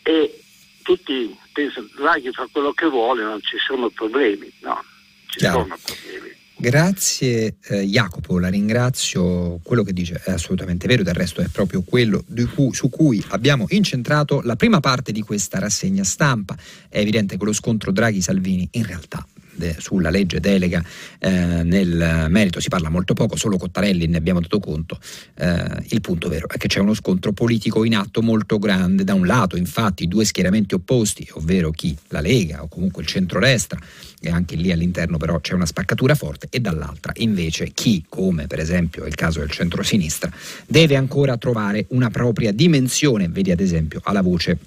e 0.01 0.41
tutti 0.83 1.37
pensano 1.51 1.89
Draghi 1.93 2.31
fa 2.31 2.47
quello 2.49 2.71
che 2.71 2.85
vuole, 2.85 3.21
non 3.23 3.41
ci 3.41 3.57
sono 3.57 3.89
problemi, 3.89 4.49
no, 4.61 4.81
ci 5.25 5.39
Chiaro. 5.39 5.63
sono 5.63 5.77
problemi. 5.83 6.40
Grazie 6.61 7.55
eh, 7.69 7.81
Jacopo, 7.81 8.37
la 8.37 8.47
ringrazio. 8.47 9.59
Quello 9.63 9.81
che 9.81 9.93
dice 9.93 10.21
è 10.23 10.29
assolutamente 10.29 10.85
vero, 10.85 11.01
del 11.01 11.15
resto 11.15 11.41
è 11.41 11.47
proprio 11.47 11.81
quello 11.81 12.23
cui, 12.53 12.71
su 12.71 12.87
cui 12.87 13.21
abbiamo 13.29 13.65
incentrato 13.69 14.41
la 14.43 14.55
prima 14.55 14.79
parte 14.79 15.11
di 15.11 15.21
questa 15.23 15.57
rassegna 15.57 16.03
stampa. 16.03 16.55
È 16.87 16.99
evidente 16.99 17.35
che 17.35 17.45
lo 17.45 17.51
scontro 17.51 17.91
Draghi-Salvini 17.91 18.69
in 18.73 18.85
realtà 18.85 19.25
sulla 19.77 20.09
legge 20.09 20.39
delega 20.39 20.83
eh, 21.19 21.29
nel 21.63 22.27
merito 22.29 22.59
si 22.59 22.69
parla 22.69 22.89
molto 22.89 23.13
poco, 23.13 23.35
solo 23.35 23.57
Cottarelli 23.57 24.07
ne 24.07 24.17
abbiamo 24.17 24.39
dato 24.39 24.59
conto. 24.59 24.99
Eh, 25.35 25.83
il 25.89 26.01
punto 26.01 26.29
vero 26.29 26.47
è 26.47 26.57
che 26.57 26.67
c'è 26.67 26.79
uno 26.79 26.93
scontro 26.93 27.31
politico 27.31 27.83
in 27.83 27.95
atto 27.95 28.21
molto 28.21 28.57
grande. 28.59 29.03
Da 29.03 29.13
un 29.13 29.25
lato, 29.25 29.57
infatti, 29.57 30.07
due 30.07 30.25
schieramenti 30.25 30.73
opposti, 30.73 31.27
ovvero 31.33 31.71
chi? 31.71 31.95
La 32.09 32.21
Lega 32.21 32.63
o 32.63 32.67
comunque 32.67 33.01
il 33.01 33.07
centrodestra, 33.07 33.79
e 34.19 34.29
anche 34.29 34.55
lì 34.55 34.71
all'interno 34.71 35.17
però 35.17 35.39
c'è 35.39 35.53
una 35.53 35.65
spaccatura 35.65 36.15
forte, 36.15 36.47
e 36.49 36.59
dall'altra 36.59 37.11
invece 37.17 37.71
chi, 37.73 38.05
come 38.07 38.47
per 38.47 38.59
esempio 38.59 39.03
è 39.03 39.07
il 39.07 39.15
caso 39.15 39.39
del 39.39 39.49
centrosinistra, 39.49 40.31
deve 40.67 40.95
ancora 40.95 41.37
trovare 41.37 41.85
una 41.89 42.09
propria 42.09 42.51
dimensione, 42.51 43.27
vedi 43.27 43.51
ad 43.51 43.59
esempio 43.59 43.99
alla 44.03 44.21
voce 44.21 44.57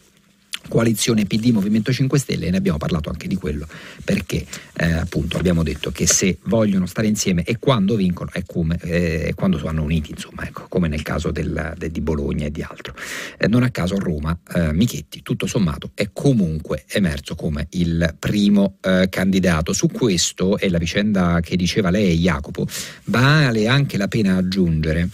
coalizione 0.69 1.25
PD 1.25 1.51
Movimento 1.51 1.93
5 1.93 2.19
Stelle 2.19 2.47
e 2.47 2.51
ne 2.51 2.57
abbiamo 2.57 2.79
parlato 2.79 3.11
anche 3.11 3.29
di 3.29 3.37
quello 3.37 3.67
perché 4.05 4.45
eh, 4.77 4.93
appunto 4.93 5.37
abbiamo 5.37 5.63
detto 5.63 5.91
che 5.91 6.07
se 6.07 6.39
vogliono 6.45 6.87
stare 6.87 7.07
insieme 7.07 7.43
e 7.45 7.59
quando 7.59 7.97
vincono 7.97 8.31
è 8.33 8.43
come 8.45 8.79
eh, 8.83 9.33
quando 9.35 9.59
sono 9.59 9.83
uniti 9.83 10.11
insomma 10.11 10.47
ecco, 10.47 10.67
come 10.69 10.89
nel 10.89 11.03
caso 11.03 11.31
del, 11.31 11.75
del, 11.77 11.91
di 11.91 12.01
Bologna 12.01 12.47
e 12.47 12.51
di 12.51 12.63
altro. 12.63 12.95
Eh, 13.39 13.49
non 13.49 13.63
a 13.63 13.71
caso 13.71 13.97
a 13.97 13.99
Roma 13.99 14.39
eh, 14.55 14.73
Michetti 14.73 15.23
tutto 15.23 15.47
sommato 15.47 15.91
è 15.95 16.11
comunque 16.13 16.85
emerso 16.89 17.35
come 17.35 17.67
il 17.71 18.15
primo 18.19 18.79
eh, 18.81 19.09
candidato. 19.11 19.73
Su 19.73 19.89
questo 19.89 20.59
e 20.59 20.69
la 20.69 20.79
vicenda 20.79 21.41
che 21.41 21.57
diceva 21.57 21.91
lei 21.91 22.19
Jacopo 22.19 22.67
vale 23.05 23.67
anche 23.67 23.97
la 23.97 24.09
pena 24.09 24.37
aggiungere 24.37 25.09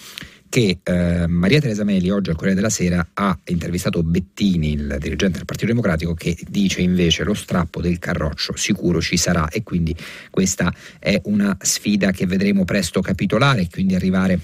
che 0.51 0.81
eh, 0.83 1.27
Maria 1.29 1.61
Teresa 1.61 1.85
Meli 1.85 2.11
oggi 2.11 2.29
al 2.29 2.37
Corriere 2.37 2.57
della 2.57 2.69
Sera 2.69 3.07
ha 3.15 3.39
intervistato 3.47 4.03
Bettini, 4.03 4.73
il 4.73 4.97
dirigente 5.01 5.39
del 5.39 5.47
Partito 5.47 5.69
Democratico, 5.69 6.13
che 6.13 6.37
dice 6.49 6.83
invece 6.83 7.25
lo 7.25 7.35
strappo 7.35 7.81
del 7.81 7.99
carroccio 7.99 8.57
sicuro 8.57 9.01
ci 9.01 9.17
sarà 9.17 9.49
e 9.49 9.63
quindi 9.63 9.97
questa 10.29 10.75
è 10.99 11.19
una 11.25 11.57
sfida 11.61 12.11
che 12.11 12.27
vedremo 12.27 12.65
presto 12.65 13.01
capitolare 13.01 13.63
e 13.63 13.69
quindi 13.71 13.95
arrivare 13.95 14.39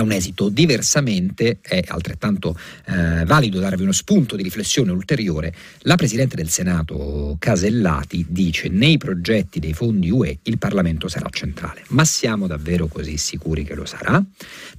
a 0.00 0.02
un 0.02 0.12
esito. 0.12 0.48
Diversamente 0.48 1.58
è 1.60 1.82
altrettanto 1.86 2.58
eh, 2.86 3.24
valido 3.24 3.60
darvi 3.60 3.82
uno 3.82 3.92
spunto 3.92 4.36
di 4.36 4.42
riflessione 4.42 4.90
ulteriore. 4.90 5.54
La 5.80 5.96
Presidente 5.96 6.36
del 6.36 6.48
Senato 6.48 7.36
Casellati 7.38 8.26
dice 8.28 8.68
nei 8.68 8.96
progetti 8.96 9.58
dei 9.60 9.72
fondi 9.72 10.10
UE 10.10 10.38
il 10.42 10.58
Parlamento 10.58 11.08
sarà 11.08 11.28
centrale. 11.30 11.82
Ma 11.88 12.04
siamo 12.04 12.46
davvero 12.46 12.86
così 12.86 13.16
sicuri 13.16 13.64
che 13.64 13.74
lo 13.74 13.84
sarà? 13.84 14.22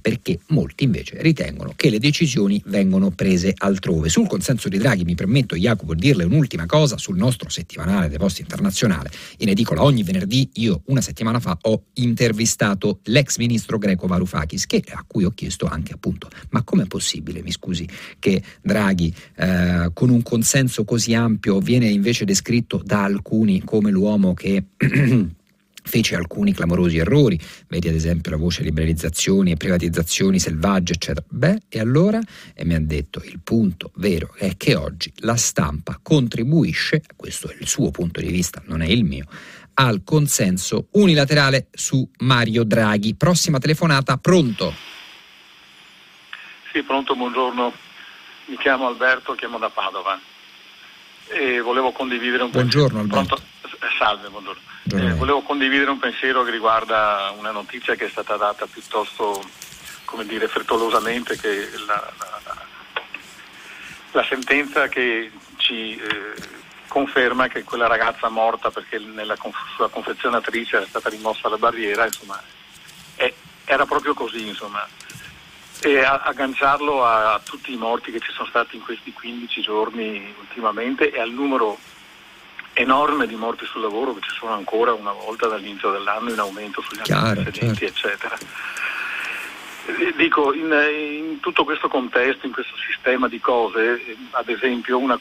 Perché 0.00 0.40
molti 0.48 0.84
invece 0.84 1.20
ritengono 1.20 1.72
che 1.76 1.90
le 1.90 1.98
decisioni 1.98 2.60
vengono 2.66 3.10
prese 3.10 3.54
altrove. 3.56 4.08
Sul 4.08 4.26
consenso 4.26 4.68
di 4.68 4.78
Draghi 4.78 5.04
mi 5.04 5.14
permetto 5.14 5.56
Jacopo 5.56 5.94
di 5.94 6.00
dirle 6.00 6.24
un'ultima 6.24 6.66
cosa 6.66 6.96
sul 6.96 7.16
nostro 7.16 7.48
settimanale 7.50 8.08
dei 8.08 8.18
posti 8.18 8.40
internazionale. 8.40 9.10
In 9.38 9.48
edicola 9.48 9.82
ogni 9.82 10.02
venerdì 10.02 10.48
io 10.54 10.82
una 10.86 11.00
settimana 11.00 11.40
fa 11.40 11.56
ho 11.62 11.84
intervistato 11.94 13.00
l'ex 13.04 13.36
ministro 13.36 13.78
greco 13.78 14.06
Varoufakis 14.06 14.66
che 14.66 14.82
a 14.88 15.04
cui 15.10 15.24
ho 15.24 15.30
chiesto 15.30 15.66
anche 15.66 15.92
appunto 15.92 16.28
ma 16.50 16.62
com'è 16.62 16.86
possibile, 16.86 17.42
mi 17.42 17.50
scusi, 17.50 17.88
che 18.18 18.42
Draghi 18.62 19.12
eh, 19.36 19.90
con 19.92 20.10
un 20.10 20.22
consenso 20.22 20.84
così 20.84 21.14
ampio 21.14 21.58
viene 21.58 21.88
invece 21.88 22.24
descritto 22.24 22.80
da 22.84 23.02
alcuni 23.02 23.62
come 23.64 23.90
l'uomo 23.90 24.34
che 24.34 24.64
fece 25.82 26.14
alcuni 26.14 26.52
clamorosi 26.52 26.98
errori, 26.98 27.38
vedi 27.68 27.88
ad 27.88 27.94
esempio 27.94 28.30
la 28.30 28.36
voce 28.36 28.62
liberalizzazioni 28.62 29.50
e 29.50 29.56
privatizzazioni 29.56 30.38
selvagge, 30.38 30.92
eccetera. 30.94 31.24
Beh, 31.28 31.62
e 31.68 31.80
allora? 31.80 32.20
E 32.54 32.64
mi 32.64 32.74
ha 32.74 32.80
detto 32.80 33.22
il 33.24 33.40
punto 33.42 33.90
vero 33.96 34.34
è 34.36 34.56
che 34.56 34.74
oggi 34.76 35.12
la 35.16 35.36
stampa 35.36 35.98
contribuisce, 36.00 37.02
questo 37.16 37.50
è 37.50 37.56
il 37.58 37.66
suo 37.66 37.90
punto 37.90 38.20
di 38.20 38.28
vista, 38.28 38.62
non 38.66 38.82
è 38.82 38.86
il 38.86 39.04
mio, 39.04 39.26
al 39.74 40.02
consenso 40.04 40.88
unilaterale 40.92 41.68
su 41.72 42.08
Mario 42.18 42.64
Draghi. 42.64 43.14
Prossima 43.14 43.58
telefonata, 43.58 44.16
pronto? 44.18 44.99
Sì, 46.72 46.82
pronto, 46.84 47.16
buongiorno. 47.16 47.72
Mi 48.46 48.56
chiamo 48.58 48.86
Alberto, 48.86 49.34
chiamo 49.34 49.58
da 49.58 49.70
Padova 49.70 50.18
e 51.26 51.60
volevo 51.60 51.90
condividere 51.90 52.44
un 52.44 52.50
buongiorno, 52.50 53.00
pensiero. 53.00 53.18
Alberto. 53.18 53.42
Pronto? 53.68 53.88
Salve, 53.98 54.28
buongiorno. 54.28 54.60
Eh, 54.92 55.14
volevo 55.14 55.42
condividere 55.42 55.90
un 55.90 55.98
pensiero 55.98 56.44
che 56.44 56.50
riguarda 56.52 57.32
una 57.36 57.50
notizia 57.50 57.96
che 57.96 58.06
è 58.06 58.08
stata 58.08 58.36
data 58.36 58.66
piuttosto, 58.66 59.42
come 60.04 60.24
dire, 60.26 60.46
frettolosamente, 60.46 61.36
che 61.36 61.70
la, 61.86 62.12
la, 62.44 62.66
la 64.12 64.24
sentenza 64.24 64.86
che 64.88 65.30
ci 65.56 65.96
eh, 65.96 66.34
conferma 66.86 67.48
che 67.48 67.64
quella 67.64 67.88
ragazza 67.88 68.28
morta 68.28 68.70
perché 68.70 68.98
nella 68.98 69.36
sua 69.76 69.90
confezionatrice 69.90 70.76
era 70.76 70.86
stata 70.86 71.08
rimossa 71.08 71.48
la 71.48 71.58
barriera, 71.58 72.04
insomma, 72.04 72.40
è, 73.16 73.32
era 73.64 73.86
proprio 73.86 74.14
così, 74.14 74.46
insomma 74.46 74.86
e 75.82 76.04
agganciarlo 76.04 77.04
a, 77.04 77.34
a, 77.34 77.40
tutti 77.40 77.72
i 77.72 77.76
morti 77.76 78.12
che 78.12 78.20
ci 78.20 78.32
sono 78.32 78.48
stati 78.48 78.76
in 78.76 78.82
questi 78.82 79.12
15 79.12 79.60
giorni 79.62 80.34
ultimamente 80.38 81.10
e 81.10 81.20
al 81.20 81.30
numero 81.30 81.78
enorme 82.74 83.26
di 83.26 83.34
morti 83.34 83.64
sul 83.64 83.80
lavoro 83.80 84.14
che 84.14 84.20
ci 84.20 84.34
sono 84.38 84.52
ancora 84.52 84.92
una 84.92 85.12
volta 85.12 85.48
dall'inizio 85.48 85.90
dell'anno 85.90 86.30
in 86.30 86.38
aumento 86.38 86.82
sugli 86.82 87.10
anni 87.10 87.42
precedenti, 87.42 87.86
certo. 87.86 88.06
eccetera. 88.06 88.38
Dico, 90.16 90.52
in, 90.52 90.70
in, 90.70 91.40
tutto 91.40 91.64
questo 91.64 91.88
contesto, 91.88 92.46
in 92.46 92.52
questo 92.52 92.76
sistema 92.86 93.26
di 93.26 93.40
cose, 93.40 94.16
ad 94.32 94.48
esempio, 94.48 94.98
una, 94.98 95.18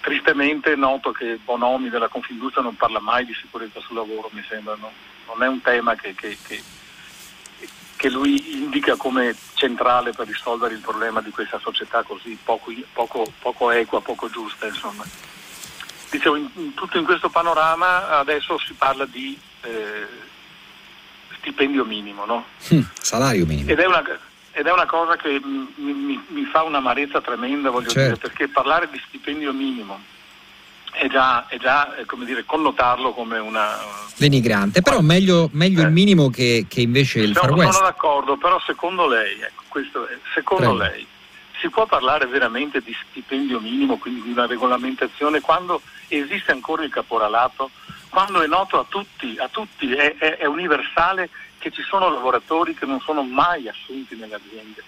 tristemente 0.00 0.76
noto 0.76 1.10
che 1.10 1.38
Bonomi 1.44 1.90
della 1.90 2.08
Confindustria 2.08 2.62
non 2.62 2.76
parla 2.76 3.00
mai 3.00 3.26
di 3.26 3.34
sicurezza 3.34 3.80
sul 3.80 3.96
lavoro, 3.96 4.30
mi 4.32 4.44
sembra, 4.48 4.76
no? 4.76 4.90
non 5.26 5.42
è 5.42 5.48
un 5.48 5.60
tema 5.60 5.94
che, 5.94 6.14
che, 6.14 6.38
che 6.46 6.62
che 8.00 8.08
lui 8.08 8.62
indica 8.62 8.96
come 8.96 9.36
centrale 9.52 10.12
per 10.12 10.26
risolvere 10.26 10.72
il 10.72 10.80
problema 10.80 11.20
di 11.20 11.28
questa 11.28 11.58
società 11.58 12.02
così 12.02 12.36
poco, 12.42 12.72
poco, 12.94 13.30
poco 13.38 13.70
equa, 13.70 14.00
poco 14.00 14.30
giusta. 14.30 14.66
Insomma. 14.66 15.04
Dicevo, 16.08 16.36
in, 16.36 16.48
in, 16.54 16.72
tutto 16.72 16.96
in 16.96 17.04
questo 17.04 17.28
panorama 17.28 18.18
adesso 18.18 18.58
si 18.58 18.72
parla 18.72 19.04
di 19.04 19.38
eh, 19.60 20.06
stipendio 21.40 21.84
minimo, 21.84 22.24
no? 22.24 22.46
Mm, 22.72 22.80
salario 22.98 23.44
minimo. 23.44 23.68
Ed 23.68 23.78
è, 23.78 23.84
una, 23.84 24.02
ed 24.52 24.66
è 24.66 24.72
una, 24.72 24.86
cosa 24.86 25.16
che 25.16 25.38
mi, 25.44 25.92
mi, 25.92 26.24
mi 26.26 26.44
fa 26.46 26.62
un'amarezza 26.62 27.20
tremenda, 27.20 27.68
voglio 27.68 27.90
certo. 27.90 28.00
dire, 28.00 28.16
perché 28.16 28.48
parlare 28.48 28.88
di 28.90 28.98
stipendio 29.08 29.52
minimo 29.52 30.00
è 30.90 31.08
già, 31.08 31.46
è 31.48 31.58
già 31.58 31.96
eh, 31.96 32.04
come 32.04 32.24
dire, 32.24 32.44
connotarlo 32.44 33.12
come 33.12 33.38
una... 33.38 33.78
Denigrante, 34.16 34.82
però 34.82 35.00
meglio, 35.00 35.48
meglio 35.52 35.80
eh. 35.80 35.84
il 35.84 35.90
minimo 35.90 36.28
che, 36.28 36.66
che 36.68 36.82
invece 36.82 37.20
il 37.20 37.30
no, 37.30 37.40
far 37.40 37.52
west. 37.52 37.72
Sono 37.72 37.86
d'accordo, 37.86 38.36
però 38.36 38.60
secondo 38.60 39.06
lei, 39.06 39.40
ecco, 39.40 39.62
questo 39.68 40.06
è, 40.06 40.18
secondo 40.34 40.74
lei 40.74 41.06
si 41.60 41.68
può 41.68 41.86
parlare 41.86 42.26
veramente 42.26 42.80
di 42.80 42.94
stipendio 43.08 43.60
minimo, 43.60 43.98
quindi 43.98 44.22
di 44.22 44.30
una 44.30 44.46
regolamentazione, 44.46 45.40
quando 45.40 45.82
esiste 46.08 46.52
ancora 46.52 46.82
il 46.82 46.90
caporalato, 46.90 47.70
quando 48.08 48.40
è 48.40 48.46
noto 48.46 48.78
a 48.78 48.86
tutti, 48.88 49.36
a 49.38 49.48
tutti 49.48 49.92
è, 49.92 50.16
è, 50.16 50.38
è 50.38 50.46
universale 50.46 51.28
che 51.58 51.70
ci 51.70 51.82
sono 51.82 52.08
lavoratori 52.08 52.74
che 52.74 52.86
non 52.86 53.00
sono 53.00 53.22
mai 53.22 53.68
assunti 53.68 54.16
nelle 54.16 54.34
aziende. 54.34 54.82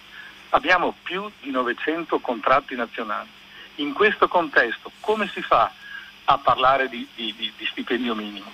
Abbiamo 0.51 0.95
più 1.03 1.31
di 1.41 1.51
900 1.51 2.19
contratti 2.19 2.75
nazionali. 2.75 3.29
In 3.77 3.93
questo 3.93 4.27
contesto 4.29 4.91
come 5.01 5.31
si 5.33 5.43
fa 5.43 5.71
a 6.25 6.39
parlare 6.39 6.89
di, 6.89 7.07
di, 7.15 7.35
di, 7.37 7.53
di 7.57 7.67
stipendio 7.67 8.15
minimo. 8.15 8.51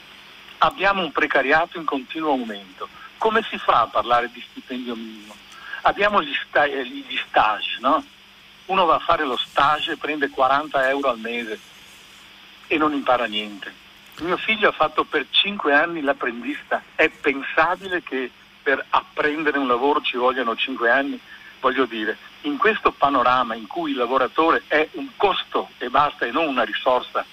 Abbiamo 0.59 1.03
un 1.03 1.13
precariato 1.13 1.79
in 1.79 1.85
continuo 1.85 2.31
aumento. 2.31 2.89
Come 3.19 3.43
si 3.49 3.59
fa 3.59 3.83
a 3.83 3.87
parlare 3.87 4.31
di 4.33 4.45
stipendio 4.51 4.95
minimo? 4.95 5.35
Abbiamo 5.83 6.23
gli, 6.23 6.35
sta- 6.47 6.65
eh, 6.65 6.85
gli 6.85 7.19
stage, 7.29 7.79
no? 7.81 8.05
Uno 8.67 8.85
va 8.85 8.97
a 8.97 9.01
fare 9.01 9.25
lo 9.25 9.37
stage 9.37 9.93
e 9.93 9.97
prende 9.97 10.29
40 10.29 10.89
euro 10.89 11.11
al 11.11 11.19
mese 11.19 11.59
e 12.67 12.77
non 12.77 12.93
impara 12.93 13.27
niente. 13.27 13.73
Mio 14.19 14.37
figlio 14.37 14.69
ha 14.69 14.73
fatto 14.73 15.05
per 15.05 15.27
5 15.31 15.73
anni 15.73 16.01
l'apprendista. 16.01 16.83
È 16.95 17.09
pensabile 17.09 18.03
che 18.03 18.31
per 18.63 18.85
apprendere 18.91 19.59
un 19.59 19.69
lavoro 19.69 20.03
ci 20.03 20.17
vogliano 20.17 20.57
5 20.57 20.91
anni? 20.91 21.21
voglio 21.61 21.87
dire, 21.87 22.17
in 22.43 22.57
questo 22.57 22.93
panorama 22.93 23.55
in 23.55 23.67
cui 23.67 23.91
il 23.91 23.97
lavoratore 23.97 24.63
è 24.67 24.89
un 24.93 25.09
costo 25.17 25.71
e 25.79 25.89
basta 25.91 26.25
e 26.25 26.31
non 26.31 26.47
una 26.49 26.65
risorsa, 26.65 27.25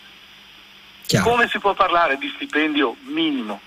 Chiaro. 1.05 1.29
come 1.29 1.47
si 1.47 1.59
può 1.59 1.73
parlare 1.73 2.17
di 2.17 2.31
stipendio 2.35 2.95
minimo? 3.13 3.59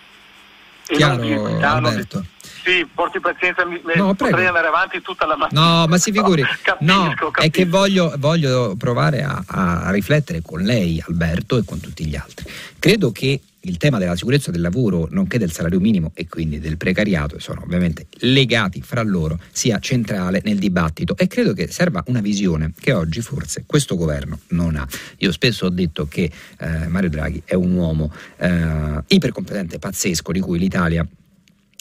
E 0.89 0.97
Chiaro, 0.97 1.17
non 1.17 1.27
di 1.27 1.33
equità, 1.33 1.73
Alberto. 1.73 2.25
Sì, 2.65 2.87
porti 2.93 3.21
pazienza, 3.21 3.65
mi, 3.65 3.81
no, 3.95 4.15
potrei 4.15 4.47
andare 4.47 4.67
avanti 4.67 5.01
tutta 5.01 5.27
la 5.27 5.37
mattina. 5.37 5.61
No, 5.61 5.87
ma 5.87 5.99
si 5.99 6.13
figuri. 6.13 6.43
No, 6.43 6.49
capisco, 6.63 6.93
no 6.93 7.09
capisco. 7.09 7.33
è 7.41 7.51
che 7.51 7.67
voglio, 7.67 8.13
voglio 8.19 8.75
provare 8.77 9.23
a, 9.23 9.43
a, 9.47 9.91
riflettere 9.91 10.43
con 10.43 10.61
lei, 10.61 11.03
Alberto, 11.07 11.57
e 11.57 11.65
con 11.65 11.81
tutti 11.81 12.05
gli 12.05 12.17
altri. 12.17 12.51
Credo 12.79 13.13
che 13.13 13.41
il 13.69 13.77
tema 13.77 13.99
della 13.99 14.17
sicurezza 14.17 14.51
del 14.51 14.61
lavoro, 14.61 15.09
nonché 15.11 15.39
del 15.39 15.53
salario 15.53 15.81
minimo 15.81 16.13
e 16.15 16.27
quindi 16.27 16.59
del 16.59 16.77
precariato, 16.77 17.39
sono 17.39 17.63
ovviamente 17.63 18.07
legati 18.21 18.83
fra 18.83 19.03
loro, 19.03 19.39
sia 19.51 19.79
centrale 19.79 20.41
nel 20.45 20.59
dibattito 20.59 21.17
e 21.17 21.27
credo 21.27 21.53
che 21.53 21.69
serva 21.69 22.03
una 22.07 22.21
visione 22.21 22.73
che 22.79 22.93
oggi 22.93 23.21
forse 23.21 23.65
questo 23.67 23.97
governo 23.97 24.41
non 24.49 24.77
ha. 24.77 24.87
Io 25.19 25.33
spesso 25.33 25.67
ho 25.67 25.71
detto 25.71 26.07
che 26.07 26.31
eh, 26.59 26.89
Mario 26.89 27.11
Draghi 27.11 27.43
è 27.45 27.55
un 27.55 27.73
uomo 27.73 28.13
eh, 28.39 29.03
ipercompetente, 29.07 29.79
pazzesco, 29.79 30.33
di 30.33 30.41
cui 30.41 30.59
l'Italia 30.59 31.07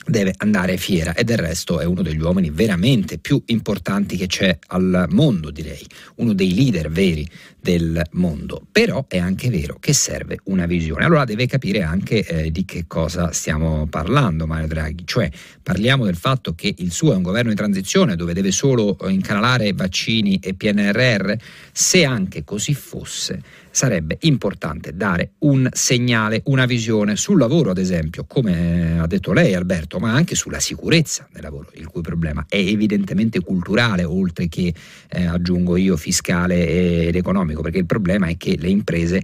deve 0.06 0.34
andare 0.38 0.78
fiera 0.78 1.14
e 1.14 1.24
del 1.24 1.38
resto 1.38 1.80
è 1.80 1.86
uno 1.86 2.02
degli 2.02 2.22
uomini 2.22 2.50
veramente 2.50 3.18
più 3.18 3.42
importanti 3.48 4.16
che 4.16 4.28
c'è 4.28 4.58
al 4.68 5.08
mondo, 5.10 5.50
direi, 5.50 5.86
uno 6.16 6.34
dei 6.34 6.54
leader 6.54 6.90
veri 6.90 7.28
del 7.60 8.02
mondo. 8.12 8.66
Però 8.72 9.06
è 9.08 9.18
anche 9.18 9.50
vero 9.50 9.78
che 9.80 9.94
serve 9.94 10.40
una 10.46 10.66
visione. 10.66 11.04
Allora 11.04 11.26
deve 11.26 11.48
capire 11.48 11.82
anche 11.82 12.26
eh, 12.26 12.52
di 12.52 12.64
che 12.64 12.86
cosa 12.88 13.32
stiamo 13.32 13.88
parlando 13.88 14.46
Mario 14.46 14.68
Draghi, 14.68 15.04
cioè 15.06 15.30
parliamo 15.62 16.06
del 16.06 16.16
fatto 16.16 16.54
che 16.54 16.74
il 16.78 16.92
suo 16.92 17.12
è 17.12 17.16
un 17.16 17.24
governo 17.24 17.50
di 17.50 17.56
transizione 17.56 18.16
dove 18.16 18.34
deve 18.34 18.52
solo 18.52 18.98
incanalare 19.08 19.74
vaccini 19.74 20.40
e 20.42 20.54
PNRR, 20.54 21.34
se 21.72 22.06
anche 22.06 22.44
così 22.44 22.74
fosse 22.74 23.42
sarebbe 23.78 24.18
importante 24.22 24.96
dare 24.96 25.34
un 25.42 25.70
segnale, 25.72 26.42
una 26.46 26.66
visione 26.66 27.16
sul 27.16 27.38
lavoro, 27.38 27.70
ad 27.70 27.78
esempio, 27.78 28.26
come 28.26 29.00
ha 29.00 29.06
detto 29.06 29.34
lei 29.34 29.54
Alberto, 29.54 30.00
ma 30.00 30.14
anche 30.14 30.34
sulla 30.34 30.60
sicurezza 30.60 31.28
del 31.32 31.44
lavoro, 31.44 31.70
il 31.76 31.86
cui 31.86 32.02
problema 32.02 32.44
è 32.50 32.58
evidentemente 32.58 33.40
culturale, 33.40 34.04
oltre 34.04 34.48
che, 34.48 34.74
eh, 35.10 35.26
aggiungo 35.28 35.78
io, 35.78 35.96
fiscale 35.96 37.06
ed 37.06 37.16
economico, 37.16 37.62
perché 37.62 37.78
il 37.78 37.86
problema 37.86 38.26
è 38.26 38.36
che 38.36 38.58
le 38.58 38.70
imprese 38.70 39.18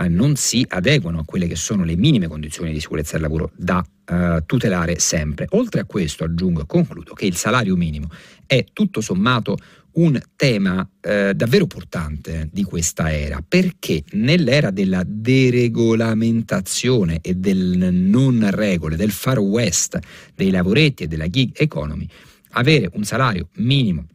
eh, 0.00 0.08
non 0.08 0.36
si 0.36 0.64
adeguano 0.66 1.18
a 1.18 1.24
quelle 1.26 1.46
che 1.46 1.56
sono 1.56 1.84
le 1.84 1.96
minime 1.96 2.28
condizioni 2.28 2.72
di 2.72 2.80
sicurezza 2.80 3.12
del 3.12 3.20
lavoro 3.20 3.50
da 3.56 3.84
eh, 4.06 4.42
tutelare 4.46 4.98
sempre. 4.98 5.48
Oltre 5.50 5.80
a 5.80 5.84
questo 5.84 6.24
aggiungo 6.24 6.62
e 6.62 6.66
concludo 6.66 7.12
che 7.12 7.26
il 7.26 7.36
salario 7.36 7.76
minimo 7.76 8.08
è 8.46 8.64
tutto 8.72 9.02
sommato 9.02 9.58
un 9.98 10.18
tema 10.36 10.88
eh, 11.00 11.32
davvero 11.34 11.64
importante 11.64 12.48
di 12.52 12.62
questa 12.62 13.12
era, 13.12 13.44
perché 13.46 14.02
nell'era 14.12 14.70
della 14.70 15.02
deregolamentazione 15.04 17.18
e 17.20 17.34
del 17.34 17.92
non 17.92 18.48
regole, 18.50 18.96
del 18.96 19.10
far 19.10 19.38
west, 19.38 19.98
dei 20.34 20.50
lavoretti 20.50 21.02
e 21.04 21.08
della 21.08 21.28
gig 21.28 21.50
economy, 21.54 22.06
avere 22.50 22.88
un 22.94 23.04
salario 23.04 23.48
minimo 23.56 24.06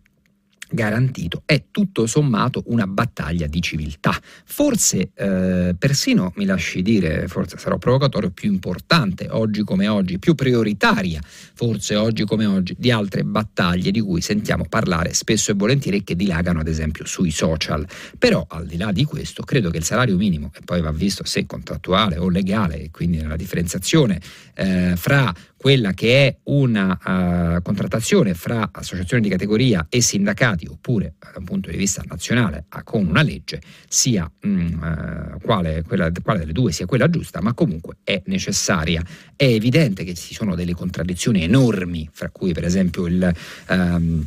garantito 0.74 1.44
è 1.46 1.66
tutto 1.72 2.06
sommato 2.08 2.64
una 2.68 2.88
battaglia 2.88 3.48
di 3.48 3.62
civiltà. 3.62 4.20
Forse 4.46 5.12
eh, 5.14 5.76
persino, 5.78 6.34
mi 6.36 6.46
lasci 6.46 6.82
dire, 6.82 7.28
forse 7.28 7.58
sarò 7.58 7.78
provocatorio, 7.78 8.32
più 8.32 8.52
importante 8.52 9.28
oggi 9.30 9.64
come 9.64 9.88
oggi, 9.88 10.20
più 10.20 10.36
prioritaria 10.36 11.22
forse 11.54 11.96
oggi 11.96 12.26
come 12.26 12.46
oggi 12.46 12.76
di 12.78 12.92
altre 12.92 13.24
battaglie 13.24 13.92
di 13.92 14.00
cui 14.00 14.22
sentiamo 14.22 14.66
parlare 14.68 15.14
spesso 15.14 15.52
e 15.52 15.54
volentieri 15.54 15.98
e 15.98 16.04
che 16.04 16.16
dilagano 16.16 16.60
ad 16.60 16.68
esempio 16.68 17.06
sui 17.06 17.32
social. 17.32 17.86
Però 18.18 18.46
al 18.50 18.66
di 18.66 18.78
là 18.78 18.92
di 18.92 19.06
questo 19.06 19.44
credo 19.44 19.70
che 19.70 19.78
il 19.78 19.84
salario 19.84 20.18
minimo, 20.18 20.52
e 20.56 20.62
poi 20.64 20.82
va 20.82 20.92
visto 20.92 21.24
se 21.26 21.46
contrattuale 21.46 22.18
o 22.18 22.30
legale, 22.30 22.82
e 22.82 22.92
quindi 22.92 23.18
nella 23.18 23.36
differenziazione 23.36 24.20
eh, 24.56 24.94
fra 24.96 25.34
quella 25.64 25.94
che 25.94 26.28
è 26.28 26.38
una 26.52 27.56
uh, 27.56 27.62
contrattazione 27.62 28.34
fra 28.34 28.68
associazioni 28.70 29.24
di 29.24 29.30
categoria 29.30 29.86
e 29.88 30.02
sindacati, 30.02 30.68
oppure 30.68 31.14
da 31.18 31.36
un 31.38 31.46
punto 31.46 31.70
di 31.70 31.78
vista 31.78 32.04
nazionale 32.06 32.66
con 32.84 33.08
una 33.08 33.22
legge, 33.22 33.62
sia 33.88 34.30
um, 34.42 34.78
uh, 34.78 35.40
quale, 35.40 35.82
quella, 35.88 36.12
quale, 36.22 36.40
delle 36.40 36.52
due 36.52 36.74
sia 36.74 36.86
quella 36.86 37.10
giusta, 37.10 37.40
ma 37.40 37.54
comunque 37.54 37.96
è 38.04 38.22
necessaria. 38.26 39.02
È 39.38 39.46
evidente 39.46 40.04
che 40.04 40.16
ci 40.16 40.34
sono 40.34 40.54
delle 40.54 40.74
contraddizioni 40.74 41.44
enormi, 41.44 42.10
fra 42.12 42.30
cui 42.30 42.52
per 42.52 42.66
esempio 42.66 43.06
il... 43.06 43.34
Um, 43.70 44.26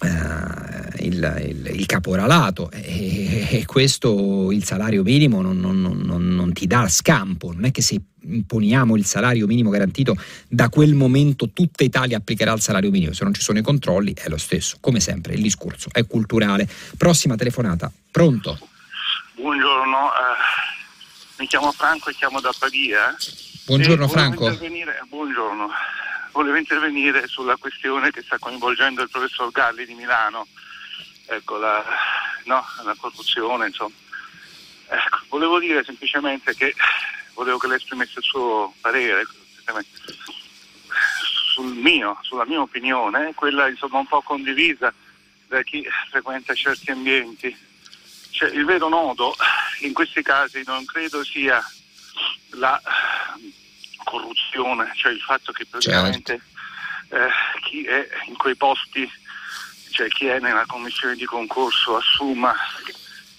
Uh, 0.00 1.04
il, 1.04 1.42
il, 1.48 1.70
il, 1.74 1.86
caporalato 1.86 2.70
e, 2.70 3.48
e, 3.50 3.66
questo 3.66 4.52
il 4.52 4.62
salario 4.62 5.02
minimo 5.02 5.42
non, 5.42 5.58
non, 5.58 5.80
non, 5.80 6.28
non, 6.28 6.52
ti 6.52 6.68
dà 6.68 6.86
scampo, 6.88 7.52
non 7.52 7.64
è 7.64 7.72
che 7.72 7.82
se 7.82 8.00
imponiamo 8.20 8.94
il 8.96 9.04
salario 9.04 9.46
minimo 9.46 9.70
garantito 9.70 10.16
da 10.46 10.68
quel 10.68 10.94
momento 10.94 11.50
tutta 11.52 11.82
Italia 11.82 12.18
applicherà 12.18 12.52
il 12.52 12.60
salario 12.60 12.90
minimo, 12.90 13.12
se 13.12 13.24
non 13.24 13.34
ci 13.34 13.40
sono 13.40 13.58
i 13.58 13.62
controlli 13.62 14.14
è 14.14 14.28
lo 14.28 14.36
stesso, 14.36 14.76
come 14.80 15.00
sempre 15.00 15.34
il 15.34 15.42
discorso 15.42 15.88
è 15.90 16.06
culturale. 16.06 16.68
Prossima 16.96 17.34
telefonata, 17.34 17.90
pronto? 18.10 18.56
Buongiorno, 19.34 19.96
uh, 19.96 21.40
mi 21.40 21.46
chiamo 21.48 21.72
Franco 21.72 22.10
e 22.10 22.14
chiamo 22.14 22.40
da 22.40 22.52
Pavia. 22.56 23.16
Buongiorno 23.66 24.06
Franco. 24.06 24.56
Buongiorno 25.08 25.70
volevo 26.38 26.56
intervenire 26.56 27.26
sulla 27.26 27.56
questione 27.56 28.12
che 28.12 28.22
sta 28.22 28.38
coinvolgendo 28.38 29.02
il 29.02 29.10
professor 29.10 29.50
Galli 29.50 29.84
di 29.84 29.94
Milano, 29.94 30.46
ecco, 31.26 31.56
la, 31.56 31.84
no, 32.44 32.64
la 32.84 32.94
corruzione, 32.96 33.66
insomma. 33.66 33.96
Ecco, 34.86 35.18
volevo 35.30 35.58
dire 35.58 35.82
semplicemente 35.82 36.54
che 36.54 36.72
volevo 37.34 37.58
che 37.58 37.66
lei 37.66 37.78
esprimesse 37.78 38.20
il 38.20 38.24
suo 38.24 38.72
parere 38.80 39.26
sul 41.54 41.74
mio, 41.74 42.16
sulla 42.22 42.46
mia 42.46 42.60
opinione, 42.60 43.34
quella 43.34 43.68
insomma 43.68 43.98
un 43.98 44.06
po' 44.06 44.22
condivisa 44.22 44.94
da 45.48 45.60
chi 45.62 45.84
frequenta 46.08 46.54
certi 46.54 46.92
ambienti. 46.92 47.66
Cioè, 48.30 48.50
il 48.50 48.64
vero 48.64 48.88
nodo 48.88 49.34
in 49.80 49.92
questi 49.92 50.22
casi 50.22 50.62
non 50.64 50.84
credo 50.84 51.24
sia 51.24 51.60
la 52.50 52.80
corruzione, 54.04 54.92
cioè 54.94 55.12
il 55.12 55.20
fatto 55.20 55.52
che 55.52 55.66
praticamente 55.66 56.40
certo. 57.08 57.16
eh, 57.16 57.30
chi 57.62 57.84
è 57.84 58.08
in 58.26 58.36
quei 58.36 58.56
posti, 58.56 59.10
cioè 59.90 60.08
chi 60.08 60.26
è 60.26 60.38
nella 60.38 60.66
commissione 60.66 61.16
di 61.16 61.24
concorso 61.24 61.96
assuma 61.96 62.54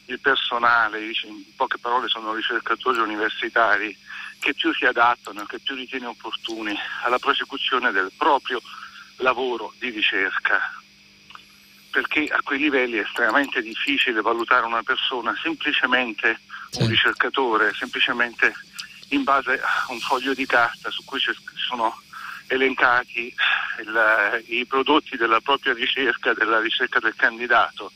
il 0.05 0.19
personale, 0.19 0.99
in 1.05 1.55
poche 1.55 1.77
parole 1.77 2.07
sono 2.07 2.33
ricercatori 2.33 2.99
universitari, 2.99 3.95
che 4.39 4.53
più 4.53 4.73
si 4.73 4.85
adattano, 4.85 5.45
che 5.45 5.59
più 5.59 5.75
ritiene 5.75 6.07
opportuni 6.07 6.75
alla 7.03 7.19
prosecuzione 7.19 7.91
del 7.91 8.11
proprio 8.17 8.61
lavoro 9.17 9.73
di 9.77 9.89
ricerca. 9.89 10.59
Perché 11.91 12.27
a 12.31 12.39
quei 12.43 12.59
livelli 12.59 12.97
è 12.97 13.01
estremamente 13.01 13.61
difficile 13.61 14.21
valutare 14.21 14.65
una 14.65 14.83
persona 14.83 15.35
semplicemente 15.41 16.39
un 16.77 16.87
ricercatore, 16.87 17.73
semplicemente 17.73 18.53
in 19.09 19.23
base 19.23 19.59
a 19.59 19.85
un 19.89 19.99
foglio 19.99 20.33
di 20.33 20.45
carta 20.45 20.89
su 20.91 21.03
cui 21.03 21.19
sono 21.67 22.01
elencati 22.47 23.33
il, 23.81 24.43
i 24.47 24.65
prodotti 24.65 25.17
della 25.17 25.39
propria 25.39 25.73
ricerca, 25.73 26.33
della 26.33 26.59
ricerca 26.59 26.99
del 26.99 27.15
candidato 27.15 27.91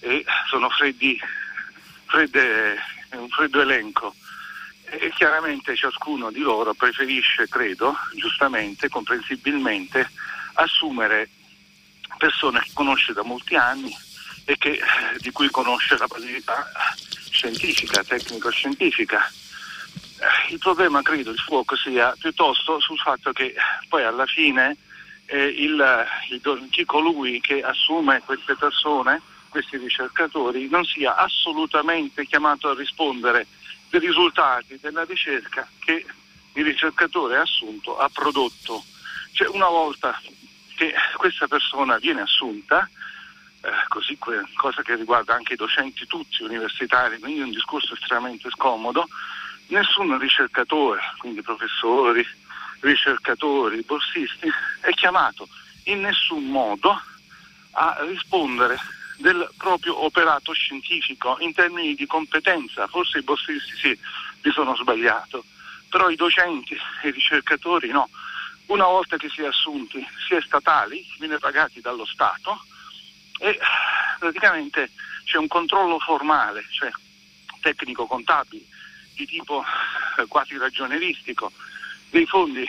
e 0.00 0.24
sono 0.48 0.68
freddi, 0.70 1.18
fredde, 2.06 2.76
un 3.12 3.28
freddo 3.28 3.60
elenco. 3.60 4.14
E 4.84 5.10
chiaramente 5.14 5.74
ciascuno 5.74 6.30
di 6.30 6.40
loro 6.40 6.74
preferisce, 6.74 7.48
credo, 7.48 7.96
giustamente, 8.14 8.90
comprensibilmente, 8.90 10.10
assumere 10.54 11.30
persone 12.18 12.60
che 12.60 12.70
conosce 12.74 13.14
da 13.14 13.22
molti 13.22 13.54
anni 13.54 13.96
e 14.44 14.58
che, 14.58 14.78
di 15.18 15.30
cui 15.30 15.48
conosce 15.48 15.96
la 15.96 16.06
validità 16.06 16.70
scientifica, 17.30 18.04
tecnico-scientifica 18.04 19.30
il 20.50 20.58
problema 20.58 21.02
credo 21.02 21.30
il 21.30 21.38
fuoco 21.38 21.76
sia 21.76 22.14
piuttosto 22.18 22.80
sul 22.80 22.98
fatto 22.98 23.32
che 23.32 23.54
poi 23.88 24.04
alla 24.04 24.26
fine 24.26 24.76
eh, 25.26 25.46
il, 25.46 26.06
il, 26.30 26.68
chi 26.70 26.84
colui 26.84 27.40
che 27.40 27.62
assume 27.62 28.22
queste 28.24 28.54
persone, 28.54 29.20
questi 29.48 29.76
ricercatori, 29.76 30.68
non 30.68 30.84
sia 30.84 31.16
assolutamente 31.16 32.26
chiamato 32.26 32.70
a 32.70 32.74
rispondere 32.74 33.46
dei 33.88 34.00
risultati 34.00 34.78
della 34.80 35.04
ricerca 35.04 35.68
che 35.78 36.04
il 36.54 36.64
ricercatore 36.64 37.38
assunto 37.38 37.98
ha 37.98 38.08
prodotto. 38.12 38.84
Cioè 39.32 39.48
una 39.48 39.68
volta 39.68 40.20
che 40.76 40.92
questa 41.16 41.46
persona 41.46 41.96
viene 41.98 42.22
assunta, 42.22 42.88
eh, 43.62 43.70
così 43.88 44.16
que- 44.18 44.44
cosa 44.56 44.82
che 44.82 44.96
riguarda 44.96 45.34
anche 45.34 45.54
i 45.54 45.56
docenti 45.56 46.06
tutti 46.06 46.42
universitari, 46.42 47.18
quindi 47.18 47.40
è 47.40 47.44
un 47.44 47.50
discorso 47.50 47.94
estremamente 47.94 48.50
scomodo, 48.50 49.08
nessun 49.72 50.16
ricercatore, 50.18 51.00
quindi 51.18 51.42
professori, 51.42 52.24
ricercatori, 52.80 53.82
borsisti, 53.82 54.50
è 54.80 54.90
chiamato 54.90 55.48
in 55.84 56.00
nessun 56.00 56.44
modo 56.44 57.00
a 57.72 57.96
rispondere 58.06 58.78
del 59.16 59.48
proprio 59.56 60.04
operato 60.04 60.52
scientifico 60.52 61.36
in 61.40 61.54
termini 61.54 61.94
di 61.94 62.06
competenza. 62.06 62.86
Forse 62.86 63.18
i 63.18 63.22
borsisti 63.22 63.76
sì, 63.76 63.98
mi 64.42 64.52
sono 64.52 64.76
sbagliato, 64.76 65.44
però 65.88 66.10
i 66.10 66.16
docenti 66.16 66.76
e 67.02 67.08
i 67.08 67.12
ricercatori 67.12 67.88
no. 67.88 68.08
Una 68.66 68.84
volta 68.84 69.16
che 69.16 69.28
si 69.28 69.42
è 69.42 69.46
assunti, 69.46 70.06
si 70.26 70.34
è 70.34 70.40
statali, 70.40 71.04
viene 71.18 71.38
pagati 71.38 71.80
dallo 71.80 72.06
Stato 72.06 72.64
e 73.38 73.58
praticamente 74.18 74.90
c'è 75.24 75.36
un 75.36 75.48
controllo 75.48 75.98
formale, 75.98 76.64
cioè 76.70 76.90
tecnico-contabile, 77.60 78.64
di 79.14 79.26
tipo 79.26 79.64
eh, 80.18 80.26
quasi 80.26 80.56
ragionieristico, 80.56 81.52
dei 82.10 82.26
fondi 82.26 82.66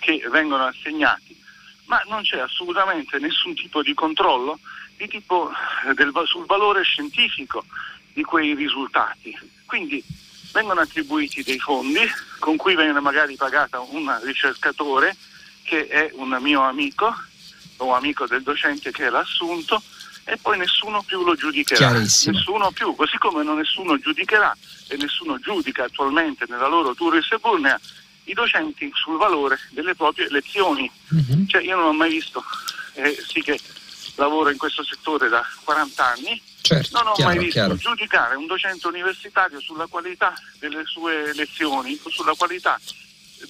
che 0.00 0.26
vengono 0.30 0.66
assegnati, 0.66 1.36
ma 1.86 2.02
non 2.06 2.22
c'è 2.22 2.38
assolutamente 2.38 3.18
nessun 3.18 3.54
tipo 3.54 3.82
di 3.82 3.94
controllo 3.94 4.58
di 4.96 5.08
tipo 5.08 5.50
eh, 5.50 5.94
del, 5.94 6.12
sul 6.26 6.46
valore 6.46 6.82
scientifico 6.82 7.64
di 8.12 8.22
quei 8.22 8.54
risultati. 8.54 9.36
Quindi 9.66 10.02
vengono 10.52 10.80
attribuiti 10.80 11.42
dei 11.42 11.58
fondi 11.58 12.00
con 12.38 12.56
cui 12.56 12.76
viene 12.76 13.00
magari 13.00 13.34
pagata 13.34 13.80
un 13.80 14.20
ricercatore 14.22 15.16
che 15.64 15.88
è 15.88 16.10
un 16.14 16.36
mio 16.40 16.62
amico 16.62 17.12
o 17.78 17.92
amico 17.92 18.26
del 18.26 18.42
docente 18.42 18.92
che 18.92 19.10
l'ha 19.10 19.20
assunto 19.20 19.82
e 20.24 20.36
poi 20.38 20.58
nessuno 20.58 21.02
più 21.02 21.22
lo 21.22 21.34
giudicherà. 21.34 21.90
Nessuno 22.32 22.70
più, 22.72 22.94
così 22.94 23.18
come 23.18 23.42
non 23.42 23.58
nessuno 23.58 23.98
giudicherà 23.98 24.56
e 24.88 24.96
nessuno 24.96 25.38
giudica 25.38 25.84
attualmente 25.84 26.46
nella 26.48 26.66
loro 26.66 26.94
Turis 26.94 27.30
e 27.32 27.38
Burnea 27.38 27.78
i 28.24 28.32
docenti 28.32 28.90
sul 28.94 29.18
valore 29.18 29.58
delle 29.70 29.94
proprie 29.94 30.28
lezioni. 30.30 30.90
Uh-huh. 31.10 31.46
Cioè 31.46 31.62
io 31.62 31.76
non 31.76 31.86
ho 31.86 31.92
mai 31.92 32.10
visto, 32.10 32.42
eh, 32.94 33.16
sì 33.26 33.42
che 33.42 33.58
lavoro 34.16 34.50
in 34.50 34.56
questo 34.56 34.82
settore 34.84 35.28
da 35.28 35.44
40 35.64 36.04
anni, 36.06 36.40
certo, 36.60 36.98
non 36.98 37.08
ho 37.08 37.12
chiaro, 37.12 37.30
mai 37.34 37.44
visto 37.44 37.60
chiaro. 37.60 37.76
giudicare 37.76 38.36
un 38.36 38.46
docente 38.46 38.86
universitario 38.86 39.60
sulla 39.60 39.86
qualità 39.86 40.32
delle 40.58 40.84
sue 40.86 41.34
lezioni, 41.34 42.00
sulla 42.08 42.34
qualità 42.34 42.80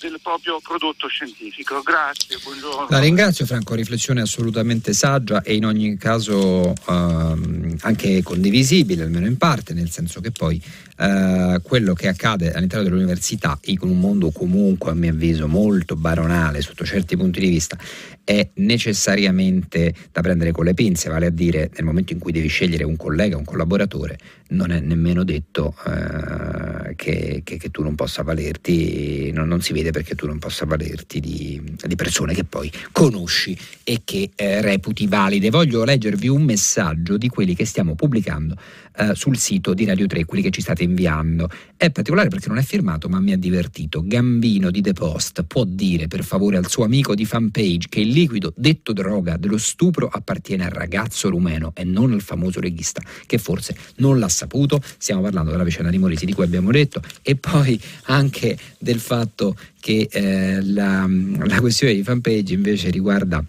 del 0.01 0.19
proprio 0.23 0.61
prodotto 0.61 1.09
scientifico. 1.09 1.83
Grazie, 1.83 2.39
buongiorno. 2.43 2.87
La 2.91 2.99
ringrazio 2.99 3.47
Franco, 3.47 3.75
riflessione 3.75 4.21
assolutamente 4.21 4.93
saggia 4.93 5.43
e 5.43 5.55
in 5.55 5.65
ogni 5.65 5.97
caso 5.97 6.75
ehm, 6.89 7.77
anche 7.81 8.23
condivisibile, 8.23 9.05
almeno 9.05 9.27
in 9.27 9.37
parte, 9.37 9.75
nel 9.75 9.91
senso 9.91 10.21
che 10.21 10.31
poi 10.31 10.61
eh, 10.97 11.61
quello 11.63 11.95
che 11.95 12.09
accade 12.09 12.53
all'interno 12.53 12.85
dell'università, 12.85 13.59
in 13.65 13.79
un 13.81 13.99
mondo 13.99 14.31
comunque 14.31 14.91
a 14.91 14.95
mio 14.95 15.11
avviso 15.11 15.49
molto 15.49 15.97
baronale 15.97 16.61
sotto 16.61 16.85
certi 16.85 17.17
punti 17.17 17.41
di 17.41 17.49
vista, 17.49 17.77
è 18.23 18.49
necessariamente 18.55 19.95
da 20.13 20.21
prendere 20.23 20.53
con 20.53 20.65
le 20.65 20.75
pinze, 20.75 21.09
vale 21.09 21.27
a 21.27 21.31
dire 21.31 21.71
nel 21.75 21.85
momento 21.85 22.13
in 22.13 22.19
cui 22.19 22.33
devi 22.33 22.49
scegliere 22.49 22.85
un 22.85 22.97
collega, 22.97 23.37
un 23.37 23.45
collaboratore, 23.45 24.19
non 24.49 24.71
è 24.71 24.81
nemmeno 24.81 25.25
detto 25.25 25.75
eh, 25.87 26.64
che, 26.97 27.41
che, 27.45 27.57
che, 27.57 27.71
tu 27.71 27.83
non 27.83 27.95
possa 27.95 28.23
valerti, 28.23 29.31
non, 29.33 29.49
non, 29.49 29.61
si 29.61 29.73
vede 29.73 29.91
perché 29.91 30.15
tu 30.15 30.27
non 30.27 30.39
possa 30.39 30.65
valerti 30.67 31.21
di, 31.21 31.61
di 31.85 31.95
persone 31.95 32.35
che 32.35 32.45
poi 32.45 32.71
conosci 32.93 33.57
e 33.83 34.03
che 34.05 34.31
eh, 34.35 34.61
reputi 34.61 35.07
valide. 35.07 35.51
Voglio 35.51 35.85
leggervi 35.85 36.29
un 36.29 36.43
messaggio 36.43 37.17
di 37.17 37.29
quelli 37.29 37.55
che 37.55 37.65
stiamo 37.65 37.95
pubblicando 37.95 38.57
eh, 38.97 39.15
sul 39.15 39.37
sito 39.37 39.75
di 39.75 39.85
Radio 39.85 40.07
3, 40.07 40.25
quelli 40.25 40.43
che 40.43 40.51
ci 40.51 40.61
state 40.61 40.83
inviando. 40.83 41.49
È 41.77 41.91
particolare 41.91 42.29
perché 42.29 42.49
non 42.49 42.59
è 42.59 42.63
firmato, 42.63 43.09
ma 43.09 43.21
mi 43.21 43.33
ha 43.33 43.37
divertito. 43.37 44.03
Gambino 44.05 44.71
di 44.71 44.81
The 44.81 44.93
Post 44.93 45.43
può 45.45 45.65
dire 45.65 46.07
per 46.07 46.25
favore 46.25 46.57
al 46.57 46.69
suo 46.69 46.85
amico 46.85 47.15
di 47.15 47.25
fanpage 47.25 47.89
che 47.89 48.01
il 48.01 48.09
liquido 48.09 48.53
detto 48.57 48.93
droga 48.93 49.37
dello 49.37 49.59
stupro 49.59 50.09
appartiene 50.09 50.65
al 50.65 50.71
ragazzo 50.71 51.29
rumeno 51.29 51.73
e 51.75 51.85
non 51.85 52.13
al 52.13 52.21
famoso 52.21 52.61
regista 52.61 53.03
che 53.27 53.39
forse 53.39 53.77
non 53.97 54.19
l'ha 54.19 54.29
saputo. 54.29 54.81
Stiamo 54.99 55.23
parlando 55.23 55.51
della 55.51 55.65
vicenda 55.65 55.91
di 55.91 55.99
Morisi 55.99 56.25
di 56.25 56.33
cui 56.33 56.45
abbiamo 56.45 56.71
detto 56.71 57.03
e 57.23 57.37
poi 57.37 57.81
anche 58.05 58.57
del 58.79 59.01
fatto 59.01 59.57
che 59.81 60.09
eh, 60.11 60.63
la, 60.63 61.09
la 61.45 61.61
questione 61.61 61.95
di 61.95 62.03
fanpage 62.03 62.55
invece 62.55 62.91
riguarda 62.91 63.45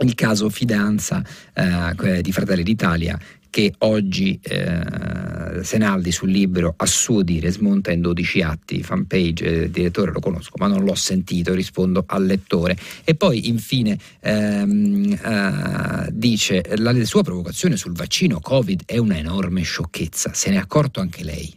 il 0.00 0.14
caso 0.14 0.48
fidanza 0.50 1.24
eh, 1.54 2.20
di 2.20 2.32
Fratelli 2.32 2.62
d'Italia 2.62 3.18
che 3.52 3.74
oggi 3.80 4.40
eh, 4.42 5.62
Senaldi 5.62 6.10
sul 6.10 6.30
libro 6.30 6.72
a 6.74 6.86
suo 6.86 7.20
dire 7.20 7.50
smonta 7.50 7.92
in 7.92 8.00
12 8.00 8.40
atti, 8.40 8.82
fanpage, 8.82 9.44
il 9.44 9.70
direttore 9.70 10.10
lo 10.10 10.20
conosco 10.20 10.56
ma 10.56 10.68
non 10.68 10.84
l'ho 10.84 10.94
sentito, 10.94 11.52
rispondo 11.52 12.02
al 12.06 12.24
lettore. 12.24 12.78
E 13.04 13.14
poi 13.14 13.48
infine 13.48 13.98
ehm, 14.20 15.12
eh, 15.22 16.08
dice 16.12 16.64
la 16.76 17.04
sua 17.04 17.22
provocazione 17.22 17.76
sul 17.76 17.92
vaccino 17.92 18.40
Covid 18.40 18.84
è 18.86 18.96
una 18.96 19.18
enorme 19.18 19.60
sciocchezza, 19.60 20.32
se 20.32 20.48
ne 20.48 20.56
è 20.56 20.58
accorto 20.58 21.00
anche 21.00 21.22
lei. 21.22 21.54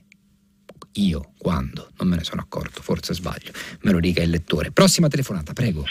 Io, 0.95 1.31
quando? 1.37 1.91
Non 1.97 2.09
me 2.09 2.17
ne 2.17 2.25
sono 2.25 2.41
accorto, 2.41 2.81
forse 2.81 3.13
sbaglio, 3.13 3.53
me 3.83 3.91
lo 3.91 4.01
dica 4.01 4.21
il 4.21 4.31
lettore. 4.31 4.71
Prossima 4.71 5.07
telefonata, 5.07 5.53
prego. 5.53 5.85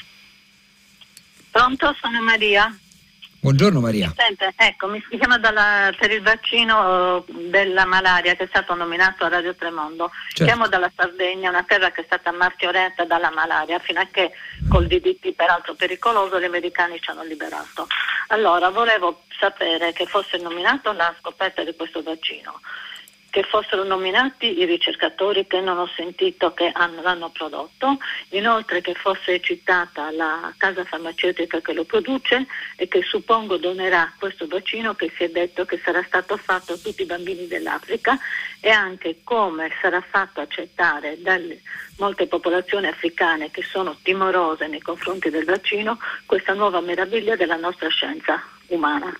Pronto, 1.50 1.96
sono 1.98 2.22
Maria. 2.22 2.78
Buongiorno 3.44 3.80
Maria. 3.80 4.10
Sente, 4.16 4.54
ecco, 4.56 4.86
mi 4.86 5.04
chiamo 5.06 5.38
dalla, 5.38 5.92
per 5.98 6.10
il 6.10 6.22
vaccino 6.22 7.26
della 7.28 7.84
malaria 7.84 8.34
che 8.36 8.44
è 8.44 8.46
stato 8.46 8.74
nominato 8.74 9.26
a 9.26 9.28
Radio 9.28 9.54
Tremondo. 9.54 10.10
Certo. 10.28 10.44
Chiamo 10.44 10.66
dalla 10.66 10.90
Sardegna, 10.96 11.50
una 11.50 11.62
terra 11.62 11.90
che 11.90 12.00
è 12.00 12.04
stata 12.06 12.32
martoriata 12.32 13.04
dalla 13.04 13.30
malaria, 13.30 13.78
fino 13.80 14.00
a 14.00 14.06
che 14.10 14.30
col 14.70 14.86
DDT, 14.86 15.34
peraltro 15.34 15.74
pericoloso, 15.74 16.40
gli 16.40 16.44
americani 16.44 16.98
ci 17.02 17.10
hanno 17.10 17.22
liberato. 17.22 17.86
Allora, 18.28 18.70
volevo 18.70 19.24
sapere 19.38 19.92
che 19.92 20.06
fosse 20.06 20.38
nominato 20.38 20.92
la 20.92 21.14
scoperta 21.18 21.62
di 21.64 21.76
questo 21.76 22.02
vaccino 22.02 22.62
che 23.34 23.42
fossero 23.42 23.82
nominati 23.82 24.60
i 24.60 24.64
ricercatori 24.64 25.48
che 25.48 25.60
non 25.60 25.76
ho 25.76 25.90
sentito 25.96 26.54
che 26.54 26.70
hanno, 26.72 27.02
l'hanno 27.02 27.30
prodotto, 27.30 27.98
inoltre 28.28 28.80
che 28.80 28.94
fosse 28.94 29.40
citata 29.40 30.12
la 30.12 30.54
casa 30.56 30.84
farmaceutica 30.84 31.60
che 31.60 31.72
lo 31.72 31.82
produce 31.82 32.46
e 32.76 32.86
che 32.86 33.02
suppongo 33.02 33.56
donerà 33.56 34.12
questo 34.20 34.46
vaccino 34.46 34.94
che 34.94 35.12
si 35.16 35.24
è 35.24 35.30
detto 35.30 35.64
che 35.64 35.80
sarà 35.82 36.04
stato 36.04 36.36
fatto 36.36 36.74
a 36.74 36.76
tutti 36.76 37.02
i 37.02 37.06
bambini 37.06 37.48
dell'Africa 37.48 38.16
e 38.60 38.70
anche 38.70 39.16
come 39.24 39.68
sarà 39.82 40.00
fatto 40.00 40.40
accettare 40.40 41.20
dalle 41.20 41.60
molte 41.96 42.28
popolazioni 42.28 42.86
africane 42.86 43.50
che 43.50 43.64
sono 43.64 43.96
timorose 44.00 44.68
nei 44.68 44.80
confronti 44.80 45.28
del 45.28 45.44
vaccino 45.44 45.98
questa 46.24 46.52
nuova 46.52 46.80
meraviglia 46.80 47.34
della 47.34 47.56
nostra 47.56 47.88
scienza 47.88 48.40
umana. 48.68 49.12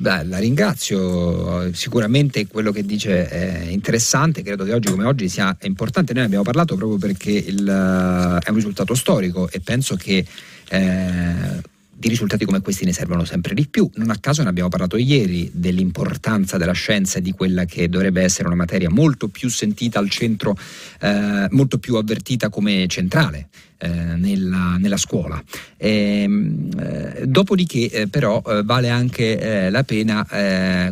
Beh, 0.00 0.22
la 0.26 0.38
ringrazio, 0.38 1.72
sicuramente 1.74 2.46
quello 2.46 2.70
che 2.70 2.84
dice 2.84 3.28
è 3.28 3.64
interessante, 3.68 4.42
credo 4.42 4.62
che 4.62 4.72
oggi 4.72 4.90
come 4.90 5.04
oggi 5.04 5.28
sia 5.28 5.56
importante, 5.62 6.12
noi 6.12 6.20
ne 6.20 6.26
abbiamo 6.26 6.44
parlato 6.44 6.76
proprio 6.76 6.98
perché 6.98 7.32
il, 7.32 7.66
è 7.66 8.48
un 8.48 8.54
risultato 8.54 8.94
storico 8.94 9.50
e 9.50 9.58
penso 9.58 9.96
che 9.96 10.24
eh, 10.68 11.62
di 11.98 12.08
risultati 12.08 12.44
come 12.44 12.60
questi 12.60 12.84
ne 12.84 12.92
servono 12.92 13.24
sempre 13.24 13.54
di 13.54 13.66
più. 13.66 13.90
Non 13.94 14.10
a 14.10 14.18
caso 14.20 14.44
ne 14.44 14.48
abbiamo 14.48 14.68
parlato 14.68 14.96
ieri 14.96 15.50
dell'importanza 15.52 16.56
della 16.56 16.72
scienza 16.72 17.18
e 17.18 17.22
di 17.22 17.32
quella 17.32 17.64
che 17.64 17.88
dovrebbe 17.88 18.22
essere 18.22 18.46
una 18.46 18.56
materia 18.56 18.88
molto 18.88 19.26
più 19.26 19.48
sentita 19.48 19.98
al 19.98 20.08
centro, 20.08 20.56
eh, 21.00 21.48
molto 21.50 21.78
più 21.78 21.96
avvertita 21.96 22.50
come 22.50 22.86
centrale. 22.86 23.48
Eh, 23.80 23.88
nella, 23.88 24.76
nella, 24.76 24.96
scuola. 24.96 25.40
E, 25.76 26.22
ehm, 26.22 26.68
eh, 26.80 27.26
dopodiché, 27.28 27.88
eh, 27.88 28.08
però, 28.08 28.42
eh, 28.44 28.64
vale 28.64 28.88
anche 28.88 29.70
la 29.70 29.84
pena 29.84 30.26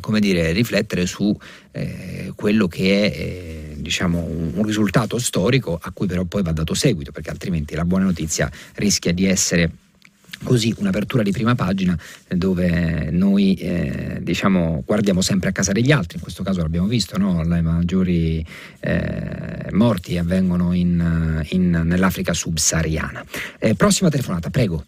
come 0.01 0.21
dire, 0.21 0.53
riflettere 0.53 1.05
su 1.05 1.37
quello 2.37 2.69
che 2.69 3.13
è 3.13 3.75
diciamo, 3.75 4.25
un 4.55 4.63
risultato 4.65 5.19
storico 5.19 5.77
a 5.81 5.91
cui 5.91 6.07
però 6.07 6.23
poi 6.25 6.43
va 6.43 6.53
dato 6.53 6.75
seguito, 6.75 7.11
perché 7.11 7.31
altrimenti 7.31 7.75
la 7.75 7.85
buona 7.85 8.05
notizia 8.05 8.49
rischia 8.75 9.13
di 9.13 9.27
essere 9.27 9.69
Così 10.43 10.75
un'apertura 10.79 11.23
di 11.23 11.33
prima 11.33 11.55
pagina 11.55 11.99
dove 12.29 13.11
noi 13.11 13.55
eh, 13.55 14.19
diciamo, 14.21 14.83
guardiamo 14.85 15.21
sempre 15.21 15.49
a 15.49 15.53
casa 15.53 15.73
degli 15.73 15.91
altri, 15.91 16.17
in 16.17 16.23
questo 16.23 16.43
caso 16.43 16.61
l'abbiamo 16.61 16.87
visto, 16.87 17.17
no? 17.19 17.43
le 17.43 17.61
maggiori 17.63 18.45
eh, 18.81 19.69
morti 19.73 20.19
avvengono 20.19 20.73
in, 20.73 21.45
in, 21.51 21.71
nell'Africa 21.85 22.33
subsahariana. 22.33 23.25
Eh, 23.59 23.75
prossima 23.75 24.11
telefonata, 24.11 24.51
prego. 24.51 24.85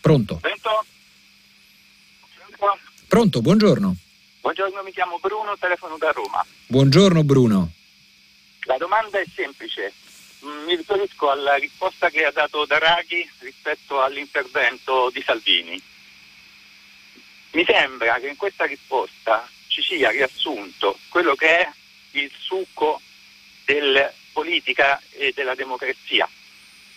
Pronto? 0.00 0.38
Pronto? 0.40 0.84
Pronto, 3.08 3.40
buongiorno. 3.40 3.96
Buongiorno, 4.40 4.82
mi 4.82 4.92
chiamo 4.92 5.18
Bruno, 5.20 5.56
telefono 5.58 5.96
da 5.98 6.10
Roma. 6.10 6.44
Buongiorno 6.66 7.24
Bruno. 7.24 7.72
La 8.66 8.76
domanda 8.76 9.18
è 9.20 9.24
semplice 9.34 9.92
mi 10.64 10.76
riferisco 10.76 11.30
alla 11.30 11.54
risposta 11.54 12.10
che 12.10 12.24
ha 12.24 12.30
dato 12.30 12.64
Draghi 12.66 13.28
rispetto 13.40 14.02
all'intervento 14.02 15.10
di 15.10 15.22
Salvini. 15.22 15.80
Mi 17.52 17.64
sembra 17.64 18.18
che 18.18 18.28
in 18.28 18.36
questa 18.36 18.64
risposta 18.64 19.48
ci 19.68 19.82
sia 19.82 20.10
riassunto 20.10 20.98
quello 21.08 21.34
che 21.34 21.60
è 21.60 21.70
il 22.12 22.30
succo 22.36 23.00
della 23.64 24.12
politica 24.32 25.00
e 25.10 25.32
della 25.34 25.54
democrazia. 25.54 26.28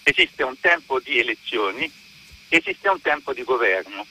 Esiste 0.04 0.44
un 0.44 0.60
tempo 0.60 1.00
di 1.00 1.20
elezioni 1.20 1.92
esiste 2.50 2.88
un 2.90 3.02
tempo 3.02 3.34
di 3.34 3.44
governo. 3.44 4.06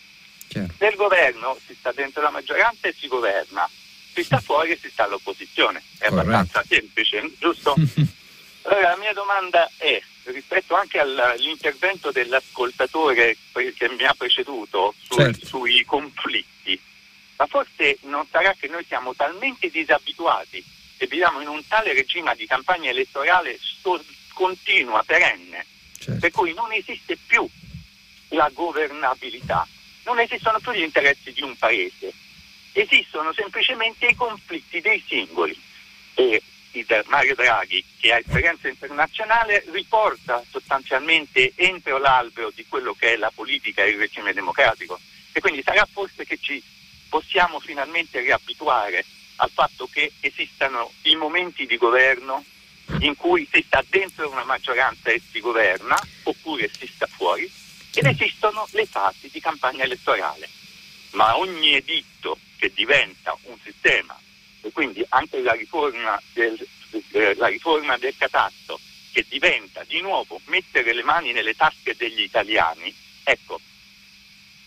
Certo. 0.48 0.74
Nel 0.78 0.94
governo 0.94 1.58
si 1.64 1.74
sta 1.74 1.92
dentro 1.92 2.22
la 2.22 2.30
maggioranza 2.30 2.88
e 2.88 2.94
si 2.96 3.08
governa, 3.08 3.68
si 4.12 4.22
sta 4.22 4.40
fuori 4.40 4.72
e 4.72 4.78
si 4.80 4.88
sta 4.90 5.04
all'opposizione. 5.04 5.82
È 5.98 6.08
Corretto. 6.08 6.20
abbastanza 6.20 6.64
semplice, 6.68 7.30
giusto? 7.38 7.74
allora 8.66 8.90
la 8.90 8.96
mia 8.96 9.12
domanda 9.12 9.70
è, 9.76 10.00
rispetto 10.24 10.74
anche 10.74 10.98
all'intervento 10.98 12.10
dell'ascoltatore 12.10 13.36
che 13.52 13.88
mi 13.90 14.04
ha 14.04 14.14
preceduto 14.14 14.94
su, 15.00 15.14
certo. 15.14 15.46
sui 15.46 15.84
conflitti, 15.84 16.78
ma 17.36 17.46
forse 17.46 17.98
non 18.02 18.26
sarà 18.28 18.54
che 18.58 18.66
noi 18.66 18.84
siamo 18.84 19.14
talmente 19.14 19.70
disabituati 19.70 20.62
e 20.96 21.06
viviamo 21.06 21.40
in 21.40 21.48
un 21.48 21.66
tale 21.68 21.92
regime 21.92 22.34
di 22.34 22.46
campagna 22.46 22.90
elettorale 22.90 23.56
sto, 23.60 24.02
continua, 24.32 25.02
perenne, 25.04 25.64
certo. 25.98 26.20
per 26.20 26.30
cui 26.32 26.52
non 26.52 26.72
esiste 26.72 27.16
più 27.24 27.48
la 28.30 28.50
governabilità, 28.52 29.66
non 30.04 30.18
esistono 30.18 30.58
più 30.58 30.72
gli 30.72 30.82
interessi 30.82 31.32
di 31.32 31.42
un 31.42 31.56
paese, 31.56 32.12
esistono 32.72 33.32
semplicemente 33.32 34.06
i 34.06 34.14
conflitti 34.14 34.80
dei 34.80 35.02
singoli. 35.06 35.56
E 36.14 36.42
Mario 37.06 37.34
Draghi, 37.34 37.84
che 37.98 38.12
ha 38.12 38.18
esperienza 38.18 38.68
internazionale, 38.68 39.64
riporta 39.70 40.42
sostanzialmente 40.50 41.52
entro 41.54 41.98
l'albero 41.98 42.50
di 42.54 42.66
quello 42.68 42.94
che 42.94 43.14
è 43.14 43.16
la 43.16 43.30
politica 43.32 43.82
e 43.82 43.90
il 43.90 43.98
regime 43.98 44.32
democratico. 44.32 44.98
E 45.32 45.40
quindi 45.40 45.62
sarà 45.62 45.86
forse 45.90 46.24
che 46.24 46.38
ci 46.40 46.62
possiamo 47.08 47.60
finalmente 47.60 48.20
riabituare 48.20 49.04
al 49.36 49.50
fatto 49.50 49.86
che 49.86 50.12
esistano 50.20 50.92
i 51.02 51.14
momenti 51.14 51.66
di 51.66 51.76
governo 51.76 52.44
in 53.00 53.16
cui 53.16 53.48
si 53.52 53.62
sta 53.66 53.84
dentro 53.88 54.30
una 54.30 54.44
maggioranza 54.44 55.10
e 55.10 55.20
si 55.30 55.40
governa, 55.40 55.98
oppure 56.22 56.70
si 56.76 56.86
sta 56.86 57.06
fuori, 57.06 57.50
ed 57.94 58.06
esistono 58.06 58.66
le 58.72 58.86
fasi 58.86 59.28
di 59.30 59.40
campagna 59.40 59.84
elettorale. 59.84 60.48
Ma 61.12 61.36
ogni 61.36 61.74
editto 61.74 62.38
che 62.56 62.72
diventa 62.74 63.36
un 63.42 63.56
sistema, 63.62 64.18
e 64.66 64.72
quindi 64.72 65.04
anche 65.10 65.40
la 65.40 65.52
riforma 65.52 66.20
del, 66.32 66.58
eh, 67.12 67.34
la 67.36 67.46
riforma 67.46 67.96
del 67.96 68.14
catasto, 68.16 68.78
che 69.12 69.24
diventa 69.28 69.82
di 69.84 70.00
nuovo 70.00 70.40
mettere 70.46 70.92
le 70.92 71.02
mani 71.02 71.32
nelle 71.32 71.54
tasche 71.54 71.94
degli 71.96 72.20
italiani, 72.20 72.94
ecco, 73.22 73.60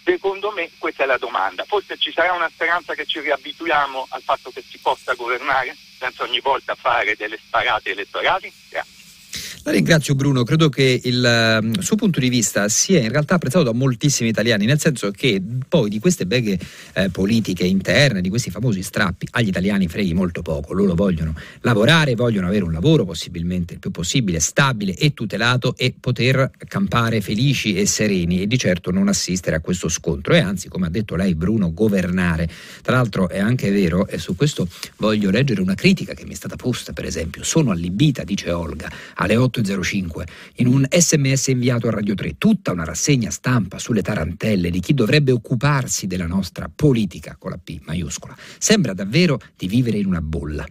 Secondo 0.01 0.49
me 0.49 0.71
questa 0.79 1.03
è 1.03 1.05
la 1.05 1.19
domanda. 1.19 1.65
Forse 1.65 1.95
ci 1.97 2.11
sarà 2.11 2.33
una 2.33 2.49
speranza 2.49 2.95
che 2.95 3.05
ci 3.05 3.19
riabituiamo 3.19 4.07
al 4.09 4.23
fatto 4.23 4.49
che 4.49 4.63
si 4.67 4.79
possa 4.79 5.13
governare 5.13 5.77
senza 5.99 6.23
ogni 6.23 6.39
volta 6.39 6.73
fare 6.73 7.15
delle 7.15 7.37
sparate 7.37 7.91
elettorali? 7.91 8.51
Grazie. 8.69 8.98
La 9.69 9.75
ringrazio 9.75 10.15
Bruno, 10.15 10.43
credo 10.43 10.67
che 10.67 10.99
il 11.03 11.61
uh, 11.61 11.79
suo 11.79 11.95
punto 11.95 12.19
di 12.19 12.27
vista 12.27 12.67
sia 12.69 13.01
in 13.01 13.11
realtà 13.11 13.35
apprezzato 13.35 13.65
da 13.65 13.71
moltissimi 13.71 14.29
italiani, 14.29 14.65
nel 14.65 14.79
senso 14.79 15.11
che 15.11 15.39
poi 15.67 15.91
di 15.91 15.99
queste 15.99 16.25
beghe 16.25 16.57
eh, 16.93 17.09
politiche 17.11 17.65
interne, 17.65 18.21
di 18.21 18.29
questi 18.29 18.49
famosi 18.49 18.81
strappi, 18.81 19.27
agli 19.29 19.49
italiani 19.49 19.87
freghi 19.87 20.15
molto 20.15 20.41
poco, 20.41 20.73
loro 20.73 20.95
vogliono 20.95 21.35
lavorare, 21.61 22.15
vogliono 22.15 22.47
avere 22.47 22.63
un 22.63 22.71
lavoro 22.71 23.05
possibilmente 23.05 23.73
il 23.73 23.79
più 23.79 23.91
possibile 23.91 24.39
stabile 24.39 24.95
e 24.95 25.13
tutelato 25.13 25.75
e 25.77 25.93
poter 25.99 26.49
campare 26.67 27.21
felici 27.21 27.75
e 27.75 27.85
sereni 27.85 28.41
e 28.41 28.47
di 28.47 28.57
certo 28.57 28.89
non 28.89 29.07
assistere 29.07 29.55
a 29.55 29.59
questo 29.59 29.87
scontro 29.87 30.33
e 30.33 30.39
anzi, 30.39 30.67
come 30.67 30.87
ha 30.87 30.89
detto 30.89 31.15
lei 31.15 31.35
Bruno, 31.35 31.71
governare. 31.71 32.49
Tra 32.81 32.95
l'altro 32.95 33.29
è 33.29 33.37
anche 33.37 33.69
vero, 33.69 34.07
e 34.07 34.17
su 34.17 34.35
questo 34.35 34.67
voglio 34.97 35.29
leggere 35.29 35.61
una 35.61 35.75
critica 35.75 36.15
che 36.15 36.25
mi 36.25 36.31
è 36.31 36.35
stata 36.35 36.55
posta, 36.55 36.91
per 36.91 37.05
esempio, 37.05 37.43
sono 37.43 37.69
allibita, 37.69 38.23
dice 38.23 38.49
Olga, 38.49 38.91
alle 39.13 39.35
8 39.35 39.57
805 39.59 40.25
in 40.55 40.67
un 40.67 40.85
sms 40.89 41.47
inviato 41.47 41.87
a 41.87 41.91
Radio 41.91 42.15
3 42.15 42.35
tutta 42.37 42.71
una 42.71 42.83
rassegna 42.83 43.29
stampa 43.29 43.79
sulle 43.79 44.01
tarantelle 44.01 44.69
di 44.69 44.79
chi 44.79 44.93
dovrebbe 44.93 45.31
occuparsi 45.31 46.07
della 46.07 46.27
nostra 46.27 46.71
politica 46.73 47.35
con 47.37 47.51
la 47.51 47.59
P 47.61 47.79
maiuscola. 47.83 48.35
Sembra 48.57 48.93
davvero 48.93 49.39
di 49.55 49.67
vivere 49.67 49.97
in 49.97 50.05
una 50.05 50.21
bolla 50.21 50.65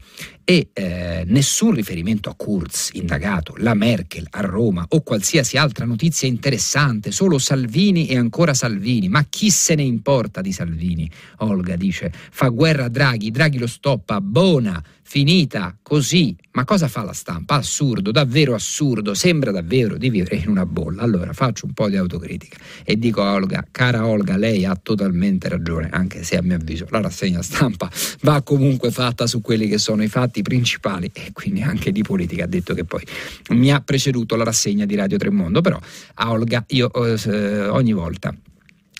e 0.44 0.70
eh, 0.72 1.24
nessun 1.26 1.74
riferimento 1.74 2.30
a 2.30 2.34
Kurz, 2.34 2.90
indagato, 2.94 3.54
la 3.58 3.74
Merkel 3.74 4.26
a 4.30 4.40
Roma 4.40 4.86
o 4.88 5.02
qualsiasi 5.02 5.58
altra 5.58 5.84
notizia 5.84 6.26
interessante, 6.26 7.10
solo 7.10 7.38
Salvini 7.38 8.08
e 8.08 8.16
ancora 8.16 8.54
Salvini. 8.54 9.10
Ma 9.10 9.24
chi 9.28 9.50
se 9.50 9.74
ne 9.74 9.82
importa 9.82 10.40
di 10.40 10.52
Salvini? 10.52 11.10
Olga 11.40 11.76
dice, 11.76 12.10
fa 12.30 12.48
guerra 12.48 12.86
a 12.86 12.88
Draghi, 12.88 13.30
Draghi 13.30 13.58
lo 13.58 13.66
stoppa, 13.66 14.22
buona 14.22 14.82
finita 15.08 15.74
così. 15.80 16.36
Ma 16.52 16.66
cosa 16.66 16.86
fa 16.86 17.02
la 17.02 17.14
stampa? 17.14 17.54
Assurdo, 17.54 18.10
davvero 18.10 18.54
assurdo, 18.54 19.14
sembra 19.14 19.50
davvero 19.50 19.96
di 19.96 20.10
vivere 20.10 20.36
in 20.36 20.50
una 20.50 20.66
bolla. 20.66 21.00
Allora 21.00 21.32
faccio 21.32 21.64
un 21.64 21.72
po' 21.72 21.88
di 21.88 21.96
autocritica 21.96 22.58
e 22.84 22.98
dico 22.98 23.22
a 23.22 23.32
Olga, 23.32 23.66
cara 23.70 24.06
Olga, 24.06 24.36
lei 24.36 24.66
ha 24.66 24.78
totalmente 24.80 25.48
ragione, 25.48 25.88
anche 25.90 26.24
se 26.24 26.36
a 26.36 26.42
mio 26.42 26.56
avviso 26.56 26.86
la 26.90 27.00
rassegna 27.00 27.40
stampa 27.40 27.90
va 28.20 28.42
comunque 28.42 28.90
fatta 28.90 29.26
su 29.26 29.40
quelli 29.40 29.66
che 29.66 29.78
sono 29.78 30.02
i 30.02 30.08
fatti 30.08 30.42
principali 30.42 31.10
e 31.14 31.30
quindi 31.32 31.62
anche 31.62 31.90
di 31.90 32.02
politica. 32.02 32.44
Ha 32.44 32.48
detto 32.48 32.74
che 32.74 32.84
poi 32.84 33.02
mi 33.50 33.72
ha 33.72 33.80
preceduto 33.80 34.36
la 34.36 34.44
rassegna 34.44 34.84
di 34.84 34.94
Radio 34.94 35.16
Tremondo, 35.16 35.62
però 35.62 35.80
a 36.14 36.30
Olga 36.30 36.64
io 36.68 36.92
eh, 36.92 37.66
ogni 37.68 37.92
volta 37.92 38.30
eh, 38.30 38.57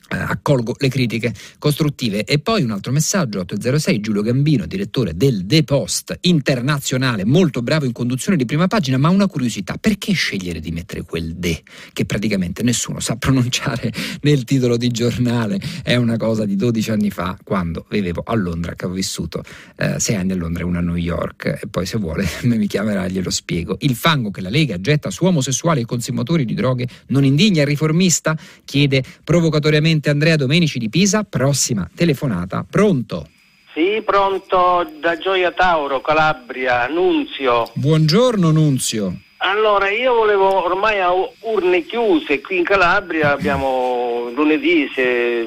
accolgo 0.08 0.74
le 0.78 0.88
critiche 0.88 1.34
costruttive. 1.58 2.24
E 2.24 2.38
poi 2.38 2.62
un 2.62 2.70
altro 2.70 2.92
messaggio, 2.92 3.40
806, 3.40 4.00
Giulio 4.00 4.22
Gambino, 4.22 4.66
direttore 4.66 5.16
del 5.16 5.44
The 5.46 5.64
Post 5.64 6.16
internazionale, 6.22 7.24
molto 7.24 7.62
bravo 7.62 7.84
in 7.84 7.92
conduzione 7.92 8.36
di 8.36 8.44
prima 8.44 8.66
pagina, 8.66 8.96
ma 8.96 9.08
una 9.08 9.26
curiosità, 9.26 9.76
perché 9.78 10.12
scegliere 10.12 10.60
di 10.60 10.70
mettere 10.70 11.02
quel 11.02 11.34
de 11.36 11.62
che 11.92 12.04
praticamente 12.04 12.62
nessuno 12.62 13.00
sa 13.00 13.16
pronunciare 13.20 13.92
nel 14.22 14.44
titolo 14.44 14.76
di 14.76 14.88
giornale? 14.88 15.60
È 15.82 15.94
una 15.96 16.16
cosa 16.16 16.44
di 16.44 16.56
12 16.56 16.90
anni 16.90 17.10
fa, 17.10 17.36
quando 17.44 17.86
vivevo 17.90 18.22
a 18.24 18.34
Londra, 18.34 18.74
che 18.74 18.86
ho 18.86 18.90
vissuto 18.90 19.42
eh, 19.76 19.98
6 19.98 20.16
anni 20.16 20.32
a 20.32 20.36
Londra 20.36 20.62
e 20.62 20.66
una 20.66 20.78
a 20.78 20.82
New 20.82 20.96
York, 20.96 21.58
e 21.62 21.66
poi 21.68 21.86
se 21.86 21.98
vuole 21.98 22.26
mi 22.44 22.66
chiamerà 22.66 23.04
e 23.04 23.10
glielo 23.10 23.30
spiego. 23.30 23.76
Il 23.80 23.94
fango 23.94 24.30
che 24.30 24.40
la 24.40 24.50
Lega 24.50 24.80
getta 24.80 25.10
su 25.10 25.24
omosessuali 25.24 25.82
e 25.82 25.84
consumatori 25.84 26.44
di 26.44 26.54
droghe 26.54 26.86
non 27.08 27.24
indigna 27.24 27.62
il 27.62 27.66
riformista? 27.66 28.36
Chiede 28.64 29.02
provocatoriamente 29.24 29.97
Presidente 29.98 30.10
Andrea 30.10 30.36
Domenici 30.36 30.78
di 30.78 30.88
Pisa, 30.88 31.24
prossima 31.24 31.88
telefonata. 31.94 32.64
Pronto? 32.68 33.26
Sì, 33.72 34.00
pronto 34.04 34.88
da 35.00 35.16
Gioia 35.18 35.50
Tauro, 35.52 36.00
Calabria, 36.00 36.86
Nunzio. 36.88 37.70
Buongiorno 37.74 38.50
Nunzio. 38.50 39.16
Allora, 39.38 39.90
io 39.90 40.14
volevo 40.14 40.64
ormai 40.64 41.00
a 41.00 41.12
urne 41.12 41.84
chiuse, 41.84 42.40
qui 42.40 42.58
in 42.58 42.64
Calabria 42.64 43.32
abbiamo 43.32 44.30
lunedì 44.34 44.90
si 44.92 45.00
è, 45.00 45.44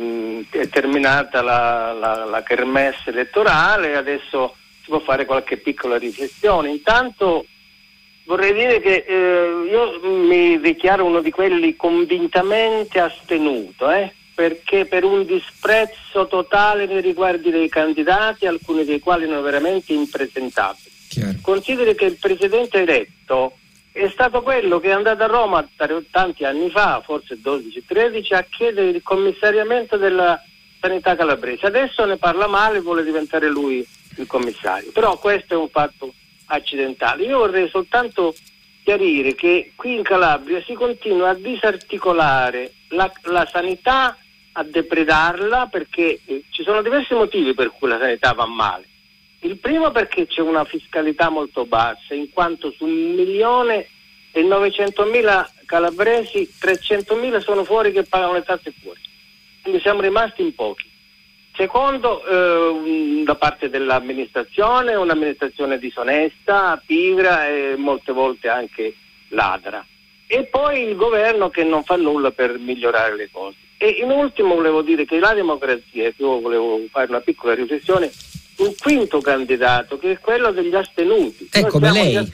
è 0.49 0.69
terminata 0.69 1.41
la, 1.41 1.93
la, 1.93 2.25
la 2.25 2.43
kermesse 2.43 3.09
elettorale, 3.09 3.95
adesso 3.95 4.55
si 4.81 4.89
può 4.89 4.99
fare 4.99 5.25
qualche 5.25 5.57
piccola 5.57 5.97
riflessione. 5.97 6.69
Intanto 6.69 7.45
vorrei 8.25 8.53
dire 8.53 8.79
che 8.79 9.05
eh, 9.07 9.67
io 9.69 9.99
mi 10.25 10.59
dichiaro 10.61 11.05
uno 11.05 11.21
di 11.21 11.31
quelli 11.31 11.75
convintamente 11.75 12.99
astenuto, 12.99 13.89
eh? 13.91 14.13
Perché 14.41 14.85
per 14.87 15.03
un 15.03 15.23
disprezzo 15.23 16.25
totale 16.25 16.87
nei 16.87 17.01
riguardi 17.01 17.51
dei 17.51 17.69
candidati, 17.69 18.47
alcuni 18.47 18.83
dei 18.83 18.99
quali 18.99 19.25
sono 19.25 19.41
veramente 19.41 19.93
impresentabili. 19.93 20.89
Chiaro. 21.09 21.37
Consideri 21.43 21.93
che 21.93 22.05
il 22.05 22.17
presidente 22.17 22.79
eletto 22.79 23.57
è 23.91 24.09
stato 24.11 24.41
quello 24.41 24.79
che 24.79 24.87
è 24.87 24.93
andato 24.93 25.21
a 25.21 25.27
Roma 25.27 25.63
tanti 26.09 26.43
anni 26.43 26.71
fa, 26.71 27.03
forse 27.05 27.37
12-13, 27.39 28.33
a 28.33 28.43
chiedere 28.49 28.89
il 28.89 29.03
commissariamento 29.03 29.95
della 29.97 30.43
sanità 30.79 31.15
calabrese. 31.15 31.67
Adesso 31.67 32.03
ne 32.05 32.17
parla 32.17 32.47
male 32.47 32.79
e 32.79 32.81
vuole 32.81 33.03
diventare 33.03 33.47
lui 33.47 33.87
il 34.17 34.25
commissario. 34.25 34.89
Però 34.91 35.19
questo 35.19 35.53
è 35.53 35.57
un 35.57 35.69
fatto 35.69 36.15
accidentale. 36.45 37.25
Io 37.25 37.37
vorrei 37.37 37.69
soltanto 37.69 38.33
chiarire 38.83 39.35
che 39.35 39.73
qui 39.75 39.97
in 39.97 40.01
Calabria 40.01 40.63
si 40.63 40.73
continua 40.73 41.29
a 41.29 41.35
disarticolare 41.35 42.71
la, 42.87 43.11
la 43.25 43.47
sanità 43.51 44.17
a 44.53 44.63
depredarla 44.63 45.67
perché 45.67 46.19
eh, 46.25 46.43
ci 46.49 46.63
sono 46.63 46.81
diversi 46.81 47.13
motivi 47.13 47.53
per 47.53 47.71
cui 47.71 47.87
la 47.87 47.99
sanità 47.99 48.33
va 48.33 48.45
male. 48.45 48.87
Il 49.41 49.57
primo 49.57 49.91
perché 49.91 50.27
c'è 50.27 50.41
una 50.41 50.65
fiscalità 50.65 51.29
molto 51.29 51.65
bassa, 51.65 52.13
in 52.13 52.29
quanto 52.31 52.71
su 52.71 52.85
un 52.85 53.13
milione 53.15 53.87
e 54.31 54.43
900 54.43 55.05
mila 55.05 55.49
calabresi 55.65 56.49
300 56.59 57.15
mila 57.15 57.39
sono 57.39 57.63
fuori 57.63 57.91
che 57.91 58.03
pagano 58.03 58.33
le 58.33 58.43
tasse 58.43 58.73
fuori. 58.81 58.99
Quindi 59.61 59.79
siamo 59.79 60.01
rimasti 60.01 60.41
in 60.41 60.53
pochi. 60.53 60.89
Secondo, 61.55 62.25
eh, 62.25 63.23
da 63.23 63.35
parte 63.35 63.69
dell'amministrazione, 63.69 64.95
un'amministrazione 64.95 65.77
disonesta, 65.77 66.81
pigra 66.85 67.47
e 67.47 67.75
molte 67.77 68.11
volte 68.11 68.49
anche 68.49 68.95
ladra. 69.29 69.85
E 70.27 70.43
poi 70.43 70.83
il 70.83 70.95
governo 70.95 71.49
che 71.49 71.63
non 71.63 71.83
fa 71.83 71.95
nulla 71.95 72.31
per 72.31 72.57
migliorare 72.57 73.15
le 73.15 73.29
cose. 73.31 73.57
E 73.83 73.95
in 73.99 74.11
ultimo 74.11 74.53
volevo 74.53 74.83
dire 74.83 75.05
che 75.05 75.17
la 75.17 75.33
democrazia, 75.33 76.13
io 76.15 76.39
volevo 76.39 76.81
fare 76.91 77.07
una 77.07 77.19
piccola 77.19 77.55
riflessione, 77.55 78.11
un 78.57 78.75
quinto 78.79 79.21
candidato 79.21 79.97
che 79.97 80.11
è 80.11 80.19
quello 80.19 80.51
degli 80.51 80.75
astenuti. 80.75 81.49
Ecco, 81.51 81.79
lei. 81.79 82.31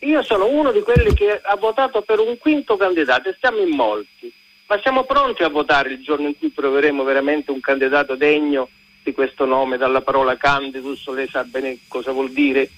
Io 0.00 0.22
sono 0.22 0.48
uno 0.48 0.70
di 0.70 0.82
quelli 0.82 1.14
che 1.14 1.40
ha 1.42 1.56
votato 1.56 2.02
per 2.02 2.18
un 2.18 2.36
quinto 2.36 2.76
candidato 2.76 3.30
e 3.30 3.36
siamo 3.40 3.60
in 3.60 3.70
molti. 3.70 4.30
ma 4.66 4.78
siamo 4.82 5.04
pronti 5.04 5.42
a 5.42 5.48
votare 5.48 5.92
il 5.92 6.02
giorno 6.02 6.26
in 6.26 6.38
cui 6.38 6.52
troveremo 6.52 7.02
veramente 7.04 7.50
un 7.50 7.60
candidato 7.60 8.14
degno 8.14 8.68
di 9.02 9.12
questo 9.12 9.46
nome, 9.46 9.78
dalla 9.78 10.02
parola 10.02 10.36
candidus, 10.36 11.08
lei 11.08 11.28
sa 11.28 11.42
bene 11.44 11.78
cosa 11.88 12.12
vuol 12.12 12.30
dire. 12.32 12.68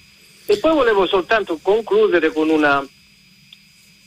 E 0.45 0.57
poi 0.57 0.73
volevo 0.73 1.05
soltanto 1.05 1.59
concludere 1.61 2.31
con 2.31 2.49
una 2.49 2.85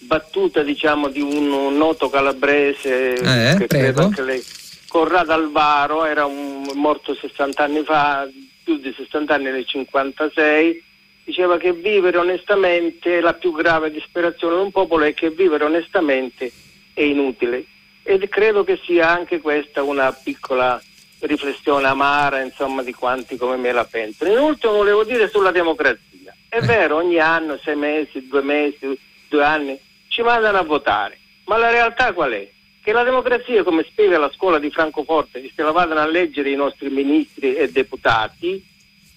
battuta 0.00 0.62
diciamo 0.62 1.08
di 1.08 1.20
un 1.20 1.76
noto 1.76 2.08
calabrese 2.08 3.14
eh, 3.14 3.56
che 3.56 3.66
credo 3.66 4.02
anche 4.02 4.22
lei 4.22 4.44
Corrado 4.88 5.32
Alvaro 5.32 6.04
era 6.04 6.24
un, 6.24 6.70
morto 6.74 7.14
60 7.14 7.62
anni 7.62 7.82
fa 7.82 8.28
più 8.62 8.78
di 8.78 8.94
60 8.96 9.34
anni 9.34 9.50
nel 9.50 9.66
56 9.66 10.84
diceva 11.24 11.58
che 11.58 11.72
vivere 11.72 12.16
onestamente 12.16 13.20
la 13.20 13.34
più 13.34 13.52
grave 13.52 13.90
disperazione 13.90 14.54
di 14.54 14.62
un 14.62 14.70
popolo 14.70 15.04
è 15.04 15.12
che 15.14 15.30
vivere 15.30 15.64
onestamente 15.64 16.50
è 16.94 17.02
inutile 17.02 17.64
e 18.02 18.28
credo 18.28 18.64
che 18.64 18.80
sia 18.82 19.10
anche 19.10 19.40
questa 19.40 19.82
una 19.82 20.10
piccola 20.12 20.80
riflessione 21.20 21.86
amara 21.86 22.40
insomma 22.40 22.82
di 22.82 22.92
quanti 22.92 23.36
come 23.36 23.56
me 23.56 23.72
la 23.72 23.84
pensano. 23.84 24.32
In 24.32 24.38
ultimo 24.38 24.74
volevo 24.74 25.04
dire 25.04 25.28
sulla 25.28 25.50
democrazia. 25.50 26.34
È 26.48 26.56
eh. 26.56 26.60
vero, 26.62 26.96
ogni 26.96 27.18
anno, 27.18 27.58
sei 27.62 27.76
mesi, 27.76 28.26
due 28.26 28.42
mesi, 28.42 28.98
due 29.28 29.44
anni, 29.44 29.78
ci 30.08 30.22
mandano 30.22 30.58
a 30.58 30.62
votare, 30.62 31.18
ma 31.44 31.56
la 31.56 31.70
realtà 31.70 32.12
qual 32.12 32.32
è? 32.32 32.48
Che 32.82 32.92
la 32.92 33.02
democrazia, 33.02 33.62
come 33.62 33.84
spiega 33.88 34.18
la 34.18 34.30
scuola 34.34 34.58
di 34.58 34.70
Francoforte, 34.70 35.50
se 35.54 35.62
la 35.62 35.70
vadano 35.70 36.00
a 36.00 36.06
leggere 36.06 36.50
i 36.50 36.56
nostri 36.56 36.88
ministri 36.88 37.54
e 37.54 37.70
deputati, 37.70 38.64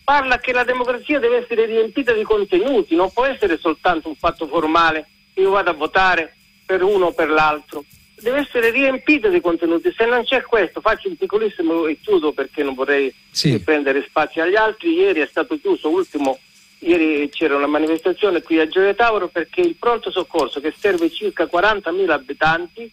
parla 0.04 0.39
che 0.39 0.52
la 0.52 0.64
democrazia 0.64 1.20
deve 1.20 1.38
essere 1.38 1.66
riempita 1.66 2.12
di 2.12 2.24
contenuti, 2.24 2.96
non 2.96 3.12
può 3.12 3.26
essere 3.26 3.58
soltanto 3.58 4.10
un 4.10 4.16
fatto 4.16 4.48
formale, 4.48 5.08
io 5.36 5.52
vado 5.52 5.70
a 5.70 5.74
votare 5.74 6.36
per 6.66 6.84
uno 6.84 7.08
o 7.08 7.14
per 7.14 7.30
l'altro 7.30 7.84
deve 8.22 8.39
essere 8.39 8.70
riempita 8.70 9.28
di 9.28 9.42
contenuti. 9.42 9.94
Se 9.96 10.06
non 10.06 10.24
c'è 10.24 10.42
questo, 10.44 10.80
faccio 10.80 11.10
un 11.10 11.18
piccolissimo 11.18 11.88
e 11.88 12.00
chiudo 12.02 12.32
perché 12.32 12.64
non 12.64 12.76
vorrei 12.76 13.14
sì. 13.32 13.60
prendere 13.60 14.06
spazio 14.08 14.44
agli 14.44 14.56
altri. 14.56 14.94
Ieri 14.94 15.20
è 15.22 15.28
stato 15.28 15.60
chiuso, 15.60 15.89
ultimo, 15.89 16.39
ieri 16.84 17.30
c'era 17.30 17.56
una 17.56 17.68
manifestazione 17.68 18.42
qui 18.42 18.60
a 18.60 18.68
Gioia 18.68 18.94
Tauro 18.94 19.28
perché 19.28 19.62
il 19.62 19.76
pronto 19.76 20.10
soccorso 20.12 20.60
che 20.60 20.74
serve 20.76 21.10
circa 21.10 21.46
40.000 21.46 22.10
abitanti 22.10 22.92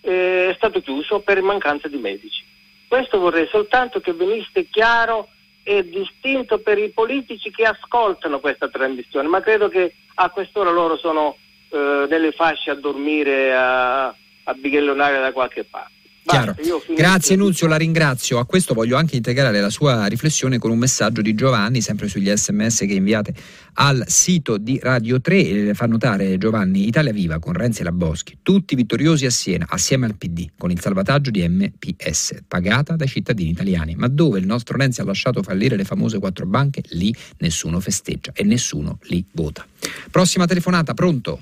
eh, 0.00 0.50
è 0.50 0.54
stato 0.54 0.80
chiuso 0.80 1.20
per 1.20 1.42
mancanza 1.42 1.88
di 1.88 1.96
medici. 1.96 2.44
Questo 2.86 3.18
vorrei 3.18 3.48
soltanto 3.48 4.00
che 4.00 4.12
venisse 4.12 4.68
chiaro 4.68 5.28
e 5.64 5.88
distinto 5.88 6.58
per 6.58 6.78
i 6.78 6.90
politici 6.90 7.50
che 7.50 7.64
ascoltano 7.64 8.38
questa 8.38 8.68
trasmissione, 8.68 9.26
ma 9.26 9.40
credo 9.40 9.68
che 9.68 9.94
a 10.14 10.30
quest'ora 10.30 10.70
loro 10.70 10.96
sono 10.96 11.36
eh, 11.70 12.06
nelle 12.08 12.30
fasce 12.30 12.70
a 12.70 12.74
dormire, 12.74 13.52
a, 13.52 14.06
a 14.06 14.54
bighellonare 14.54 15.18
da 15.18 15.32
qualche 15.32 15.64
parte. 15.64 15.95
Chiaro. 16.26 16.56
Grazie 16.94 17.36
Nunzio, 17.36 17.68
la 17.68 17.76
ringrazio. 17.76 18.38
A 18.38 18.46
questo 18.46 18.74
voglio 18.74 18.96
anche 18.96 19.14
integrare 19.14 19.60
la 19.60 19.70
sua 19.70 20.06
riflessione 20.06 20.58
con 20.58 20.72
un 20.72 20.78
messaggio 20.78 21.22
di 21.22 21.34
Giovanni, 21.34 21.80
sempre 21.80 22.08
sugli 22.08 22.28
sms 22.28 22.78
che 22.80 22.94
inviate 22.94 23.32
al 23.74 24.04
sito 24.08 24.56
di 24.56 24.80
Radio 24.82 25.20
3. 25.20 25.72
Fa 25.74 25.86
notare 25.86 26.36
Giovanni, 26.36 26.88
Italia 26.88 27.12
Viva 27.12 27.38
con 27.38 27.52
Renzi 27.52 27.82
e 27.82 27.84
la 27.84 27.92
Boschi, 27.92 28.38
tutti 28.42 28.74
vittoriosi 28.74 29.24
a 29.24 29.30
Siena, 29.30 29.66
assieme 29.68 30.06
al 30.06 30.16
PD, 30.16 30.50
con 30.58 30.72
il 30.72 30.80
salvataggio 30.80 31.30
di 31.30 31.46
MPS, 31.46 32.42
pagata 32.48 32.96
dai 32.96 33.08
cittadini 33.08 33.50
italiani. 33.50 33.94
Ma 33.94 34.08
dove 34.08 34.40
il 34.40 34.46
nostro 34.46 34.76
Renzi 34.76 35.00
ha 35.00 35.04
lasciato 35.04 35.44
fallire 35.44 35.76
le 35.76 35.84
famose 35.84 36.18
quattro 36.18 36.44
banche, 36.46 36.82
lì 36.90 37.14
nessuno 37.38 37.78
festeggia 37.78 38.32
e 38.34 38.42
nessuno 38.42 38.98
li 39.02 39.24
vota. 39.32 39.64
Prossima 40.10 40.46
telefonata, 40.46 40.92
pronto? 40.92 41.40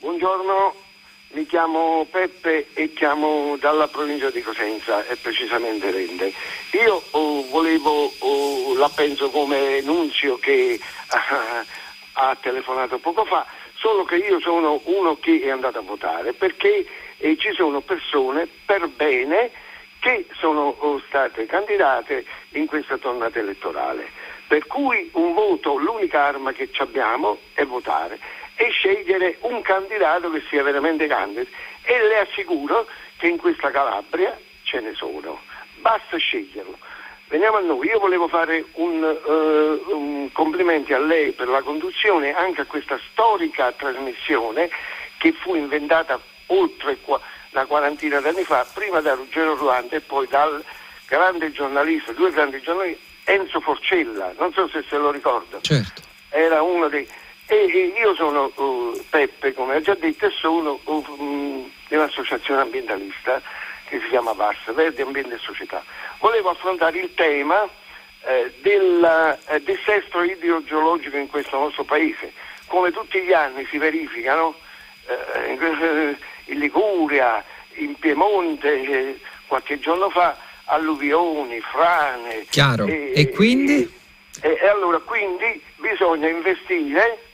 Buongiorno. 0.00 0.88
Mi 1.32 1.46
chiamo 1.46 2.08
Peppe 2.10 2.70
e 2.74 2.92
chiamo 2.92 3.56
dalla 3.60 3.86
provincia 3.86 4.30
di 4.30 4.42
Cosenza 4.42 5.06
e 5.06 5.14
precisamente 5.14 5.88
Rende. 5.92 6.32
Io 6.72 7.00
oh, 7.12 7.46
volevo, 7.50 8.12
oh, 8.18 8.74
la 8.74 8.90
penso 8.92 9.30
come 9.30 9.80
Nunzio 9.82 10.38
che 10.38 10.80
ah, 11.10 11.64
ha 12.14 12.36
telefonato 12.40 12.98
poco 12.98 13.24
fa, 13.26 13.46
solo 13.76 14.02
che 14.02 14.16
io 14.16 14.40
sono 14.40 14.80
uno 14.86 15.18
che 15.20 15.40
è 15.40 15.50
andato 15.50 15.78
a 15.78 15.82
votare 15.82 16.32
perché 16.32 16.84
eh, 17.18 17.36
ci 17.36 17.52
sono 17.52 17.80
persone 17.80 18.48
per 18.66 18.88
bene 18.88 19.52
che 20.00 20.26
sono 20.32 20.74
oh, 20.78 21.00
state 21.06 21.46
candidate 21.46 22.24
in 22.54 22.66
questa 22.66 22.98
tornata 22.98 23.38
elettorale. 23.38 24.08
Per 24.48 24.66
cui 24.66 25.08
un 25.12 25.32
voto, 25.34 25.76
l'unica 25.76 26.24
arma 26.24 26.50
che 26.50 26.68
abbiamo 26.78 27.38
è 27.54 27.64
votare 27.64 28.18
e 28.60 28.68
scegliere 28.68 29.38
un 29.40 29.62
candidato 29.62 30.30
che 30.30 30.42
sia 30.50 30.62
veramente 30.62 31.06
grande 31.06 31.46
e 31.82 32.02
le 32.02 32.18
assicuro 32.18 32.86
che 33.16 33.26
in 33.26 33.38
questa 33.38 33.70
Calabria 33.70 34.38
ce 34.64 34.80
ne 34.80 34.92
sono, 34.92 35.40
basta 35.76 36.18
sceglierlo. 36.18 36.76
Veniamo 37.28 37.56
a 37.56 37.60
noi, 37.60 37.86
io 37.86 37.98
volevo 37.98 38.28
fare 38.28 38.66
un, 38.72 39.02
uh, 39.02 39.96
un 39.96 40.30
complimenti 40.32 40.92
a 40.92 40.98
lei 40.98 41.32
per 41.32 41.48
la 41.48 41.62
conduzione 41.62 42.34
anche 42.34 42.60
a 42.60 42.66
questa 42.66 43.00
storica 43.10 43.72
trasmissione 43.72 44.68
che 45.16 45.32
fu 45.32 45.54
inventata 45.54 46.20
oltre 46.48 46.98
una 47.06 47.64
quarantina 47.64 48.20
d'anni 48.20 48.44
fa, 48.44 48.66
prima 48.74 49.00
da 49.00 49.14
Ruggero 49.14 49.54
Ruanda 49.54 49.96
e 49.96 50.00
poi 50.00 50.26
dal 50.26 50.62
grande 51.06 51.50
giornalista, 51.50 52.12
due 52.12 52.30
grandi 52.30 52.60
giornalisti, 52.60 53.02
Enzo 53.24 53.60
Forcella, 53.60 54.34
non 54.38 54.52
so 54.52 54.68
se 54.68 54.84
se 54.86 54.98
lo 54.98 55.10
ricorda. 55.10 55.60
Certo. 55.62 56.02
Era 56.28 56.60
uno 56.60 56.88
dei 56.88 57.08
e, 57.54 57.92
io 57.96 58.14
sono 58.14 58.52
uh, 58.54 59.04
Peppe, 59.10 59.52
come 59.52 59.76
ho 59.76 59.80
già 59.80 59.94
detto, 59.94 60.26
e 60.26 60.30
sono 60.30 60.78
uh, 60.84 61.70
di 61.88 61.94
un'associazione 61.94 62.60
ambientalista 62.60 63.42
che 63.86 63.98
si 64.00 64.08
chiama 64.08 64.32
VAS, 64.32 64.72
Verde 64.72 65.02
Ambiente 65.02 65.34
e 65.34 65.38
Società. 65.38 65.82
Volevo 66.20 66.50
affrontare 66.50 66.98
il 66.98 67.12
tema 67.14 67.68
eh, 68.22 68.52
del 68.62 69.38
eh, 69.48 69.62
dissesto 69.64 70.22
idrogeologico 70.22 71.16
in 71.16 71.28
questo 71.28 71.58
nostro 71.58 71.82
paese. 71.82 72.32
Come 72.66 72.92
tutti 72.92 73.20
gli 73.20 73.32
anni 73.32 73.66
si 73.68 73.78
verificano 73.78 74.54
eh, 75.08 76.16
in 76.44 76.58
Liguria, 76.58 77.44
in 77.74 77.96
Piemonte, 77.98 78.82
eh, 78.82 79.20
qualche 79.48 79.80
giorno 79.80 80.08
fa, 80.10 80.36
alluvioni, 80.66 81.60
frane. 81.60 82.46
Chiaro. 82.48 82.86
E, 82.86 83.12
e 83.12 83.30
quindi? 83.30 83.92
E, 84.40 84.58
e 84.62 84.68
allora 84.68 84.98
quindi 84.98 85.60
bisogna 85.76 86.28
investire 86.28 87.29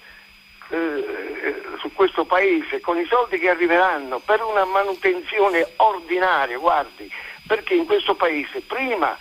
eh, 0.69 1.63
su 1.79 1.93
questo 1.93 2.25
paese 2.25 2.81
con 2.81 2.99
i 2.99 3.07
soldi 3.07 3.39
che 3.39 3.51
arriveranno 3.51 4.19
per 4.19 4.43
una 4.43 4.65
manutenzione 4.65 5.67
ordinaria, 5.77 6.59
guardi, 6.59 7.11
perché 7.47 7.75
in 7.75 7.87
questo 7.87 8.15
paese 8.15 8.61
prima 8.61 9.17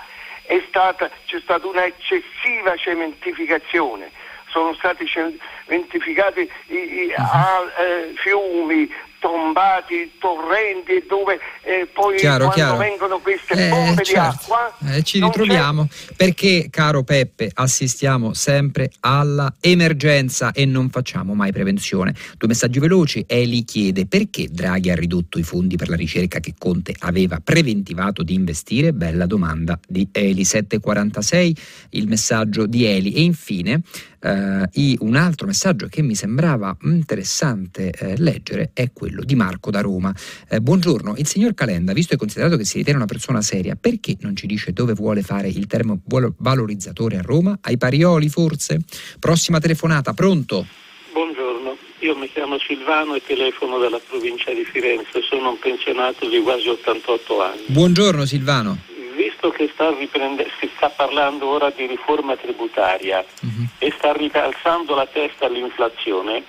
stata, 0.68 1.10
c'è 1.26 1.40
stata 1.40 1.66
una 1.68 1.86
eccessiva 1.86 2.76
cementificazione, 2.76 4.12
sono 4.50 4.74
stati 4.74 5.06
cementificati 5.06 6.50
i, 6.68 6.76
i, 6.76 7.06
uh-huh. 7.08 7.24
a, 7.24 7.72
eh, 7.80 8.14
fiumi, 8.16 8.94
tombati 9.26 10.12
torrenti 10.20 11.04
dove 11.08 11.40
eh, 11.64 11.88
poi 11.92 12.16
chiaro, 12.16 12.46
quando 12.46 12.54
chiaro. 12.54 12.78
vengono 12.78 13.18
queste 13.18 13.54
eh, 13.54 13.70
bombe 13.70 14.04
certo. 14.04 14.12
di 14.12 14.18
acqua 14.18 14.78
eh, 14.86 15.02
ci 15.02 15.20
ritroviamo 15.20 15.88
c'è... 15.88 16.14
perché 16.16 16.68
caro 16.70 17.02
Peppe 17.02 17.50
assistiamo 17.52 18.34
sempre 18.34 18.92
alla 19.00 19.52
emergenza 19.60 20.52
e 20.52 20.66
non 20.66 20.92
facciamo 20.92 21.34
mai 21.34 21.52
prevenzione. 21.52 22.14
Due 22.38 22.48
messaggi 22.48 22.78
veloci 22.78 23.24
Eli 23.28 23.64
chiede 23.64 24.06
perché 24.06 24.48
Draghi 24.48 24.92
ha 24.92 24.96
ridotto 24.96 25.40
i 25.40 25.44
fondi 25.44 25.76
per 25.76 25.90
la 25.90 25.96
ricerca 25.96 26.40
che 26.40 26.54
Conte 26.56 26.94
aveva 27.00 27.40
preventivato 27.44 28.22
di 28.22 28.36
investire? 28.36 28.94
Bella 28.94 29.26
domanda 29.26 29.80
di 29.88 30.08
Eli. 30.12 30.46
746 30.46 31.56
il 31.92 32.08
messaggio 32.08 32.68
di 32.68 32.86
Eli. 32.86 33.14
E 33.14 33.22
infine 33.22 33.82
eh, 34.26 34.98
un 35.00 35.16
altro 35.16 35.46
messaggio 35.48 35.88
che 35.88 36.02
mi 36.02 36.16
sembrava 36.16 36.76
interessante 36.82 37.92
eh, 37.92 38.18
leggere 38.18 38.72
è 38.74 38.92
quello 38.92 39.15
di 39.24 39.36
Marco 39.36 39.72
da 39.72 39.82
Roma. 39.82 40.14
Eh, 40.50 40.60
buongiorno, 40.60 41.16
il 41.18 41.28
signor 41.28 41.54
Calenda, 41.54 41.94
visto 41.94 42.14
e 42.14 42.18
considerato 42.18 42.58
che 42.58 42.66
si 42.66 42.78
ritiene 42.78 42.98
una 42.98 43.08
persona 43.08 43.42
seria, 43.42 43.78
perché 43.80 44.18
non 44.22 44.36
ci 44.36 44.48
dice 44.48 44.74
dove 44.74 44.94
vuole 44.94 45.22
fare 45.22 45.48
il 45.48 45.68
termovalorizzatore 45.68 47.18
a 47.18 47.22
Roma? 47.22 47.58
Ai 47.62 47.78
Parioli 47.78 48.30
forse? 48.30 48.80
Prossima 49.20 49.60
telefonata, 49.60 50.14
pronto? 50.14 50.66
Buongiorno, 51.14 51.78
io 52.00 52.18
mi 52.18 52.30
chiamo 52.30 52.58
Silvano 52.60 53.16
e 53.16 53.22
telefono 53.26 53.78
dalla 53.78 54.00
provincia 54.06 54.52
di 54.52 54.66
Firenze, 54.66 55.22
sono 55.22 55.52
un 55.52 55.60
pensionato 55.60 56.28
di 56.28 56.40
quasi 56.42 56.68
88 56.68 57.42
anni. 57.42 57.64
Buongiorno 57.68 58.26
Silvano 58.26 58.94
visto 59.16 59.50
che 59.50 59.70
sta 59.74 59.90
riprende- 59.92 60.50
si 60.60 60.70
sta 60.76 60.90
parlando 60.90 61.48
ora 61.48 61.72
di 61.72 61.86
riforma 61.86 62.36
tributaria 62.36 63.24
uh-huh. 63.42 63.68
e 63.80 63.94
sta 63.98 64.12
ricalzando 64.12 64.94
la 64.94 65.08
testa 65.08 65.46
all'inflazione, 65.46 66.44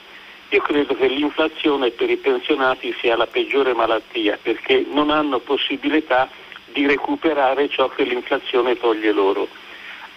io 0.57 0.63
credo 0.63 0.97
che 0.97 1.09
l'inflazione 1.09 1.91
per 1.91 2.09
i 2.09 2.17
pensionati 2.17 2.97
sia 2.99 3.15
la 3.15 3.27
peggiore 3.27 3.75
malattia 3.75 4.39
perché 4.41 4.87
non 4.89 5.11
hanno 5.11 5.39
possibilità 5.39 6.31
di 6.73 6.87
recuperare 6.87 7.69
ciò 7.69 7.91
che 7.91 8.05
l'inflazione 8.05 8.79
toglie 8.79 9.13
loro. 9.13 9.49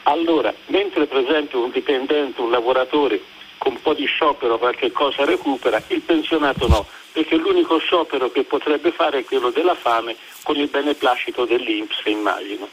Allora, 0.03 0.53
mentre 0.67 1.07
per 1.07 1.17
esempio 1.17 1.61
un 1.61 1.71
dipendente, 1.71 2.39
un 2.39 2.51
lavoratore 2.51 3.21
con 3.57 3.73
un 3.73 3.81
po' 3.81 3.93
di 3.93 4.05
sciopero 4.05 4.57
qualche 4.57 4.93
cosa 4.93 5.25
recupera, 5.25 5.83
il 5.87 6.01
pensionato 6.01 6.69
no 6.69 6.85
perché 7.11 7.35
l'unico 7.35 7.77
sciopero 7.79 8.31
che 8.31 8.43
potrebbe 8.43 8.91
fare 8.91 9.19
è 9.19 9.23
quello 9.25 9.49
della 9.49 9.75
fame 9.75 10.15
con 10.43 10.55
il 10.55 10.69
beneplacito 10.69 11.43
dell'Inps, 11.43 12.01
immagino. 12.05 12.69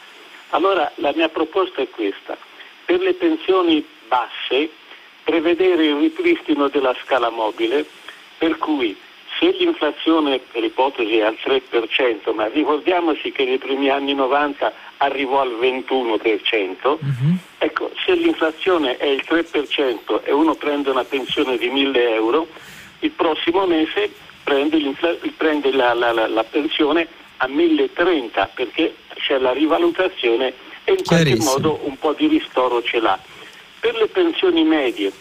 Allora 0.51 0.93
la 0.97 1.12
mia 1.16 1.28
proposta 1.28 1.82
è 1.82 1.90
questa, 1.90 2.38
per 2.84 3.01
le 3.01 3.14
pensioni 3.14 3.84
basse 4.06 4.70
prevedere 5.27 5.86
il 5.86 5.97
ripristino 5.97 6.69
della 6.69 6.94
scala 7.03 7.31
mobile 7.31 7.85
per 8.39 8.57
cui 8.59 8.97
se 9.40 9.51
l'inflazione 9.51 10.39
per 10.39 10.62
ipotesi 10.62 11.16
è 11.16 11.23
al 11.23 11.36
3%, 11.43 12.32
ma 12.32 12.47
ricordiamoci 12.47 13.32
che 13.32 13.44
nei 13.44 13.59
primi 13.59 13.90
anni 13.90 14.15
90 14.15 14.73
arrivò 14.98 15.40
al 15.40 15.59
21%, 15.61 16.86
uh-huh. 16.86 16.98
Mhm. 17.01 17.39
ecco, 17.59 17.90
se 18.05 18.15
l'inflazione 18.15 18.97
è 18.97 19.07
il 19.07 19.24
3% 19.28 20.23
e 20.23 20.32
uno 20.32 20.55
prende 20.55 20.90
una 20.90 21.05
pensione 21.05 21.59
di 21.59 21.69
1000 21.69 22.15
euro, 22.15 22.47
il 23.01 23.11
prossimo 23.11 23.66
mese 23.66 24.11
prende, 24.44 24.78
prende 25.36 25.73
la, 25.73 25.93
la, 25.93 26.12
la, 26.12 26.28
la, 26.28 26.44
pensione 26.44 27.09
a 27.39 27.48
1030 27.48 28.51
perché 28.55 28.94
c'è 29.15 29.39
la 29.39 29.53
rivalutazione 29.53 30.55
e 30.85 30.93
in 30.93 31.05
qualche 31.05 31.36
modo 31.36 31.81
un 31.82 31.98
po' 31.98 32.15
di 32.15 32.28
ristoro 32.28 32.81
ce 32.82 33.01
l'ha. 33.01 33.19
Per 33.81 33.94
le 33.94 34.09
pensioni 34.09 34.65
medie, 34.65 35.12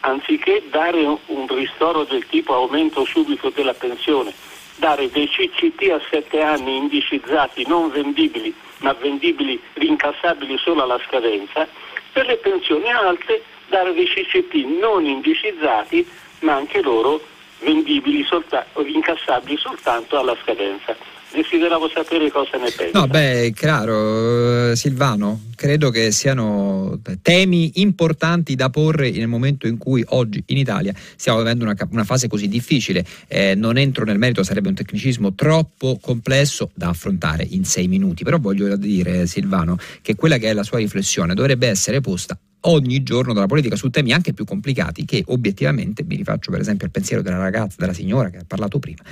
anziché 0.00 0.62
dare 0.70 1.04
un 1.04 1.46
ristoro 1.48 2.04
del 2.04 2.26
tipo 2.26 2.54
aumento 2.54 3.04
subito 3.04 3.50
della 3.50 3.74
pensione, 3.74 4.32
dare 4.76 5.10
dei 5.10 5.28
CCT 5.28 5.90
a 5.90 6.00
sette 6.10 6.40
anni 6.40 6.76
indicizzati, 6.76 7.64
non 7.66 7.90
vendibili, 7.90 8.54
ma 8.78 8.92
vendibili, 8.94 9.60
rincassabili 9.74 10.58
solo 10.58 10.82
alla 10.82 11.00
scadenza, 11.06 11.66
per 12.12 12.26
le 12.26 12.36
pensioni 12.36 12.90
alte 12.90 13.42
dare 13.68 13.94
dei 13.94 14.06
CCT 14.06 14.54
non 14.80 15.04
indicizzati, 15.04 16.06
ma 16.40 16.54
anche 16.54 16.82
loro 16.82 17.20
vendibili, 17.60 18.24
solta- 18.24 18.66
rincassabili 18.74 19.56
soltanto 19.56 20.18
alla 20.18 20.36
scadenza 20.42 20.96
desideravo 21.32 21.88
sapere 21.88 22.30
cosa 22.30 22.56
ne 22.58 22.70
pensa. 22.70 22.98
No, 22.98 23.06
beh, 23.06 23.52
chiaro, 23.54 24.70
eh, 24.70 24.76
Silvano, 24.76 25.40
credo 25.62 25.90
che 25.90 26.10
siano 26.10 27.00
temi 27.22 27.70
importanti 27.74 28.56
da 28.56 28.68
porre 28.68 29.12
nel 29.12 29.28
momento 29.28 29.68
in 29.68 29.78
cui 29.78 30.02
oggi 30.08 30.42
in 30.46 30.56
Italia 30.56 30.92
stiamo 31.14 31.38
vivendo 31.38 31.62
una, 31.62 31.76
una 31.88 32.02
fase 32.02 32.26
così 32.26 32.48
difficile. 32.48 33.06
Eh, 33.28 33.54
non 33.54 33.76
entro 33.76 34.04
nel 34.04 34.18
merito, 34.18 34.42
sarebbe 34.42 34.66
un 34.66 34.74
tecnicismo 34.74 35.34
troppo 35.34 36.00
complesso 36.00 36.72
da 36.74 36.88
affrontare 36.88 37.46
in 37.48 37.64
sei 37.64 37.86
minuti, 37.86 38.24
però 38.24 38.40
voglio 38.40 38.74
dire, 38.74 39.28
Silvano, 39.28 39.78
che 40.00 40.16
quella 40.16 40.36
che 40.36 40.50
è 40.50 40.52
la 40.52 40.64
sua 40.64 40.78
riflessione 40.78 41.32
dovrebbe 41.32 41.68
essere 41.68 42.00
posta 42.00 42.36
ogni 42.62 43.02
giorno 43.02 43.32
dalla 43.32 43.46
politica 43.46 43.76
su 43.76 43.88
temi 43.88 44.12
anche 44.12 44.32
più 44.32 44.44
complicati 44.44 45.04
che 45.04 45.22
obiettivamente, 45.26 46.04
mi 46.04 46.16
rifaccio 46.16 46.50
per 46.50 46.60
esempio 46.60 46.86
al 46.86 46.92
pensiero 46.92 47.22
della 47.22 47.38
ragazza, 47.38 47.76
della 47.78 47.92
signora 47.92 48.30
che 48.30 48.38
ha 48.38 48.44
parlato 48.46 48.78
prima, 48.78 49.02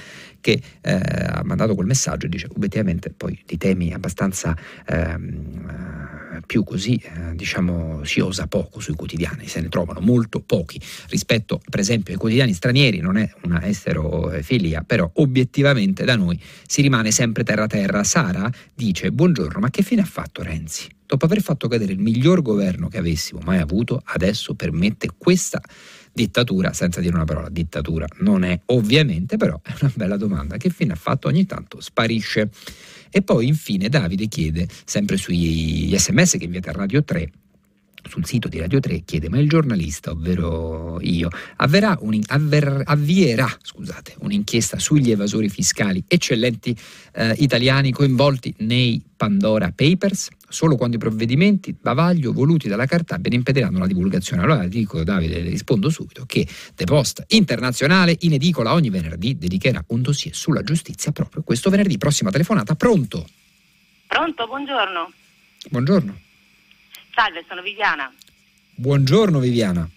che 0.41 0.61
eh, 0.81 0.93
ha 0.93 1.43
mandato 1.45 1.75
quel 1.75 1.87
messaggio 1.87 2.27
e 2.27 2.29
dice 2.29 2.49
obiettivamente 2.55 3.11
poi 3.11 3.41
di 3.47 3.57
temi 3.57 3.93
abbastanza 3.93 4.57
ehm, 4.87 5.69
eh, 6.37 6.41
più 6.47 6.65
così, 6.65 6.95
eh, 6.97 7.35
diciamo, 7.35 8.05
si 8.05 8.21
osa 8.21 8.47
poco 8.47 8.81
sui 8.81 8.95
quotidiani, 8.95 9.47
se 9.47 9.61
ne 9.61 9.69
trovano 9.69 10.01
molto 10.01 10.41
pochi 10.41 10.81
rispetto 11.09 11.61
per 11.69 11.81
esempio 11.81 12.12
ai 12.12 12.19
quotidiani 12.19 12.53
stranieri, 12.53 12.99
non 12.99 13.17
è 13.17 13.31
una 13.43 13.65
esterofilia, 13.67 14.83
però 14.83 15.11
obiettivamente 15.15 16.05
da 16.05 16.17
noi 16.17 16.41
si 16.67 16.83
rimane 16.83 17.11
sempre 17.11 17.45
terra 17.45 17.67
terra. 17.67 18.05
Sara 18.05 18.51
dice 18.75 19.12
buongiorno, 19.12 19.61
ma 19.61 19.71
che 19.71 19.83
fine 19.83 20.03
ha 20.03 20.07
fatto 20.07 20.43
Renzi? 20.43 20.89
Dopo 21.07 21.25
aver 21.25 21.43
fatto 21.43 21.67
cadere 21.67 21.93
il 21.93 21.99
miglior 21.99 22.41
governo 22.41 22.87
che 22.87 22.99
avessimo 22.99 23.41
mai 23.45 23.59
avuto, 23.59 24.01
adesso 24.05 24.55
permette 24.55 25.09
questa 25.19 25.61
dittatura, 26.12 26.73
senza 26.73 27.01
dire 27.01 27.15
una 27.15 27.24
parola, 27.24 27.49
dittatura 27.49 28.07
non 28.19 28.45
è 28.45 28.59
ovviamente, 28.66 29.37
però 29.37 29.61
è 29.62 29.73
una 29.81 29.93
bella 29.95 30.16
domanda. 30.16 30.57
Che 30.57 30.70
fine 30.70 30.93
ha 30.93 30.97
fatto? 30.97 31.28
Ogni 31.28 31.47
tanto 31.47 31.81
sparisce. 31.81 32.51
E 33.11 33.23
poi 33.23 33.49
infine 33.49 33.89
Davide 33.89 34.27
chiede, 34.27 34.69
sempre 34.85 35.16
sugli 35.16 35.97
sms 35.97 36.37
che 36.39 36.45
inviate 36.45 36.69
a 36.70 36.73
Radio 36.73 37.03
3, 37.03 37.31
sul 38.09 38.24
sito 38.24 38.49
di 38.49 38.59
Radio 38.59 38.81
3 38.81 39.03
chiede 39.05 39.28
ma 39.28 39.39
il 39.39 39.49
giornalista, 39.49 40.11
ovvero 40.11 41.01
io, 41.01 41.28
un, 42.01 42.20
avver, 42.27 42.82
avvierà 42.85 43.49
scusate, 43.62 44.15
un'inchiesta 44.20 44.78
sugli 44.78 45.11
evasori 45.11 45.49
fiscali 45.49 46.03
eccellenti 46.07 46.77
eh, 47.12 47.35
italiani 47.39 47.93
coinvolti 47.93 48.55
nei 48.59 49.03
Pandora 49.16 49.73
Papers? 49.73 50.28
Solo 50.51 50.75
quando 50.75 50.97
i 50.97 50.99
provvedimenti 50.99 51.73
bavaglio 51.73 52.33
voluti 52.33 52.67
dalla 52.67 52.85
Cartabia 52.85 53.31
ne 53.31 53.37
impediranno 53.37 53.79
la 53.79 53.87
divulgazione. 53.87 54.43
Allora 54.43 54.67
dico 54.67 55.05
Davide, 55.05 55.41
le 55.41 55.49
rispondo 55.49 55.91
subito 55.91 56.25
che 56.27 56.45
The 56.75 56.85
Post 56.85 57.25
Internazionale 57.29 58.17
in 58.21 58.33
edicola 58.33 58.73
ogni 58.73 58.91
venerdì 58.91 59.39
dedicherà 59.39 59.85
un 59.89 60.03
dossier 60.03 60.35
sulla 60.35 60.63
giustizia 60.63 61.13
proprio 61.13 61.43
questo 61.43 61.71
venerdì. 61.71 61.99
Prossima 61.99 62.33
telefonata, 62.33 62.75
pronto? 62.75 63.27
Pronto, 64.09 64.47
buongiorno. 64.49 65.13
Buongiorno. 65.71 66.19
Salve, 67.15 67.45
sono 67.47 67.63
Viviana. 67.63 68.13
Buongiorno 68.75 69.39
Viviana. 69.39 69.89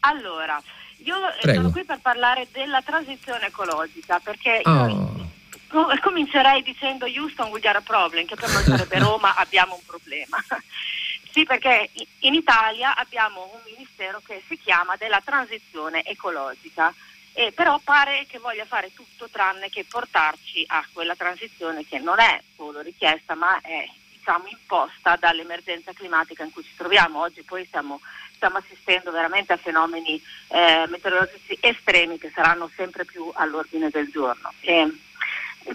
Allora, 0.00 0.60
io 1.04 1.14
eh, 1.14 1.40
Prego. 1.40 1.60
sono 1.60 1.70
qui 1.70 1.84
per 1.84 2.00
parlare 2.02 2.48
della 2.52 2.82
transizione 2.82 3.46
ecologica 3.46 4.18
perché 4.18 4.60
oh. 4.64 5.30
Comincerei 5.68 6.62
dicendo 6.62 7.06
Houston 7.06 7.50
we 7.50 7.60
got 7.60 7.76
a 7.76 7.80
problem, 7.80 8.26
che 8.26 8.34
per 8.34 8.50
noi 8.50 8.62
sarebbe 8.62 8.98
Roma 9.00 9.34
abbiamo 9.34 9.74
un 9.74 9.84
problema. 9.86 10.42
sì, 11.30 11.44
perché 11.44 11.90
in 12.20 12.34
Italia 12.34 12.96
abbiamo 12.96 13.50
un 13.52 13.60
ministero 13.72 14.20
che 14.26 14.42
si 14.46 14.58
chiama 14.58 14.96
della 14.96 15.20
transizione 15.24 16.04
ecologica. 16.04 16.92
Eh, 17.34 17.52
però 17.52 17.78
pare 17.84 18.26
che 18.26 18.40
voglia 18.40 18.64
fare 18.64 18.92
tutto 18.92 19.28
tranne 19.30 19.68
che 19.68 19.84
portarci 19.84 20.64
a 20.66 20.84
quella 20.92 21.14
transizione 21.14 21.86
che 21.86 22.00
non 22.00 22.18
è 22.18 22.42
solo 22.56 22.80
richiesta 22.80 23.36
ma 23.36 23.60
è 23.60 23.88
diciamo, 24.28 24.46
imposta 24.48 25.16
dall'emergenza 25.16 25.92
climatica 25.92 26.44
in 26.44 26.52
cui 26.52 26.62
ci 26.64 26.74
troviamo. 26.76 27.20
Oggi 27.20 27.42
poi 27.42 27.64
stiamo, 27.64 28.00
stiamo 28.34 28.58
assistendo 28.58 29.10
veramente 29.10 29.52
a 29.52 29.56
fenomeni 29.56 30.20
eh, 30.48 30.84
meteorologici 30.88 31.56
estremi 31.60 32.18
che 32.18 32.30
saranno 32.34 32.70
sempre 32.74 33.04
più 33.04 33.30
all'ordine 33.34 33.88
del 33.88 34.10
giorno. 34.10 34.52
E, 34.60 34.92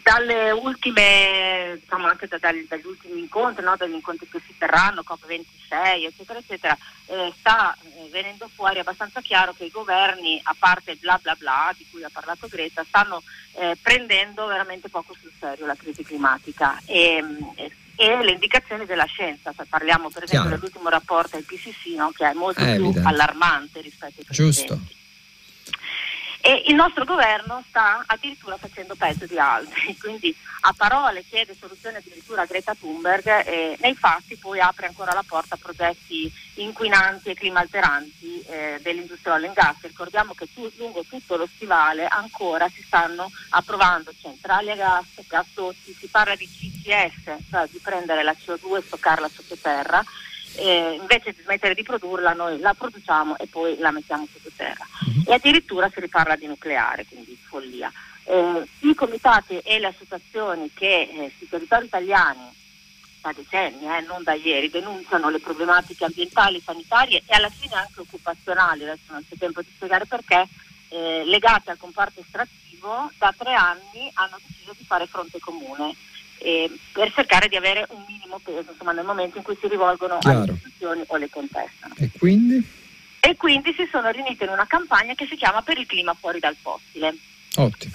dalle 0.02 0.52
ultime, 0.52 1.78
diciamo 1.80 2.08
anche 2.08 2.28
da, 2.28 2.38
dagli, 2.38 2.66
dagli, 2.68 2.86
ultimi 2.86 3.20
incontri, 3.20 3.64
no, 3.64 3.76
dagli 3.76 3.94
incontri 3.94 4.28
che 4.28 4.42
si 4.46 4.56
terranno, 4.58 5.04
COP26, 5.06 6.06
eccetera, 6.06 6.40
eccetera, 6.40 6.78
eh, 7.08 7.34
sta 7.38 7.76
eh, 7.82 8.10
venendo 8.12 8.50
fuori 8.54 8.80
abbastanza 8.80 9.22
chiaro 9.22 9.54
che 9.54 9.66
i 9.66 9.72
governi, 9.72 10.40
a 10.44 10.56
parte 10.58 10.96
bla 10.96 11.20
bla 11.22 11.36
bla 11.36 11.74
di 11.78 11.86
cui 11.92 12.04
ha 12.04 12.10
parlato 12.12 12.48
Greta, 12.48 12.84
stanno 12.88 13.22
eh, 13.54 13.78
prendendo 13.82 14.46
veramente 14.48 14.90
poco 14.90 15.16
sul 15.20 15.32
serio 15.40 15.66
la 15.66 15.76
crisi 15.76 16.04
climatica. 16.04 16.80
E, 16.86 17.24
e 17.96 18.24
le 18.24 18.32
indicazioni 18.32 18.86
della 18.86 19.06
scienza, 19.06 19.54
se 19.56 19.66
parliamo 19.70 20.10
per 20.10 20.24
esempio 20.24 20.50
Chiaro. 20.50 20.56
dell'ultimo 20.56 20.90
rapporto 20.90 21.38
IPCC 21.38 21.96
no? 21.96 22.12
che 22.12 22.28
è 22.28 22.34
molto 22.34 22.62
è 22.62 22.76
più 22.76 22.86
evidente. 22.86 23.08
allarmante 23.08 23.82
rispetto 23.82 24.16
ai 24.20 24.26
precedenti. 24.26 24.66
Giusto. 24.68 25.02
E 26.46 26.64
il 26.68 26.76
nostro 26.76 27.06
governo 27.06 27.64
sta 27.70 28.04
addirittura 28.06 28.58
facendo 28.58 28.96
peggio 28.96 29.26
di 29.26 29.40
altri, 29.40 29.96
quindi 29.98 30.36
a 30.64 30.74
parole 30.76 31.24
chiede 31.24 31.56
soluzioni 31.58 31.96
addirittura 31.96 32.42
a 32.42 32.46
Greta 32.46 32.76
Thunberg 32.76 33.48
e 33.48 33.78
nei 33.80 33.96
fatti 33.96 34.36
poi 34.36 34.60
apre 34.60 34.88
ancora 34.88 35.14
la 35.14 35.24
porta 35.26 35.56
a 35.56 35.58
progetti 35.58 36.30
inquinanti 36.56 37.30
e 37.30 37.36
climalteranti 37.36 38.42
eh, 38.42 38.78
dell'industria 38.82 39.36
oil 39.36 39.46
and 39.46 39.54
gas. 39.54 39.78
Ricordiamo 39.84 40.34
che 40.34 40.52
tu, 40.54 40.70
lungo 40.76 41.06
tutto 41.08 41.38
lo 41.38 41.48
stivale 41.48 42.08
ancora 42.08 42.68
si 42.68 42.84
stanno 42.84 43.32
approvando 43.52 44.12
centrali 44.20 44.70
a 44.72 44.76
gas, 44.76 45.26
gasdotti, 45.26 45.96
si 45.98 46.08
parla 46.08 46.36
di 46.36 46.46
CCS, 46.46 47.38
cioè 47.50 47.70
di 47.70 47.80
prendere 47.82 48.22
la 48.22 48.36
CO2 48.36 48.80
e 48.80 48.82
stoccarla 48.82 49.30
sottoterra 49.30 50.04
eh, 50.56 50.98
invece 51.00 51.34
di 51.34 51.42
smettere 51.42 51.74
di 51.74 51.84
produrla 51.84 52.34
noi 52.34 52.60
la 52.60 52.74
produciamo 52.74 53.38
e 53.38 53.48
poi 53.48 53.78
la 53.78 53.92
mettiamo 53.92 54.28
sottoterra. 54.32 54.86
Uh-huh. 55.06 55.24
E 55.26 55.34
addirittura 55.34 55.90
si 55.90 56.00
riparla 56.00 56.36
di 56.36 56.48
nucleare, 56.48 57.06
quindi 57.06 57.38
follia. 57.48 57.92
Eh, 58.26 58.68
I 58.80 58.96
comitati 58.96 59.58
e 59.60 59.80
le 59.80 59.88
associazioni 59.88 60.72
che 60.74 61.02
eh, 61.02 61.32
sui 61.38 61.50
territori 61.50 61.86
italiani 61.86 62.62
da 63.22 63.34
decenni, 63.34 63.86
eh, 63.86 64.02
non 64.02 64.22
da 64.24 64.34
ieri, 64.34 64.70
denunciano 64.70 65.30
le 65.30 65.40
problematiche 65.40 66.06
ambientali, 66.06 66.62
sanitarie 66.64 67.24
e 67.26 67.36
alla 67.36 67.50
fine 67.50 67.76
anche 67.76 68.02
occupazionali, 68.02 68.84
adesso 68.84 69.12
non 69.12 69.26
c'è 69.28 69.38
tempo 69.38 69.62
di 69.62 69.70
spiegare 69.74 70.06
perché, 70.06 70.48
eh, 70.90 71.24
legate 71.26 71.72
al 71.72 71.78
comparto 71.78 72.20
estrattivo, 72.20 73.10
da 73.18 73.34
tre 73.36 73.54
anni 73.54 74.12
hanno 74.14 74.38
deciso 74.46 74.76
di 74.78 74.84
fare 74.84 75.08
fronte 75.08 75.40
comune 75.40 75.96
eh, 76.44 76.70
per 76.92 77.12
cercare 77.14 77.48
di 77.48 77.56
avere 77.56 77.88
un 77.90 78.04
minimo 78.08 78.40
peso 78.44 78.72
insomma, 78.72 78.92
nel 78.92 79.06
momento 79.06 79.38
in 79.38 79.44
cui 79.44 79.58
si 79.60 79.68
rivolgono 79.68 80.18
Chiaro. 80.20 80.42
alle 80.42 80.52
istituzioni 80.52 81.04
o 81.08 81.16
le 81.16 81.30
contestano. 81.30 81.94
E 81.98 82.10
quindi? 82.18 82.64
E 83.20 83.38
quindi 83.38 83.74
si 83.74 83.88
sono 83.90 84.10
riunite 84.12 84.44
in 84.44 84.50
una 84.50 84.68
campagna 84.68 85.14
che 85.16 85.26
si 85.26 85.38
chiama 85.38 85.62
Per 85.62 85.78
il 85.78 85.86
clima 85.86 86.14
fuori 86.14 86.40
dal 86.40 86.58
fossile. 86.60 87.16
Ottimo. 87.56 87.94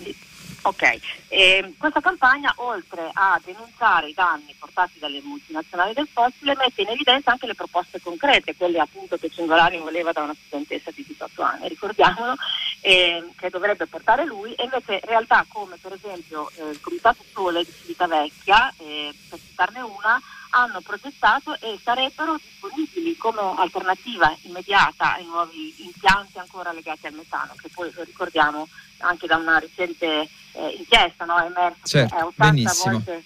Ok, 0.69 0.99
eh, 1.29 1.75
questa 1.79 2.03
campagna 2.03 2.53
oltre 2.57 3.09
a 3.15 3.41
denunciare 3.43 4.11
i 4.11 4.13
danni 4.13 4.55
portati 4.59 4.99
dalle 4.99 5.23
multinazionali 5.25 5.95
del 5.95 6.07
fossile 6.13 6.55
mette 6.57 6.83
in 6.83 6.89
evidenza 6.89 7.31
anche 7.31 7.47
le 7.47 7.55
proposte 7.55 8.03
concrete, 8.03 8.55
quelle 8.55 8.79
appunto 8.79 9.17
che 9.17 9.31
Cingolani 9.31 9.79
voleva 9.79 10.13
da 10.13 10.25
una 10.25 10.37
studentessa 10.39 10.91
di 10.91 11.03
18 11.07 11.41
anni, 11.41 11.69
ricordiamolo, 11.69 12.35
eh, 12.83 13.31
che 13.39 13.49
dovrebbe 13.49 13.87
portare 13.87 14.27
lui 14.27 14.53
e 14.53 14.65
invece 14.65 15.01
in 15.03 15.09
realtà 15.09 15.47
come 15.49 15.79
per 15.81 15.95
esempio 15.95 16.51
eh, 16.57 16.69
il 16.69 16.81
Comitato 16.83 17.25
Sole 17.33 17.65
di 17.65 17.73
Civitavecchia, 17.73 18.75
eh, 18.77 19.15
per 19.27 19.39
citarne 19.39 19.81
una, 19.81 20.21
hanno 20.51 20.81
progettato 20.81 21.55
e 21.61 21.79
sarebbero 21.83 22.37
disponibili 22.37 23.17
come 23.17 23.41
alternativa 23.57 24.35
immediata 24.43 25.15
ai 25.15 25.25
nuovi 25.25 25.75
impianti 25.85 26.39
ancora 26.39 26.73
legati 26.73 27.07
al 27.07 27.15
metano, 27.15 27.55
che 27.61 27.69
poi 27.73 27.91
lo 27.95 28.03
ricordiamo 28.03 28.69
anche 28.99 29.27
da 29.27 29.37
una 29.37 29.59
recente 29.59 30.29
eh, 30.53 30.75
inchiesta 30.77 31.25
no? 31.25 31.39
è 31.39 31.47
emerso 31.47 31.79
certo, 31.85 32.15
che 32.15 32.21
è 32.21 32.25
80 32.25 32.53
benissimo. 32.53 32.93
volte 32.93 33.23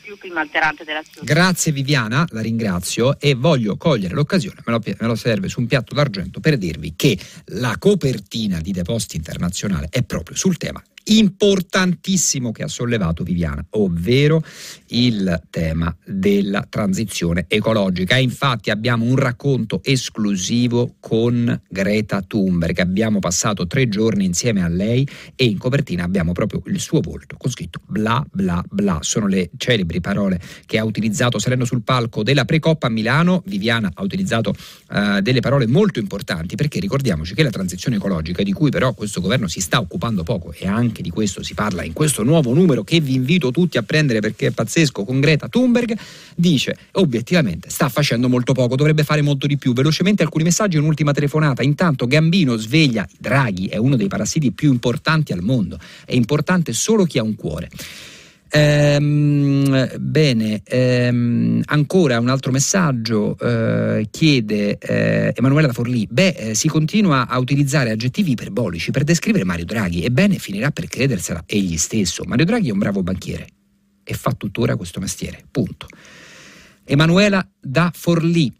più 0.00 0.16
prima 0.18 0.40
alterante 0.40 0.84
della 0.84 1.00
CO2. 1.00 1.24
Grazie 1.24 1.72
Viviana, 1.72 2.26
la 2.30 2.40
ringrazio 2.40 3.18
e 3.20 3.34
voglio 3.34 3.76
cogliere 3.76 4.14
l'occasione, 4.14 4.60
me 4.64 4.72
lo, 4.72 4.80
me 4.84 5.06
lo, 5.06 5.14
serve 5.14 5.48
su 5.48 5.60
un 5.60 5.66
piatto 5.66 5.94
d'argento, 5.94 6.40
per 6.40 6.56
dirvi 6.56 6.94
che 6.96 7.18
la 7.46 7.76
copertina 7.78 8.60
di 8.60 8.72
Deposti 8.72 9.16
Internazionale 9.16 9.88
è 9.90 10.02
proprio 10.02 10.36
sul 10.36 10.56
tema 10.56 10.82
importantissimo 11.04 12.52
che 12.52 12.62
ha 12.62 12.68
sollevato 12.68 13.22
Viviana, 13.22 13.64
ovvero 13.70 14.42
il 14.88 15.40
tema 15.50 15.94
della 16.04 16.66
transizione 16.68 17.44
ecologica. 17.48 18.16
E 18.16 18.22
infatti 18.22 18.70
abbiamo 18.70 19.04
un 19.04 19.16
racconto 19.16 19.80
esclusivo 19.82 20.94
con 21.00 21.60
Greta 21.68 22.22
Thunberg. 22.22 22.78
Abbiamo 22.78 23.18
passato 23.18 23.66
tre 23.66 23.88
giorni 23.88 24.24
insieme 24.24 24.62
a 24.62 24.68
lei 24.68 25.06
e 25.34 25.44
in 25.44 25.58
copertina 25.58 26.04
abbiamo 26.04 26.32
proprio 26.32 26.62
il 26.66 26.80
suo 26.80 27.00
volto 27.00 27.36
con 27.38 27.50
scritto 27.50 27.80
bla 27.86 28.24
bla 28.30 28.62
bla. 28.68 28.98
Sono 29.00 29.26
le 29.26 29.50
celebri 29.56 30.00
parole 30.00 30.40
che 30.66 30.78
ha 30.78 30.84
utilizzato 30.84 31.38
salendo 31.38 31.64
sul 31.64 31.82
palco 31.82 32.22
della 32.22 32.44
Precoppa 32.44 32.86
a 32.86 32.90
Milano. 32.90 33.42
Viviana 33.46 33.90
ha 33.92 34.02
utilizzato 34.02 34.50
uh, 34.90 35.20
delle 35.20 35.40
parole 35.40 35.66
molto 35.66 35.98
importanti 35.98 36.56
perché 36.56 36.78
ricordiamoci 36.80 37.34
che 37.34 37.42
la 37.42 37.50
transizione 37.50 37.96
ecologica, 37.96 38.42
di 38.42 38.52
cui 38.52 38.70
però 38.70 38.92
questo 38.94 39.20
governo 39.20 39.48
si 39.48 39.60
sta 39.60 39.80
occupando 39.80 40.22
poco 40.22 40.52
e 40.52 40.66
anche 40.66 40.89
anche 40.90 41.02
di 41.02 41.10
questo 41.10 41.42
si 41.42 41.54
parla 41.54 41.84
in 41.84 41.92
questo 41.92 42.22
nuovo 42.24 42.52
numero 42.52 42.82
che 42.82 43.00
vi 43.00 43.14
invito 43.14 43.50
tutti 43.50 43.78
a 43.78 43.82
prendere 43.82 44.20
perché 44.20 44.48
è 44.48 44.50
pazzesco 44.50 45.04
con 45.04 45.20
Greta 45.20 45.48
Thunberg, 45.48 45.96
dice 46.34 46.76
obiettivamente 46.92 47.70
sta 47.70 47.88
facendo 47.88 48.28
molto 48.28 48.52
poco, 48.52 48.74
dovrebbe 48.74 49.04
fare 49.04 49.22
molto 49.22 49.46
di 49.46 49.56
più. 49.56 49.72
Velocemente 49.72 50.22
alcuni 50.22 50.44
messaggi, 50.44 50.76
un'ultima 50.76 51.12
telefonata. 51.12 51.62
Intanto 51.62 52.06
Gambino 52.06 52.56
sveglia 52.56 53.08
Draghi, 53.18 53.66
è 53.66 53.76
uno 53.76 53.96
dei 53.96 54.08
parassiti 54.08 54.50
più 54.50 54.72
importanti 54.72 55.32
al 55.32 55.42
mondo, 55.42 55.78
è 56.04 56.14
importante 56.14 56.72
solo 56.72 57.04
chi 57.04 57.18
ha 57.18 57.22
un 57.22 57.36
cuore. 57.36 57.68
Ehm, 58.52 59.96
bene, 60.00 60.60
ehm, 60.64 61.62
ancora 61.66 62.18
un 62.18 62.28
altro 62.28 62.50
messaggio 62.50 63.38
eh, 63.38 64.08
chiede 64.10 64.76
eh, 64.78 65.32
Emanuela 65.36 65.68
da 65.68 65.72
Forlì. 65.72 66.08
Beh, 66.10 66.28
eh, 66.28 66.54
si 66.54 66.66
continua 66.68 67.28
a 67.28 67.38
utilizzare 67.38 67.90
aggettivi 67.90 68.32
iperbolici 68.32 68.90
per 68.90 69.04
descrivere 69.04 69.44
Mario 69.44 69.64
Draghi. 69.64 70.04
Ebbene, 70.04 70.38
finirà 70.38 70.70
per 70.70 70.88
credersela 70.88 71.44
egli 71.46 71.76
stesso. 71.76 72.24
Mario 72.26 72.44
Draghi 72.44 72.68
è 72.70 72.72
un 72.72 72.78
bravo 72.78 73.02
banchiere 73.02 73.46
e 74.02 74.14
fa 74.14 74.32
tuttora 74.32 74.76
questo 74.76 74.98
mestiere. 74.98 75.44
Punto. 75.48 75.86
Emanuela 76.84 77.46
da 77.60 77.92
Forlì. 77.94 78.52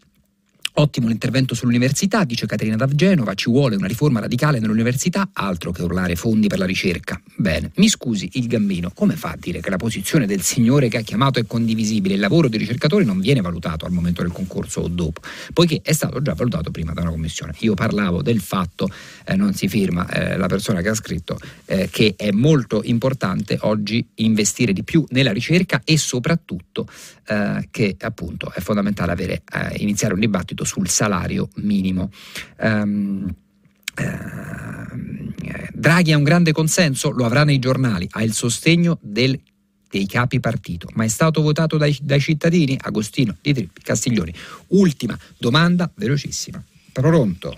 Ottimo 0.75 1.07
l'intervento 1.07 1.53
sull'università, 1.53 2.23
dice 2.23 2.45
Caterina 2.45 2.77
da 2.77 2.85
Genova, 2.87 3.33
ci 3.33 3.49
vuole 3.49 3.75
una 3.75 3.87
riforma 3.87 4.21
radicale 4.21 4.59
nell'università, 4.59 5.29
altro 5.33 5.71
che 5.71 5.81
urlare 5.81 6.15
fondi 6.15 6.47
per 6.47 6.59
la 6.59 6.65
ricerca. 6.65 7.21
Bene, 7.35 7.71
mi 7.75 7.89
scusi 7.89 8.29
il 8.33 8.47
Gambino, 8.47 8.89
come 8.93 9.17
fa 9.17 9.31
a 9.31 9.37
dire 9.37 9.59
che 9.59 9.69
la 9.69 9.75
posizione 9.75 10.25
del 10.25 10.41
signore 10.41 10.87
che 10.87 10.97
ha 10.97 11.01
chiamato 11.01 11.39
è 11.39 11.45
condivisibile? 11.45 12.13
Il 12.13 12.21
lavoro 12.21 12.47
dei 12.47 12.57
ricercatori 12.57 13.03
non 13.03 13.19
viene 13.19 13.41
valutato 13.41 13.85
al 13.85 13.91
momento 13.91 14.21
del 14.21 14.31
concorso 14.31 14.79
o 14.81 14.87
dopo, 14.87 15.19
poiché 15.51 15.81
è 15.83 15.91
stato 15.91 16.21
già 16.21 16.33
valutato 16.33 16.71
prima 16.71 16.93
da 16.93 17.01
una 17.01 17.11
commissione. 17.11 17.53
Io 17.59 17.73
parlavo 17.73 18.21
del 18.21 18.39
fatto, 18.39 18.89
eh, 19.25 19.35
non 19.35 19.53
si 19.53 19.67
firma 19.67 20.07
eh, 20.07 20.37
la 20.37 20.47
persona 20.47 20.81
che 20.81 20.87
ha 20.87 20.95
scritto, 20.95 21.37
eh, 21.65 21.89
che 21.91 22.13
è 22.15 22.31
molto 22.31 22.81
importante 22.85 23.57
oggi 23.61 24.05
investire 24.15 24.71
di 24.71 24.83
più 24.83 25.05
nella 25.09 25.33
ricerca 25.33 25.81
e 25.83 25.97
soprattutto 25.97 26.87
eh, 27.27 27.67
che 27.71 27.95
appunto 27.99 28.51
è 28.53 28.61
fondamentale 28.61 29.11
avere, 29.11 29.41
eh, 29.53 29.75
iniziare 29.77 30.13
un 30.13 30.19
dibattito 30.19 30.60
soprattutto 30.61 30.65
sul 30.65 30.87
salario 30.87 31.49
minimo. 31.55 32.11
Um, 32.59 33.33
uh, 33.97 35.33
Draghi 35.73 36.11
ha 36.11 36.17
un 36.17 36.23
grande 36.23 36.51
consenso, 36.51 37.09
lo 37.09 37.25
avrà 37.25 37.43
nei 37.43 37.59
giornali, 37.59 38.07
ha 38.11 38.23
il 38.23 38.33
sostegno 38.33 38.97
del, 39.01 39.39
dei 39.89 40.05
capi 40.05 40.39
partito, 40.39 40.87
ma 40.93 41.03
è 41.03 41.07
stato 41.07 41.41
votato 41.41 41.77
dai, 41.77 41.97
dai 42.01 42.19
cittadini? 42.19 42.77
Agostino 42.79 43.35
Di 43.41 43.53
Trippi, 43.53 43.81
Castiglioni. 43.81 44.33
Ultima 44.67 45.17
domanda, 45.37 45.91
velocissima. 45.95 46.63
Pronto? 46.91 47.55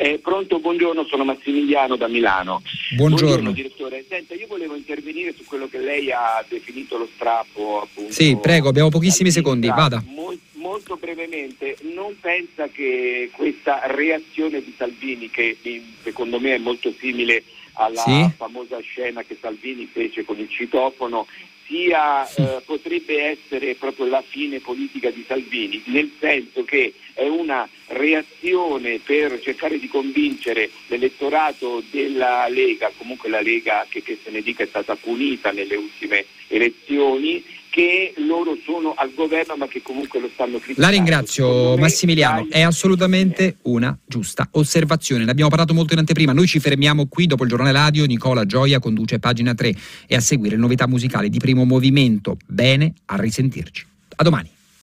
Eh, 0.00 0.20
pronto, 0.22 0.60
buongiorno, 0.60 1.04
sono 1.06 1.24
Massimiliano 1.24 1.96
da 1.96 2.06
Milano. 2.06 2.62
Buongiorno. 2.94 3.26
buongiorno. 3.26 3.50
direttore. 3.50 4.04
Senta, 4.08 4.32
io 4.34 4.46
volevo 4.46 4.76
intervenire 4.76 5.34
su 5.36 5.42
quello 5.44 5.66
che 5.66 5.78
lei 5.78 6.12
ha 6.12 6.44
definito 6.48 6.96
lo 6.96 7.08
strappo. 7.12 7.80
Appunto, 7.82 8.12
sì, 8.12 8.38
prego, 8.40 8.68
abbiamo 8.68 8.90
pochissimi 8.90 9.32
secondi, 9.32 9.66
vada. 9.66 10.00
Molto, 10.06 10.40
molto 10.52 10.96
brevemente, 10.98 11.76
non 11.94 12.14
pensa 12.20 12.68
che 12.68 13.30
questa 13.32 13.80
reazione 13.86 14.62
di 14.62 14.72
Salvini, 14.76 15.30
che 15.30 15.56
secondo 16.04 16.38
me 16.38 16.54
è 16.54 16.58
molto 16.58 16.94
simile 16.96 17.42
alla 17.78 18.02
sì? 18.02 18.28
famosa 18.36 18.78
scena 18.80 19.22
che 19.22 19.36
Salvini 19.40 19.88
fece 19.90 20.24
con 20.24 20.38
il 20.38 20.48
citofono, 20.48 21.26
sia, 21.64 22.26
eh, 22.34 22.62
potrebbe 22.64 23.22
essere 23.22 23.74
proprio 23.74 24.06
la 24.06 24.22
fine 24.26 24.58
politica 24.58 25.10
di 25.10 25.24
Salvini, 25.26 25.82
nel 25.86 26.10
senso 26.18 26.64
che 26.64 26.94
è 27.12 27.28
una 27.28 27.68
reazione 27.88 28.98
per 28.98 29.38
cercare 29.40 29.78
di 29.78 29.86
convincere 29.86 30.70
l'elettorato 30.86 31.82
della 31.90 32.48
Lega, 32.48 32.90
comunque 32.96 33.28
la 33.28 33.42
Lega 33.42 33.86
che, 33.88 34.02
che 34.02 34.18
se 34.22 34.30
ne 34.30 34.40
dica 34.40 34.62
è 34.62 34.66
stata 34.66 34.96
punita 34.96 35.52
nelle 35.52 35.76
ultime 35.76 36.24
elezioni, 36.48 37.44
che 37.70 38.14
loro 38.18 38.56
sono 38.64 38.94
al 38.96 39.12
governo 39.14 39.56
ma 39.56 39.66
che 39.66 39.82
comunque 39.82 40.20
lo 40.20 40.28
stanno 40.32 40.58
criticando. 40.58 40.80
La 40.80 40.88
ringrazio 40.88 41.76
Massimiliano, 41.76 42.46
è 42.50 42.60
assolutamente 42.62 43.56
una 43.62 43.96
giusta 44.06 44.48
osservazione. 44.52 45.24
Ne 45.24 45.30
abbiamo 45.30 45.50
parlato 45.50 45.74
molto 45.74 45.92
in 45.92 46.00
anteprima, 46.00 46.32
noi 46.32 46.46
ci 46.46 46.60
fermiamo 46.60 47.06
qui 47.06 47.26
dopo 47.26 47.44
il 47.44 47.48
giornale 47.48 47.72
radio, 47.72 48.04
Nicola 48.06 48.46
Gioia 48.46 48.78
conduce 48.78 49.18
pagina 49.18 49.54
3 49.54 49.74
e 50.06 50.16
a 50.16 50.20
seguire 50.20 50.56
novità 50.56 50.86
musicali 50.86 51.28
di 51.28 51.38
primo 51.38 51.64
movimento. 51.64 52.36
Bene, 52.46 52.92
a 53.06 53.16
risentirci. 53.16 53.86
A 54.16 54.22
domani. 54.22 54.56